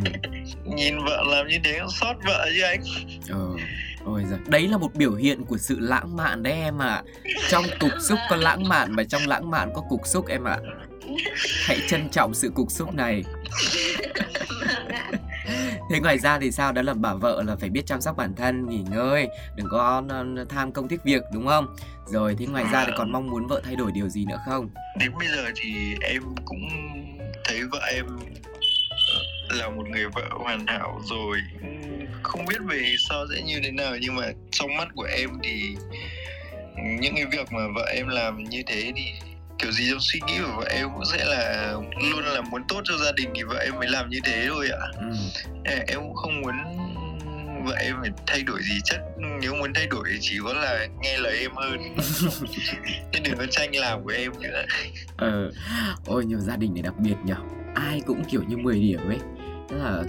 nhìn 0.65 1.05
vợ 1.05 1.25
làm 1.27 1.49
như 1.49 1.59
thế 1.65 1.81
sót 2.01 2.15
vợ 2.27 2.49
chứ 2.55 2.63
anh 2.63 2.81
ừ. 3.29 3.57
Ôi 4.05 4.25
giời, 4.31 4.39
đấy 4.47 4.69
là 4.69 4.79
một 4.79 4.95
biểu 4.95 5.15
hiện 5.15 5.45
của 5.45 5.59
sự 5.59 5.77
lãng 5.81 6.17
mạn 6.17 6.43
đấy 6.43 6.53
em 6.53 6.83
ạ 6.83 6.87
à. 6.87 7.03
Trong 7.49 7.65
cục 7.81 7.91
xúc 8.01 8.19
có 8.31 8.37
lãng 8.37 8.69
mạn 8.69 8.97
và 8.97 9.05
trong 9.05 9.27
lãng 9.27 9.51
mạn 9.51 9.71
có 9.75 9.81
cục 9.81 10.07
xúc 10.07 10.29
em 10.29 10.45
ạ 10.45 10.59
à. 10.65 10.71
Hãy 11.65 11.79
trân 11.89 12.09
trọng 12.09 12.35
sự 12.35 12.51
cục 12.55 12.71
xúc 12.71 12.95
này 12.95 13.25
thế 15.91 16.01
ngoài 16.01 16.19
ra 16.19 16.39
thì 16.39 16.51
sao? 16.51 16.73
Đó 16.73 16.83
là 16.83 16.95
bảo 16.95 17.17
vợ 17.17 17.43
là 17.47 17.57
phải 17.57 17.71
biết 17.71 17.87
chăm 17.87 18.01
sóc 18.01 18.17
bản 18.17 18.35
thân 18.35 18.67
nghỉ 18.67 18.85
ngơi 18.91 19.29
đừng 19.57 19.67
có 19.71 20.03
tham 20.49 20.73
công 20.73 20.89
tiếc 20.89 21.05
việc 21.05 21.23
đúng 21.33 21.47
không? 21.47 21.77
Rồi 22.07 22.37
thế 22.39 22.47
ngoài 22.47 22.65
ra 22.73 22.85
thì 22.87 22.93
còn 22.97 23.13
mong 23.13 23.31
muốn 23.31 23.47
vợ 23.47 23.61
thay 23.65 23.77
đổi 23.77 23.93
điều 23.93 24.09
gì 24.09 24.25
nữa 24.25 24.39
không? 24.47 24.71
Đến 24.99 25.13
bây 25.19 25.29
giờ 25.29 25.51
thì 25.57 25.95
em 26.01 26.23
cũng 26.45 26.69
thấy 27.45 27.61
vợ 27.73 27.81
em 27.95 28.07
ờ, 29.49 29.57
là 29.57 29.69
một 29.69 29.89
người 29.89 30.09
vợ 30.09 30.29
hoàn 30.31 30.67
hảo 30.67 31.01
rồi. 31.05 31.39
Không 32.23 32.45
biết 32.47 32.59
về 32.69 32.95
sau 32.99 33.27
sẽ 33.35 33.43
như 33.43 33.61
thế 33.65 33.71
nào 33.71 33.97
nhưng 34.01 34.15
mà 34.17 34.27
trong 34.51 34.77
mắt 34.77 34.89
của 34.95 35.09
em 35.17 35.31
thì 35.43 35.77
những 37.01 37.15
cái 37.15 37.25
việc 37.25 37.53
mà 37.53 37.61
vợ 37.75 37.85
em 37.95 38.09
làm 38.09 38.45
như 38.45 38.63
thế 38.67 38.93
thì 38.97 39.13
kiểu 39.61 39.73
gì 39.73 39.91
trong 39.91 40.01
suy 40.01 40.21
nghĩ 40.27 40.39
của 40.39 40.53
vợ 40.57 40.65
em 40.71 40.89
cũng 40.95 41.05
sẽ 41.05 41.25
là 41.25 41.73
luôn 42.13 42.25
là 42.25 42.41
muốn 42.41 42.63
tốt 42.69 42.81
cho 42.85 42.97
gia 42.97 43.13
đình 43.13 43.29
thì 43.35 43.43
vợ 43.43 43.59
em 43.59 43.75
mới 43.75 43.89
làm 43.89 44.11
như 44.11 44.19
thế 44.25 44.47
thôi 44.49 44.69
ạ. 44.81 44.87
Ừ. 45.01 45.73
em 45.87 45.99
cũng 45.99 46.15
không 46.15 46.41
muốn 46.41 46.55
vợ 47.65 47.75
em 47.75 47.97
phải 48.01 48.11
thay 48.27 48.43
đổi 48.43 48.63
gì 48.63 48.81
chất 48.85 49.01
nếu 49.41 49.55
muốn 49.55 49.73
thay 49.75 49.87
đổi 49.87 50.09
thì 50.13 50.19
chỉ 50.21 50.39
có 50.45 50.53
là 50.53 50.87
nghe 51.01 51.19
lời 51.19 51.39
em 51.41 51.51
hơn. 51.55 51.81
Chứ 53.13 53.21
đừng 53.25 53.37
có 53.39 53.47
tranh 53.51 53.77
làm 53.77 54.05
của 54.05 54.13
em 54.17 54.33
nữa. 54.41 54.63
Ờ. 55.17 55.51
Ôi 56.07 56.25
nhiều 56.25 56.39
gia 56.39 56.57
đình 56.57 56.75
này 56.75 56.83
đặc 56.83 56.95
biệt 56.99 57.15
nhở. 57.25 57.37
Ai 57.75 58.03
cũng 58.07 58.25
kiểu 58.31 58.43
như 58.49 58.57
10 58.57 58.81
điểm 58.81 59.09
ấy. 59.09 59.19
Tức 59.69 59.77
là 59.77 60.03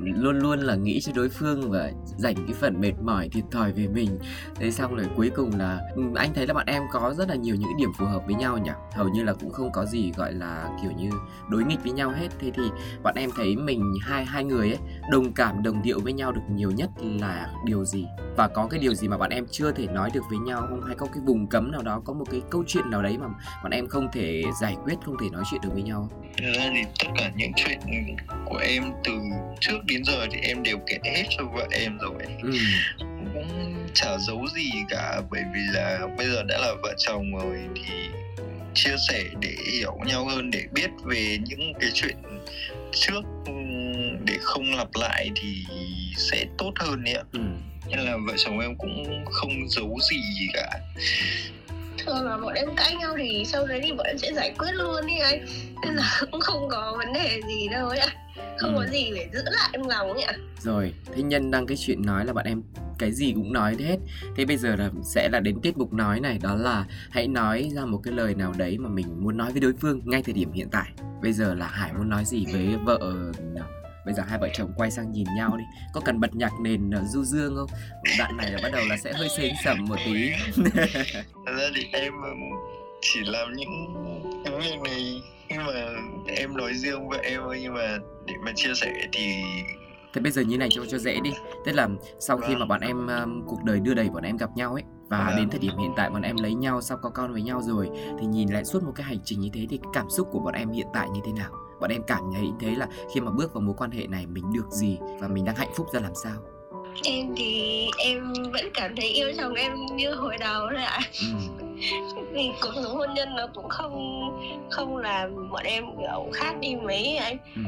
luôn 0.00 0.38
luôn 0.38 0.60
là 0.60 0.74
nghĩ 0.74 1.00
cho 1.00 1.12
đối 1.14 1.28
phương 1.28 1.70
và 1.70 1.90
dành 2.18 2.34
cái 2.34 2.54
phần 2.60 2.80
mệt 2.80 2.92
mỏi 3.02 3.28
thiệt 3.28 3.44
thòi 3.50 3.72
về 3.72 3.86
mình. 3.86 4.18
Thế 4.54 4.70
xong 4.70 4.96
rồi 4.96 5.06
cuối 5.16 5.30
cùng 5.36 5.58
là 5.58 5.80
ừ, 5.94 6.02
anh 6.14 6.34
thấy 6.34 6.46
là 6.46 6.54
bọn 6.54 6.66
em 6.66 6.82
có 6.92 7.14
rất 7.14 7.28
là 7.28 7.34
nhiều 7.34 7.54
những 7.54 7.76
điểm 7.78 7.90
phù 7.98 8.06
hợp 8.06 8.22
với 8.26 8.34
nhau 8.34 8.58
nhỉ? 8.58 8.70
Hầu 8.92 9.08
như 9.08 9.24
là 9.24 9.32
cũng 9.32 9.50
không 9.50 9.72
có 9.72 9.84
gì 9.84 10.12
gọi 10.16 10.32
là 10.32 10.68
kiểu 10.82 10.90
như 10.98 11.10
đối 11.48 11.64
nghịch 11.64 11.82
với 11.82 11.92
nhau 11.92 12.10
hết. 12.10 12.28
Thế 12.38 12.50
thì 12.54 12.62
bọn 13.02 13.14
em 13.14 13.30
thấy 13.36 13.56
mình 13.56 13.94
hai 14.02 14.24
hai 14.24 14.44
người 14.44 14.68
ấy 14.68 14.78
đồng 15.10 15.32
cảm, 15.32 15.62
đồng 15.62 15.82
điệu 15.82 16.00
với 16.00 16.12
nhau 16.12 16.32
được 16.32 16.40
nhiều 16.50 16.70
nhất 16.70 16.90
là 17.02 17.50
điều 17.64 17.84
gì? 17.84 18.06
Và 18.36 18.48
có 18.48 18.66
cái 18.66 18.80
điều 18.80 18.94
gì 18.94 19.08
mà 19.08 19.18
bọn 19.18 19.30
em 19.30 19.46
chưa 19.50 19.72
thể 19.72 19.86
nói 19.86 20.10
được 20.14 20.22
với 20.30 20.38
nhau 20.38 20.66
không? 20.68 20.82
Hay 20.86 20.96
có 20.96 21.06
cái 21.06 21.22
vùng 21.26 21.46
cấm 21.46 21.72
nào 21.72 21.82
đó, 21.82 22.02
có 22.04 22.12
một 22.12 22.24
cái 22.30 22.42
câu 22.50 22.64
chuyện 22.66 22.90
nào 22.90 23.02
đấy 23.02 23.18
mà 23.18 23.26
bọn 23.62 23.72
em 23.72 23.86
không 23.86 24.08
thể 24.12 24.42
giải 24.60 24.76
quyết, 24.84 24.94
không 25.04 25.16
thể 25.22 25.30
nói 25.30 25.42
chuyện 25.50 25.60
được 25.60 25.70
với 25.72 25.82
nhau 25.82 26.08
thực 26.38 26.52
ra 26.52 26.70
thì 26.74 26.82
tất 26.98 27.08
cả 27.16 27.30
những 27.36 27.52
chuyện 27.56 27.80
của 28.44 28.58
em 28.58 28.82
từ 29.04 29.12
trước 29.60 29.78
đến 29.84 30.04
giờ 30.04 30.26
thì 30.30 30.38
em 30.42 30.62
đều 30.62 30.78
kể 30.86 30.98
hết 31.04 31.24
cho 31.30 31.44
vợ 31.44 31.66
em 31.70 31.98
rồi 31.98 32.07
ừ. 32.42 32.50
cũng 33.34 33.74
chả 33.94 34.18
giấu 34.18 34.46
gì 34.56 34.70
cả 34.88 35.20
bởi 35.30 35.42
vì 35.54 35.60
là 35.72 36.08
bây 36.18 36.26
giờ 36.26 36.42
đã 36.42 36.58
là 36.58 36.74
vợ 36.82 36.94
chồng 36.98 37.36
rồi 37.38 37.58
thì 37.74 38.08
chia 38.74 38.96
sẻ 39.08 39.24
để 39.40 39.56
hiểu 39.72 39.98
nhau 40.06 40.24
hơn 40.24 40.50
để 40.50 40.64
biết 40.72 40.90
về 41.04 41.38
những 41.46 41.72
cái 41.80 41.90
chuyện 41.94 42.16
trước 42.92 43.22
để 44.24 44.38
không 44.42 44.74
lặp 44.76 44.88
lại 44.94 45.30
thì 45.36 45.64
sẽ 46.16 46.44
tốt 46.58 46.72
hơn 46.76 47.04
đấy 47.04 47.14
ạ. 47.14 47.22
Ừ. 47.32 47.40
nên 47.90 47.98
là 47.98 48.16
vợ 48.26 48.32
chồng 48.36 48.60
em 48.60 48.76
cũng 48.78 49.24
không 49.32 49.68
giấu 49.68 49.98
gì 50.10 50.48
cả. 50.52 50.80
Thường 51.98 52.26
là 52.26 52.36
bọn 52.36 52.54
em 52.54 52.68
cãi 52.76 52.94
nhau 52.94 53.14
thì 53.18 53.44
sau 53.46 53.66
đấy 53.66 53.80
thì 53.82 53.92
bọn 53.92 54.06
em 54.06 54.18
sẽ 54.18 54.32
giải 54.32 54.54
quyết 54.58 54.70
luôn 54.72 55.06
đi 55.06 55.18
anh. 55.18 55.46
Nên 55.82 55.94
là 55.94 56.20
cũng 56.30 56.40
không 56.40 56.68
có 56.68 56.94
vấn 56.98 57.12
đề 57.12 57.40
gì 57.48 57.68
đâu 57.68 57.88
ấy 57.88 57.98
ạ 57.98 58.08
không 58.58 58.74
ừ. 58.74 58.80
có 58.80 58.90
gì 58.92 59.10
để 59.14 59.28
giữ 59.32 59.42
lại 59.44 59.70
trong 59.72 59.88
lòng 59.88 60.12
ấy 60.12 60.22
ạ? 60.22 60.34
Rồi 60.60 60.94
thế 61.14 61.22
nhân 61.22 61.50
đăng 61.50 61.66
cái 61.66 61.76
chuyện 61.76 62.06
nói 62.06 62.24
là 62.26 62.32
bạn 62.32 62.46
em 62.46 62.62
cái 62.98 63.12
gì 63.12 63.32
cũng 63.32 63.52
nói 63.52 63.76
hết. 63.78 63.96
Thế 64.36 64.44
bây 64.44 64.56
giờ 64.56 64.76
là 64.76 64.90
sẽ 65.04 65.28
là 65.32 65.40
đến 65.40 65.60
tiết 65.60 65.78
mục 65.78 65.92
nói 65.92 66.20
này 66.20 66.38
đó 66.42 66.54
là 66.54 66.84
hãy 67.10 67.28
nói 67.28 67.70
ra 67.74 67.84
một 67.84 68.00
cái 68.04 68.14
lời 68.14 68.34
nào 68.34 68.52
đấy 68.58 68.78
mà 68.78 68.88
mình 68.88 69.06
muốn 69.18 69.36
nói 69.36 69.52
với 69.52 69.60
đối 69.60 69.72
phương 69.80 70.00
ngay 70.04 70.22
thời 70.22 70.34
điểm 70.34 70.52
hiện 70.52 70.68
tại. 70.70 70.88
Bây 71.22 71.32
giờ 71.32 71.54
là 71.54 71.66
hải 71.66 71.92
muốn 71.92 72.08
nói 72.08 72.24
gì 72.24 72.46
với 72.52 72.76
vợ 72.84 72.98
bây 74.08 74.14
giờ 74.14 74.22
hai 74.28 74.38
vợ 74.38 74.48
chồng 74.54 74.72
quay 74.76 74.90
sang 74.90 75.12
nhìn 75.12 75.26
nhau 75.36 75.56
đi. 75.56 75.64
Có 75.92 76.00
cần 76.00 76.20
bật 76.20 76.34
nhạc 76.34 76.52
nền 76.62 76.90
uh, 76.90 77.08
du 77.10 77.24
dương 77.24 77.56
không? 77.56 77.68
Đoạn 78.18 78.36
này 78.36 78.50
là 78.50 78.58
bắt 78.62 78.72
đầu 78.72 78.82
là 78.88 78.96
sẽ 78.96 79.12
hơi 79.12 79.28
xến 79.38 79.54
sầm 79.64 79.84
một 79.84 79.96
tí. 80.04 80.30
Thật 81.46 81.52
ra 81.58 81.68
thì 81.74 81.86
em 81.92 82.12
chỉ 83.00 83.20
làm 83.24 83.52
những 83.52 83.68
cái 84.44 84.60
việc 84.60 84.80
này 84.84 85.22
nhưng 85.48 85.66
mà 85.66 85.72
em 86.36 86.56
nói 86.56 86.74
riêng 86.74 87.08
với 87.08 87.18
em 87.18 87.42
nhưng 87.62 87.74
mà 87.74 87.98
để 88.26 88.34
mà 88.44 88.52
chia 88.56 88.74
sẻ 88.74 88.92
thì 89.12 89.42
thế 90.14 90.20
bây 90.20 90.32
giờ 90.32 90.42
như 90.42 90.58
này 90.58 90.68
cho 90.70 90.86
cho 90.86 90.98
dễ 90.98 91.20
đi. 91.24 91.30
Tức 91.64 91.72
là 91.72 91.88
sau 92.18 92.38
khi 92.38 92.56
mà 92.56 92.66
bọn 92.66 92.80
em 92.80 93.06
um, 93.06 93.46
cuộc 93.46 93.62
đời 93.64 93.80
đưa 93.80 93.94
đẩy 93.94 94.08
bọn 94.08 94.22
em 94.22 94.36
gặp 94.36 94.50
nhau 94.56 94.72
ấy 94.72 94.82
và 95.08 95.26
vâng. 95.26 95.36
đến 95.36 95.50
thời 95.50 95.60
điểm 95.60 95.78
hiện 95.78 95.90
tại 95.96 96.10
bọn 96.10 96.22
em 96.22 96.36
lấy 96.36 96.54
nhau 96.54 96.80
sau 96.80 96.98
có 97.02 97.10
con 97.10 97.32
với 97.32 97.42
nhau 97.42 97.62
rồi 97.62 97.90
thì 98.20 98.26
nhìn 98.26 98.48
lại 98.48 98.64
suốt 98.64 98.82
một 98.82 98.92
cái 98.94 99.06
hành 99.06 99.18
trình 99.24 99.40
như 99.40 99.48
thế 99.52 99.66
thì 99.70 99.80
cảm 99.92 100.06
xúc 100.10 100.28
của 100.32 100.38
bọn 100.38 100.54
em 100.54 100.70
hiện 100.70 100.86
tại 100.94 101.08
như 101.14 101.20
thế 101.26 101.32
nào? 101.32 101.50
Bọn 101.80 101.90
em 101.90 102.02
cảm 102.06 102.22
thấy 102.34 102.48
thấy 102.60 102.76
là 102.76 102.88
khi 103.14 103.20
mà 103.20 103.30
bước 103.30 103.54
vào 103.54 103.60
mối 103.60 103.74
quan 103.78 103.90
hệ 103.90 104.06
này 104.06 104.26
mình 104.26 104.44
được 104.52 104.70
gì 104.70 104.98
và 105.20 105.28
mình 105.28 105.44
đang 105.44 105.56
hạnh 105.56 105.72
phúc 105.76 105.86
ra 105.92 106.00
làm 106.00 106.12
sao? 106.24 106.36
Em 107.04 107.34
thì 107.36 107.86
em 107.98 108.32
vẫn 108.52 108.70
cảm 108.74 108.96
thấy 108.96 109.08
yêu 109.08 109.32
chồng 109.36 109.54
em 109.54 109.72
như 109.96 110.14
hồi 110.14 110.36
đầu 110.38 110.66
thôi 110.70 110.82
ạ. 110.82 110.98
Ừ. 111.20 111.64
vì 112.32 112.50
cuộc 112.62 112.72
sống 112.74 112.96
hôn 112.96 113.14
nhân 113.14 113.28
nó 113.36 113.46
cũng 113.54 113.68
không 113.68 114.20
không 114.70 114.96
làm 114.96 115.50
bọn 115.50 115.62
em 115.64 115.84
kiểu 115.98 116.30
khác 116.32 116.54
đi 116.60 116.76
mấy 116.76 117.16
anh. 117.16 117.36
Ừ. 117.56 117.62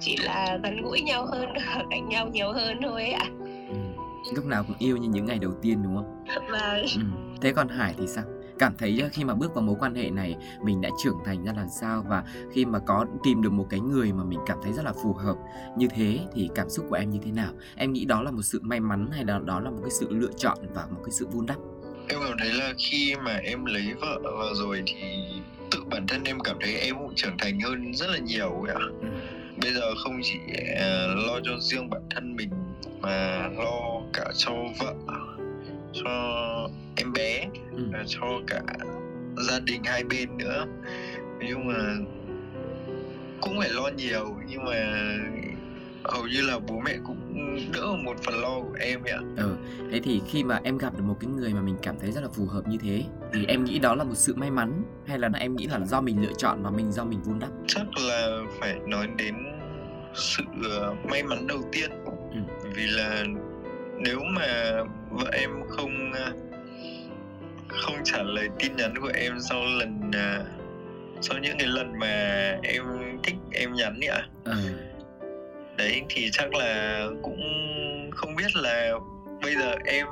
chỉ 0.00 0.16
là 0.16 0.58
gần 0.62 0.82
gũi 0.82 1.00
nhau 1.00 1.26
hơn 1.26 1.48
cạnh 1.90 2.08
nhau 2.08 2.28
nhiều 2.32 2.52
hơn 2.52 2.78
thôi 2.82 3.04
ạ. 3.06 3.26
Ừ. 3.68 3.76
lúc 4.34 4.44
nào 4.44 4.64
cũng 4.66 4.76
yêu 4.78 4.96
như 4.96 5.08
những 5.08 5.26
ngày 5.26 5.38
đầu 5.38 5.52
tiên 5.62 5.82
đúng 5.82 5.96
không? 5.96 6.24
Vâng. 6.50 6.84
Ừ. 6.96 7.02
thế 7.40 7.52
còn 7.52 7.68
hải 7.68 7.94
thì 7.98 8.06
sao? 8.06 8.24
Cảm 8.58 8.76
thấy 8.78 9.02
khi 9.12 9.24
mà 9.24 9.34
bước 9.34 9.54
vào 9.54 9.62
mối 9.62 9.76
quan 9.80 9.94
hệ 9.94 10.10
này 10.10 10.36
mình 10.62 10.80
đã 10.80 10.88
trưởng 11.04 11.18
thành 11.24 11.44
ra 11.44 11.52
làm 11.56 11.68
sao 11.68 12.04
và 12.08 12.24
khi 12.52 12.64
mà 12.64 12.78
có 12.78 13.06
tìm 13.22 13.42
được 13.42 13.52
một 13.52 13.66
cái 13.70 13.80
người 13.80 14.12
mà 14.12 14.24
mình 14.24 14.38
cảm 14.46 14.58
thấy 14.62 14.72
rất 14.72 14.84
là 14.84 14.92
phù 15.02 15.12
hợp 15.12 15.36
như 15.76 15.88
thế 15.88 16.18
thì 16.34 16.50
cảm 16.54 16.70
xúc 16.70 16.86
của 16.88 16.94
em 16.94 17.10
như 17.10 17.18
thế 17.24 17.30
nào? 17.30 17.52
Em 17.76 17.92
nghĩ 17.92 18.04
đó 18.04 18.22
là 18.22 18.30
một 18.30 18.42
sự 18.42 18.60
may 18.62 18.80
mắn 18.80 19.08
hay 19.12 19.24
là 19.24 19.38
đó 19.38 19.60
là 19.60 19.70
một 19.70 19.78
cái 19.82 19.90
sự 19.90 20.06
lựa 20.10 20.32
chọn 20.36 20.58
và 20.74 20.86
một 20.90 21.00
cái 21.04 21.10
sự 21.10 21.26
vun 21.26 21.46
đắp 21.46 21.56
em 22.08 22.20
cảm 22.28 22.38
thấy 22.38 22.52
là 22.52 22.72
khi 22.78 23.14
mà 23.24 23.36
em 23.36 23.64
lấy 23.64 23.94
vợ 24.00 24.20
vào 24.22 24.54
rồi 24.54 24.82
thì 24.86 25.24
tự 25.70 25.84
bản 25.90 26.06
thân 26.06 26.24
em 26.24 26.40
cảm 26.40 26.56
thấy 26.60 26.76
em 26.76 26.94
cũng 26.98 27.14
trưởng 27.16 27.38
thành 27.38 27.60
hơn 27.60 27.94
rất 27.94 28.10
là 28.10 28.18
nhiều 28.18 28.66
ạ 28.68 28.74
ừ. 29.00 29.08
bây 29.62 29.72
giờ 29.72 29.94
không 29.94 30.20
chỉ 30.22 30.38
uh, 30.48 31.26
lo 31.26 31.40
cho 31.44 31.52
riêng 31.60 31.90
bản 31.90 32.02
thân 32.10 32.36
mình 32.36 32.50
mà 33.00 33.48
lo 33.48 34.00
cả 34.12 34.24
cho 34.36 34.52
vợ 34.78 34.94
cho 35.92 36.68
em 36.96 37.12
bé 37.12 37.46
ừ. 37.72 37.88
và 37.92 38.04
cho 38.06 38.40
cả 38.46 38.62
gia 39.48 39.60
đình 39.60 39.84
hai 39.84 40.04
bên 40.04 40.38
nữa 40.38 40.66
nhưng 41.38 41.66
mà 41.66 41.94
cũng 43.40 43.58
phải 43.58 43.70
lo 43.70 43.88
nhiều 43.88 44.36
nhưng 44.48 44.64
mà 44.64 45.06
hầu 46.04 46.26
như 46.26 46.40
là 46.40 46.58
bố 46.58 46.80
mẹ 46.84 46.96
cũng 47.04 47.23
đỡ 47.72 47.86
một 48.04 48.16
phần 48.24 48.40
lo 48.40 48.60
của 48.60 48.76
em 48.80 49.00
ạ. 49.04 49.18
Ừ, 49.36 49.56
thế 49.92 50.00
thì 50.04 50.20
khi 50.28 50.44
mà 50.44 50.60
em 50.64 50.78
gặp 50.78 50.96
được 50.96 51.04
một 51.04 51.16
cái 51.20 51.30
người 51.30 51.54
mà 51.54 51.60
mình 51.60 51.76
cảm 51.82 51.98
thấy 52.00 52.12
rất 52.12 52.20
là 52.20 52.28
phù 52.28 52.46
hợp 52.46 52.68
như 52.68 52.78
thế 52.82 53.02
thì 53.32 53.44
em 53.48 53.64
nghĩ 53.64 53.78
đó 53.78 53.94
là 53.94 54.04
một 54.04 54.14
sự 54.14 54.34
may 54.34 54.50
mắn 54.50 54.82
hay 55.06 55.18
là 55.18 55.30
em 55.34 55.56
nghĩ 55.56 55.66
là 55.66 55.80
do 55.86 56.00
mình 56.00 56.22
lựa 56.22 56.32
chọn 56.38 56.62
và 56.62 56.70
mình 56.70 56.92
do 56.92 57.04
mình 57.04 57.22
vun 57.22 57.38
đắp? 57.38 57.50
Chắc 57.66 57.86
là 58.08 58.38
phải 58.60 58.74
nói 58.86 59.08
đến 59.18 59.34
sự 60.14 60.42
ờ, 60.70 60.94
may 61.10 61.22
mắn 61.22 61.46
đầu 61.46 61.58
tiên. 61.72 61.90
Ừ. 62.32 62.38
Vì 62.74 62.86
là 62.86 63.24
nếu 63.98 64.20
mà 64.36 64.80
vợ 65.10 65.30
em 65.32 65.50
không 65.68 66.12
ờ, 66.12 66.32
không 67.68 67.96
trả 68.04 68.22
lời 68.22 68.48
tin 68.58 68.76
nhắn 68.76 68.94
của 69.00 69.10
em 69.14 69.32
sau 69.40 69.64
lần 69.78 70.10
sau 71.20 71.38
những 71.38 71.58
cái 71.58 71.68
lần 71.68 71.98
mà 71.98 72.06
em 72.62 72.84
thích 73.22 73.34
em 73.52 73.74
nhắn 73.74 74.00
nhỉ 74.00 74.08
ừ. 74.44 74.52
Đấy 75.76 76.02
thì 76.08 76.28
chắc 76.32 76.54
là 76.54 77.04
cũng 77.22 77.40
không 78.16 78.36
biết 78.36 78.56
là 78.56 78.92
bây 79.42 79.54
giờ 79.54 79.74
em 79.84 80.06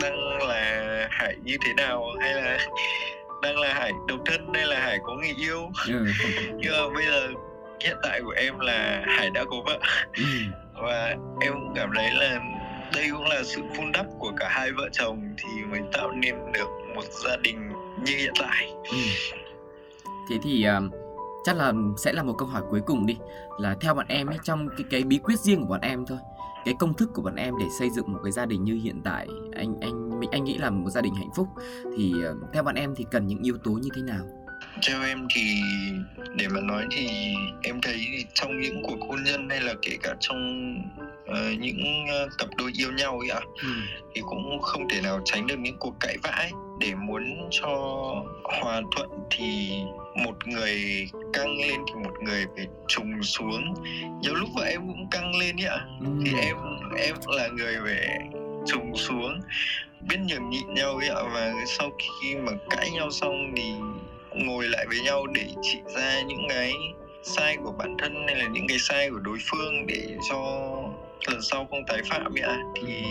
đang 0.00 0.48
là 0.48 1.08
hải 1.10 1.36
như 1.44 1.56
thế 1.66 1.74
nào 1.74 2.06
hay 2.20 2.34
là 2.34 2.58
đang 3.42 3.58
là 3.58 3.74
hải 3.74 3.92
độc 4.08 4.18
thân 4.26 4.48
hay 4.54 4.66
là 4.66 4.80
hải 4.80 4.98
có 5.02 5.14
người 5.14 5.34
yêu 5.38 5.70
ừ. 5.88 6.06
nhưng 6.56 6.72
mà 6.72 6.94
bây 6.94 7.06
giờ 7.06 7.28
hiện 7.80 7.96
tại 8.02 8.20
của 8.24 8.34
em 8.36 8.58
là 8.58 9.02
hải 9.06 9.30
đã 9.30 9.44
có 9.44 9.56
vợ 9.66 9.78
ừ. 10.16 10.24
và 10.74 11.16
em 11.40 11.52
cảm 11.74 11.90
thấy 11.94 12.10
là 12.10 12.40
đây 12.94 13.08
cũng 13.12 13.26
là 13.26 13.42
sự 13.42 13.62
vun 13.76 13.92
đắp 13.92 14.06
của 14.18 14.32
cả 14.36 14.48
hai 14.50 14.72
vợ 14.72 14.88
chồng 14.92 15.34
thì 15.36 15.64
mới 15.70 15.80
tạo 15.92 16.12
nên 16.12 16.34
được 16.52 16.68
một 16.94 17.04
gia 17.24 17.36
đình 17.36 17.68
như 18.04 18.16
hiện 18.16 18.32
tại 18.40 18.72
ừ. 18.90 18.98
thế 20.30 20.36
thì 20.44 20.66
uh, 20.78 21.03
chắc 21.44 21.56
là 21.56 21.72
sẽ 22.04 22.12
là 22.12 22.22
một 22.22 22.34
câu 22.38 22.48
hỏi 22.48 22.62
cuối 22.70 22.80
cùng 22.86 23.06
đi. 23.06 23.16
Là 23.58 23.76
theo 23.80 23.94
bọn 23.94 24.06
em 24.08 24.26
ấy 24.26 24.38
trong 24.42 24.68
cái 24.68 24.84
cái 24.90 25.02
bí 25.02 25.18
quyết 25.18 25.38
riêng 25.38 25.60
của 25.60 25.66
bọn 25.66 25.80
em 25.80 26.06
thôi 26.06 26.18
cái 26.64 26.74
công 26.78 26.94
thức 26.94 27.10
của 27.14 27.22
bọn 27.22 27.36
em 27.36 27.54
để 27.58 27.66
xây 27.78 27.90
dựng 27.90 28.12
một 28.12 28.18
cái 28.24 28.32
gia 28.32 28.46
đình 28.46 28.64
như 28.64 28.80
hiện 28.84 29.00
tại 29.04 29.26
anh 29.56 29.74
anh 29.80 30.20
mình 30.20 30.30
anh 30.30 30.44
nghĩ 30.44 30.58
là 30.58 30.70
một 30.70 30.90
gia 30.90 31.00
đình 31.00 31.14
hạnh 31.14 31.30
phúc 31.36 31.48
thì 31.96 32.12
uh, 32.30 32.52
theo 32.52 32.62
bọn 32.62 32.74
em 32.74 32.94
thì 32.96 33.04
cần 33.10 33.26
những 33.26 33.42
yếu 33.42 33.58
tố 33.64 33.70
như 33.70 33.88
thế 33.94 34.02
nào? 34.02 34.24
Theo 34.88 35.02
em 35.02 35.26
thì 35.34 35.42
để 36.36 36.48
mà 36.48 36.60
nói 36.60 36.86
thì 36.90 37.34
em 37.62 37.80
thấy 37.80 38.24
trong 38.34 38.60
những 38.60 38.82
cuộc 38.82 39.06
hôn 39.08 39.22
nhân 39.24 39.48
hay 39.50 39.60
là 39.60 39.74
kể 39.82 39.96
cả 40.02 40.14
trong 40.20 40.74
uh, 41.22 41.58
những 41.60 42.04
uh, 42.04 42.32
cặp 42.38 42.48
đôi 42.58 42.72
yêu 42.80 42.92
nhau 42.92 43.18
ấy 43.18 43.28
ạ 43.28 43.40
ừ. 43.62 43.68
thì 44.14 44.20
cũng 44.20 44.62
không 44.62 44.88
thể 44.88 45.00
nào 45.00 45.20
tránh 45.24 45.46
được 45.46 45.58
những 45.58 45.76
cuộc 45.78 45.94
cãi 46.00 46.16
vã 46.22 46.48
để 46.80 46.94
muốn 46.94 47.22
cho 47.50 47.68
hòa 48.44 48.82
thuận 48.96 49.10
thì 49.30 49.70
một 50.24 50.46
người 50.46 51.06
căng 51.34 51.58
lên 51.58 51.80
thì 51.86 51.94
một 52.04 52.12
người 52.22 52.46
phải 52.56 52.66
trùng 52.88 53.22
xuống. 53.22 53.74
Nhiều 54.20 54.34
lúc 54.34 54.48
vợ 54.54 54.62
em 54.62 54.80
cũng 54.86 55.08
căng 55.10 55.36
lên 55.40 55.56
ấy 55.56 55.66
ạ. 55.66 55.86
Ừ. 56.00 56.06
thì 56.24 56.32
em 56.40 56.56
em 56.96 57.14
là 57.26 57.48
người 57.48 57.76
phải 57.84 58.18
trùng 58.66 58.96
xuống. 58.96 59.40
Biết 60.08 60.16
nhường 60.28 60.50
nhịn 60.50 60.74
nhau 60.74 60.96
ấy 60.96 61.08
ạ. 61.08 61.22
Và 61.32 61.52
sau 61.66 61.90
khi 61.98 62.36
mà 62.36 62.52
cãi 62.70 62.90
nhau 62.90 63.10
xong 63.10 63.52
thì 63.56 63.72
ngồi 64.34 64.68
lại 64.68 64.86
với 64.88 65.00
nhau 65.00 65.26
để 65.26 65.46
chỉ 65.62 65.78
ra 65.96 66.22
những 66.22 66.46
cái 66.48 66.72
sai 67.22 67.56
của 67.64 67.72
bản 67.78 67.96
thân 67.98 68.14
hay 68.26 68.36
là 68.36 68.48
những 68.48 68.66
cái 68.68 68.78
sai 68.78 69.10
của 69.10 69.18
đối 69.18 69.38
phương 69.50 69.86
để 69.86 70.16
cho 70.30 70.36
lần 71.26 71.42
sau 71.42 71.66
không 71.70 71.84
tái 71.86 72.02
phạm 72.10 72.34
ạ. 72.42 72.58
Thì 72.74 73.04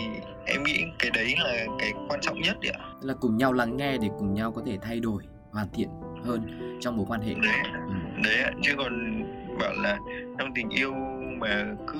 em 0.46 0.64
nghĩ 0.64 0.84
cái 0.98 1.10
đấy 1.14 1.34
là 1.38 1.66
cái 1.78 1.92
quan 2.08 2.20
trọng 2.20 2.40
nhất 2.40 2.56
ạ. 2.72 2.78
Là 3.02 3.14
cùng 3.20 3.36
nhau 3.36 3.52
lắng 3.52 3.76
nghe 3.76 3.98
để 3.98 4.08
cùng 4.18 4.34
nhau 4.34 4.52
có 4.52 4.62
thể 4.66 4.78
thay 4.82 5.00
đổi 5.00 5.22
hoàn 5.50 5.68
thiện 5.74 5.88
hơn 6.24 6.40
trong 6.80 6.96
mối 6.96 7.06
quan 7.08 7.20
hệ 7.20 7.34
đấy 7.34 7.54
ừ. 7.72 7.94
đấy 8.24 8.36
ạ 8.36 8.50
chứ 8.62 8.72
còn 8.76 9.22
bảo 9.58 9.72
là 9.82 9.98
trong 10.38 10.48
tình 10.54 10.70
yêu 10.70 10.94
mà 11.38 11.66
cứ 11.86 11.98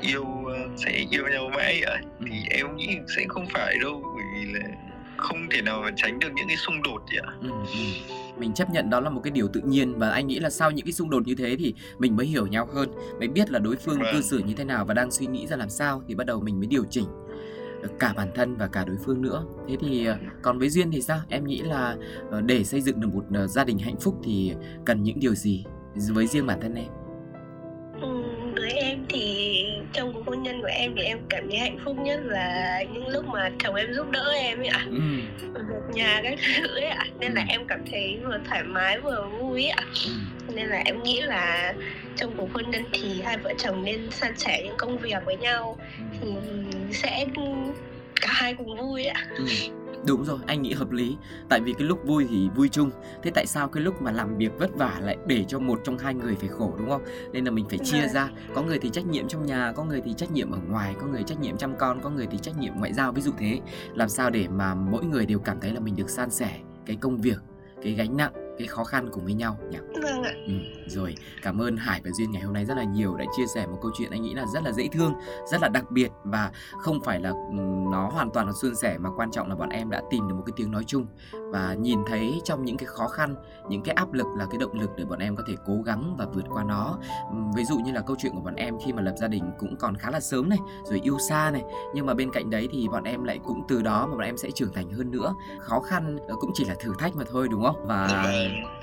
yêu 0.00 0.24
ờ, 0.46 0.68
sẽ 0.76 1.06
yêu 1.10 1.28
nhau 1.28 1.50
mãi 1.56 1.82
ạ 1.82 2.00
ừ. 2.20 2.26
thì 2.30 2.36
em 2.50 2.76
nghĩ 2.76 2.98
sẽ 3.16 3.24
không 3.28 3.46
phải 3.54 3.74
đâu 3.82 4.02
bởi 4.16 4.24
vì 4.34 4.52
là 4.52 4.68
không 5.16 5.48
thể 5.50 5.62
nào 5.62 5.80
mà 5.82 5.90
tránh 5.96 6.18
được 6.18 6.28
những 6.34 6.48
cái 6.48 6.56
xung 6.56 6.82
đột 6.82 7.02
gì 7.10 7.18
ạ 7.18 7.32
ừ, 7.40 7.50
ừ 7.50 8.14
mình 8.40 8.52
chấp 8.52 8.70
nhận 8.70 8.90
đó 8.90 9.00
là 9.00 9.10
một 9.10 9.20
cái 9.24 9.30
điều 9.30 9.48
tự 9.48 9.60
nhiên 9.60 9.98
và 9.98 10.10
anh 10.10 10.26
nghĩ 10.26 10.38
là 10.38 10.50
sau 10.50 10.70
những 10.70 10.86
cái 10.86 10.92
xung 10.92 11.10
đột 11.10 11.26
như 11.26 11.34
thế 11.34 11.56
thì 11.58 11.74
mình 11.98 12.16
mới 12.16 12.26
hiểu 12.26 12.46
nhau 12.46 12.68
hơn 12.74 12.88
mới 13.18 13.28
biết 13.28 13.50
là 13.50 13.58
đối 13.58 13.76
phương 13.76 13.98
vâng. 13.98 14.08
cư 14.12 14.20
xử 14.22 14.38
như 14.38 14.54
thế 14.54 14.64
nào 14.64 14.84
và 14.84 14.94
đang 14.94 15.10
suy 15.10 15.26
nghĩ 15.26 15.46
ra 15.46 15.56
làm 15.56 15.70
sao 15.70 16.02
thì 16.08 16.14
bắt 16.14 16.26
đầu 16.26 16.40
mình 16.40 16.58
mới 16.58 16.66
điều 16.66 16.84
chỉnh 16.90 17.04
cả 17.98 18.12
bản 18.16 18.28
thân 18.34 18.56
và 18.56 18.66
cả 18.66 18.84
đối 18.84 18.96
phương 19.04 19.22
nữa 19.22 19.44
thế 19.68 19.76
thì 19.80 20.06
ờ, 20.06 20.16
còn 20.42 20.58
với 20.58 20.70
duyên 20.70 20.90
thì 20.90 21.02
sao 21.02 21.20
em 21.28 21.46
nghĩ 21.46 21.58
là 21.58 21.96
ờ, 22.30 22.40
để 22.40 22.64
xây 22.64 22.80
dựng 22.80 23.00
được 23.00 23.08
một 23.14 23.24
ờ, 23.34 23.46
gia 23.46 23.64
đình 23.64 23.78
hạnh 23.78 23.96
phúc 24.00 24.14
thì 24.24 24.54
cần 24.84 25.02
những 25.02 25.20
điều 25.20 25.34
gì 25.34 25.64
với 25.94 26.26
riêng 26.26 26.46
bản 26.46 26.60
thân 26.60 26.74
em 26.74 26.88
trong 29.92 30.12
cuộc 30.12 30.22
hôn 30.26 30.42
nhân 30.42 30.60
của 30.60 30.68
em 30.68 30.94
thì 30.96 31.02
em 31.02 31.18
cảm 31.28 31.50
thấy 31.50 31.58
hạnh 31.58 31.78
phúc 31.84 31.96
nhất 31.98 32.20
là 32.24 32.82
những 32.92 33.08
lúc 33.08 33.26
mà 33.26 33.50
chồng 33.58 33.74
em 33.74 33.94
giúp 33.94 34.10
đỡ 34.10 34.32
em 34.34 34.58
ấy 34.58 34.68
ạ 34.68 34.86
ừ. 34.90 35.00
một 35.54 35.82
nhà 35.92 36.20
các 36.22 36.38
thứ 36.56 36.74
ấy 36.74 36.84
ạ 36.84 37.06
nên 37.20 37.32
là 37.32 37.40
ừ. 37.40 37.46
em 37.48 37.66
cảm 37.68 37.80
thấy 37.90 38.18
vừa 38.24 38.38
thoải 38.48 38.62
mái 38.62 39.00
vừa 39.00 39.28
vui 39.40 39.66
ạ 39.66 39.84
ừ. 40.06 40.10
Nên 40.54 40.66
là 40.66 40.82
em 40.84 41.02
nghĩ 41.02 41.20
là 41.20 41.74
trong 42.16 42.36
cuộc 42.36 42.52
hôn 42.54 42.70
nhân 42.70 42.84
thì 42.92 43.22
hai 43.22 43.38
vợ 43.38 43.52
chồng 43.58 43.84
nên 43.84 44.10
san 44.10 44.38
sẻ 44.38 44.62
những 44.64 44.76
công 44.76 44.98
việc 44.98 45.24
với 45.24 45.36
nhau 45.36 45.78
thì 46.20 46.28
sẽ 46.92 47.26
cả 48.20 48.28
hai 48.30 48.54
cùng 48.54 48.76
vui 48.76 49.04
ạ 49.04 49.26
ừ. 49.36 49.44
Đúng 50.06 50.24
rồi, 50.24 50.38
anh 50.46 50.62
nghĩ 50.62 50.72
hợp 50.72 50.90
lý 50.90 51.16
Tại 51.48 51.60
vì 51.60 51.72
cái 51.72 51.86
lúc 51.86 52.06
vui 52.06 52.26
thì 52.30 52.48
vui 52.56 52.68
chung 52.68 52.90
Thế 53.22 53.30
tại 53.30 53.46
sao 53.46 53.68
cái 53.68 53.82
lúc 53.82 54.02
mà 54.02 54.12
làm 54.12 54.36
việc 54.36 54.58
vất 54.58 54.70
vả 54.74 54.98
lại 55.00 55.16
để 55.26 55.44
cho 55.48 55.58
một 55.58 55.80
trong 55.84 55.98
hai 55.98 56.14
người 56.14 56.34
phải 56.34 56.48
khổ 56.48 56.74
đúng 56.78 56.88
không? 56.88 57.02
Nên 57.32 57.44
là 57.44 57.50
mình 57.50 57.64
phải 57.68 57.78
chia 57.78 58.00
vâng. 58.00 58.08
ra 58.08 58.30
Có 58.54 58.62
người 58.62 58.78
thì 58.78 58.90
trách 58.90 59.06
nhiệm 59.06 59.28
trong 59.28 59.46
nhà, 59.46 59.72
có 59.76 59.84
người 59.84 60.00
thì 60.04 60.14
trách 60.16 60.32
nhiệm 60.32 60.50
ở 60.50 60.58
ngoài 60.68 60.94
Có 61.00 61.06
người 61.06 61.22
trách 61.22 61.40
nhiệm 61.40 61.56
chăm 61.56 61.76
con, 61.76 62.00
có 62.00 62.10
người 62.10 62.26
thì 62.30 62.38
trách 62.38 62.58
nhiệm 62.58 62.72
ngoại 62.76 62.92
giao 62.92 63.12
Ví 63.12 63.22
dụ 63.22 63.32
thế 63.38 63.60
Làm 63.94 64.08
sao 64.08 64.30
để 64.30 64.48
mà 64.48 64.74
mỗi 64.74 65.04
người 65.04 65.26
đều 65.26 65.38
cảm 65.38 65.60
thấy 65.60 65.70
là 65.70 65.80
mình 65.80 65.96
được 65.96 66.10
san 66.10 66.30
sẻ 66.30 66.50
cái 66.86 66.96
công 66.96 67.16
việc, 67.16 67.38
cái 67.82 67.92
gánh 67.92 68.16
nặng 68.16 68.47
cái 68.58 68.68
khó 68.68 68.84
khăn 68.84 69.08
cùng 69.12 69.24
với 69.24 69.34
nhau 69.34 69.56
nhỉ? 69.70 69.78
Vâng 70.02 70.22
ạ. 70.22 70.32
Ừ, 70.46 70.52
rồi, 70.86 71.14
cảm 71.42 71.60
ơn 71.60 71.76
Hải 71.76 72.00
và 72.04 72.10
Duyên 72.10 72.30
ngày 72.30 72.42
hôm 72.42 72.54
nay 72.54 72.64
rất 72.64 72.76
là 72.76 72.84
nhiều 72.84 73.14
đã 73.14 73.24
chia 73.36 73.46
sẻ 73.54 73.66
một 73.66 73.78
câu 73.82 73.90
chuyện 73.98 74.10
anh 74.10 74.22
nghĩ 74.22 74.34
là 74.34 74.46
rất 74.54 74.62
là 74.64 74.72
dễ 74.72 74.88
thương, 74.92 75.14
rất 75.50 75.62
là 75.62 75.68
đặc 75.68 75.90
biệt 75.90 76.08
và 76.24 76.50
không 76.78 77.00
phải 77.00 77.20
là 77.20 77.32
nó 77.90 78.10
hoàn 78.12 78.30
toàn 78.30 78.46
là 78.46 78.52
suôn 78.52 78.74
sẻ 78.74 78.98
mà 78.98 79.10
quan 79.16 79.30
trọng 79.30 79.48
là 79.48 79.54
bọn 79.54 79.68
em 79.68 79.90
đã 79.90 80.02
tìm 80.10 80.28
được 80.28 80.34
một 80.34 80.42
cái 80.46 80.52
tiếng 80.56 80.70
nói 80.70 80.84
chung 80.86 81.06
và 81.52 81.74
nhìn 81.74 81.98
thấy 82.06 82.40
trong 82.44 82.64
những 82.64 82.76
cái 82.76 82.86
khó 82.86 83.08
khăn, 83.08 83.34
những 83.68 83.82
cái 83.82 83.94
áp 83.94 84.12
lực 84.12 84.26
là 84.36 84.46
cái 84.50 84.58
động 84.58 84.80
lực 84.80 84.90
để 84.96 85.04
bọn 85.04 85.18
em 85.18 85.36
có 85.36 85.42
thể 85.48 85.54
cố 85.66 85.82
gắng 85.84 86.16
và 86.18 86.26
vượt 86.34 86.44
qua 86.48 86.64
nó. 86.64 86.98
Ví 87.56 87.64
dụ 87.64 87.78
như 87.78 87.92
là 87.92 88.00
câu 88.00 88.16
chuyện 88.18 88.32
của 88.34 88.40
bọn 88.40 88.54
em 88.54 88.74
khi 88.84 88.92
mà 88.92 89.02
lập 89.02 89.14
gia 89.20 89.28
đình 89.28 89.44
cũng 89.58 89.76
còn 89.76 89.96
khá 89.96 90.10
là 90.10 90.20
sớm 90.20 90.48
này, 90.48 90.58
rồi 90.84 91.00
yêu 91.02 91.18
xa 91.28 91.50
này, 91.50 91.62
nhưng 91.94 92.06
mà 92.06 92.14
bên 92.14 92.30
cạnh 92.32 92.50
đấy 92.50 92.68
thì 92.72 92.88
bọn 92.88 93.04
em 93.04 93.24
lại 93.24 93.40
cũng 93.44 93.62
từ 93.68 93.82
đó 93.82 94.06
mà 94.06 94.12
bọn 94.12 94.24
em 94.24 94.36
sẽ 94.36 94.50
trưởng 94.50 94.72
thành 94.72 94.90
hơn 94.90 95.10
nữa. 95.10 95.34
Khó 95.60 95.80
khăn 95.80 96.18
cũng 96.40 96.50
chỉ 96.54 96.64
là 96.64 96.74
thử 96.80 96.92
thách 96.98 97.16
mà 97.16 97.24
thôi 97.30 97.48
đúng 97.50 97.64
không? 97.64 97.86
Và 97.86 98.24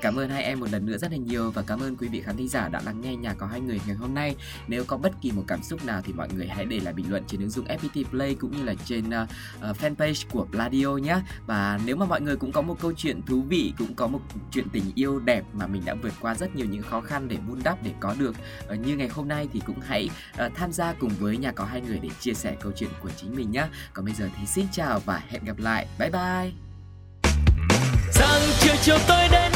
Cảm 0.02 0.16
ơn 0.16 0.30
hai 0.30 0.42
em 0.42 0.60
một 0.60 0.66
lần 0.72 0.86
nữa 0.86 0.98
rất 0.98 1.12
là 1.12 1.18
nhiều 1.18 1.50
và 1.50 1.62
cảm 1.62 1.80
ơn 1.80 1.96
quý 1.96 2.08
vị 2.08 2.20
khán 2.20 2.36
thính 2.36 2.48
giả 2.48 2.68
đã 2.68 2.80
lắng 2.84 3.00
nghe 3.00 3.16
nhà 3.16 3.34
có 3.34 3.46
hai 3.46 3.60
người 3.60 3.80
ngày 3.86 3.96
hôm 3.96 4.14
nay. 4.14 4.36
Nếu 4.68 4.84
có 4.84 4.96
bất 4.96 5.12
kỳ 5.20 5.30
một 5.30 5.44
cảm 5.46 5.62
xúc 5.62 5.84
nào 5.84 6.02
thì 6.04 6.12
mọi 6.12 6.28
người 6.34 6.48
hãy 6.48 6.64
để 6.64 6.80
lại 6.80 6.94
bình 6.94 7.06
luận 7.10 7.24
trên 7.26 7.40
ứng 7.40 7.50
dụng 7.50 7.66
FPT 7.66 8.04
Play 8.04 8.34
cũng 8.34 8.56
như 8.56 8.62
là 8.62 8.74
trên 8.84 9.04
uh, 9.08 9.76
fanpage 9.80 10.26
của 10.30 10.46
Pladio 10.50 10.88
nhé. 10.88 11.16
Và 11.46 11.80
nếu 11.84 11.96
mà 11.96 12.06
mọi 12.06 12.20
người 12.20 12.36
cũng 12.36 12.52
có 12.52 12.62
một 12.62 12.80
câu 12.80 12.92
chuyện 12.92 13.22
thú 13.22 13.42
vị, 13.42 13.72
cũng 13.78 13.94
có 13.94 14.06
một 14.06 14.20
chuyện 14.50 14.68
tình 14.72 14.84
yêu 14.94 15.18
đẹp 15.18 15.44
mà 15.52 15.66
mình 15.66 15.82
đã 15.84 15.94
vượt 15.94 16.12
qua 16.20 16.34
rất 16.34 16.56
nhiều 16.56 16.66
những 16.66 16.82
khó 16.82 17.00
khăn 17.00 17.28
để 17.28 17.36
vun 17.46 17.60
đắp 17.64 17.82
để 17.82 17.90
có 18.00 18.14
được 18.18 18.34
uh, 18.72 18.86
như 18.86 18.96
ngày 18.96 19.08
hôm 19.08 19.28
nay 19.28 19.48
thì 19.52 19.60
cũng 19.66 19.80
hãy 19.80 20.10
uh, 20.46 20.52
tham 20.54 20.72
gia 20.72 20.92
cùng 20.92 21.10
với 21.18 21.36
nhà 21.36 21.52
có 21.52 21.64
hai 21.64 21.80
người 21.80 21.98
để 22.02 22.08
chia 22.20 22.34
sẻ 22.34 22.56
câu 22.60 22.72
chuyện 22.76 22.90
của 23.02 23.10
chính 23.16 23.36
mình 23.36 23.50
nhé. 23.50 23.66
Còn 23.92 24.04
bây 24.04 24.14
giờ 24.14 24.28
thì 24.38 24.46
xin 24.46 24.66
chào 24.72 25.00
và 25.00 25.22
hẹn 25.28 25.44
gặp 25.44 25.58
lại. 25.58 25.86
Bye 25.98 26.10
bye. 26.10 26.52
Sáng 28.12 28.40
chiều 28.60 28.74
chiều 28.82 28.98
tôi 29.08 29.28
đến 29.30 29.55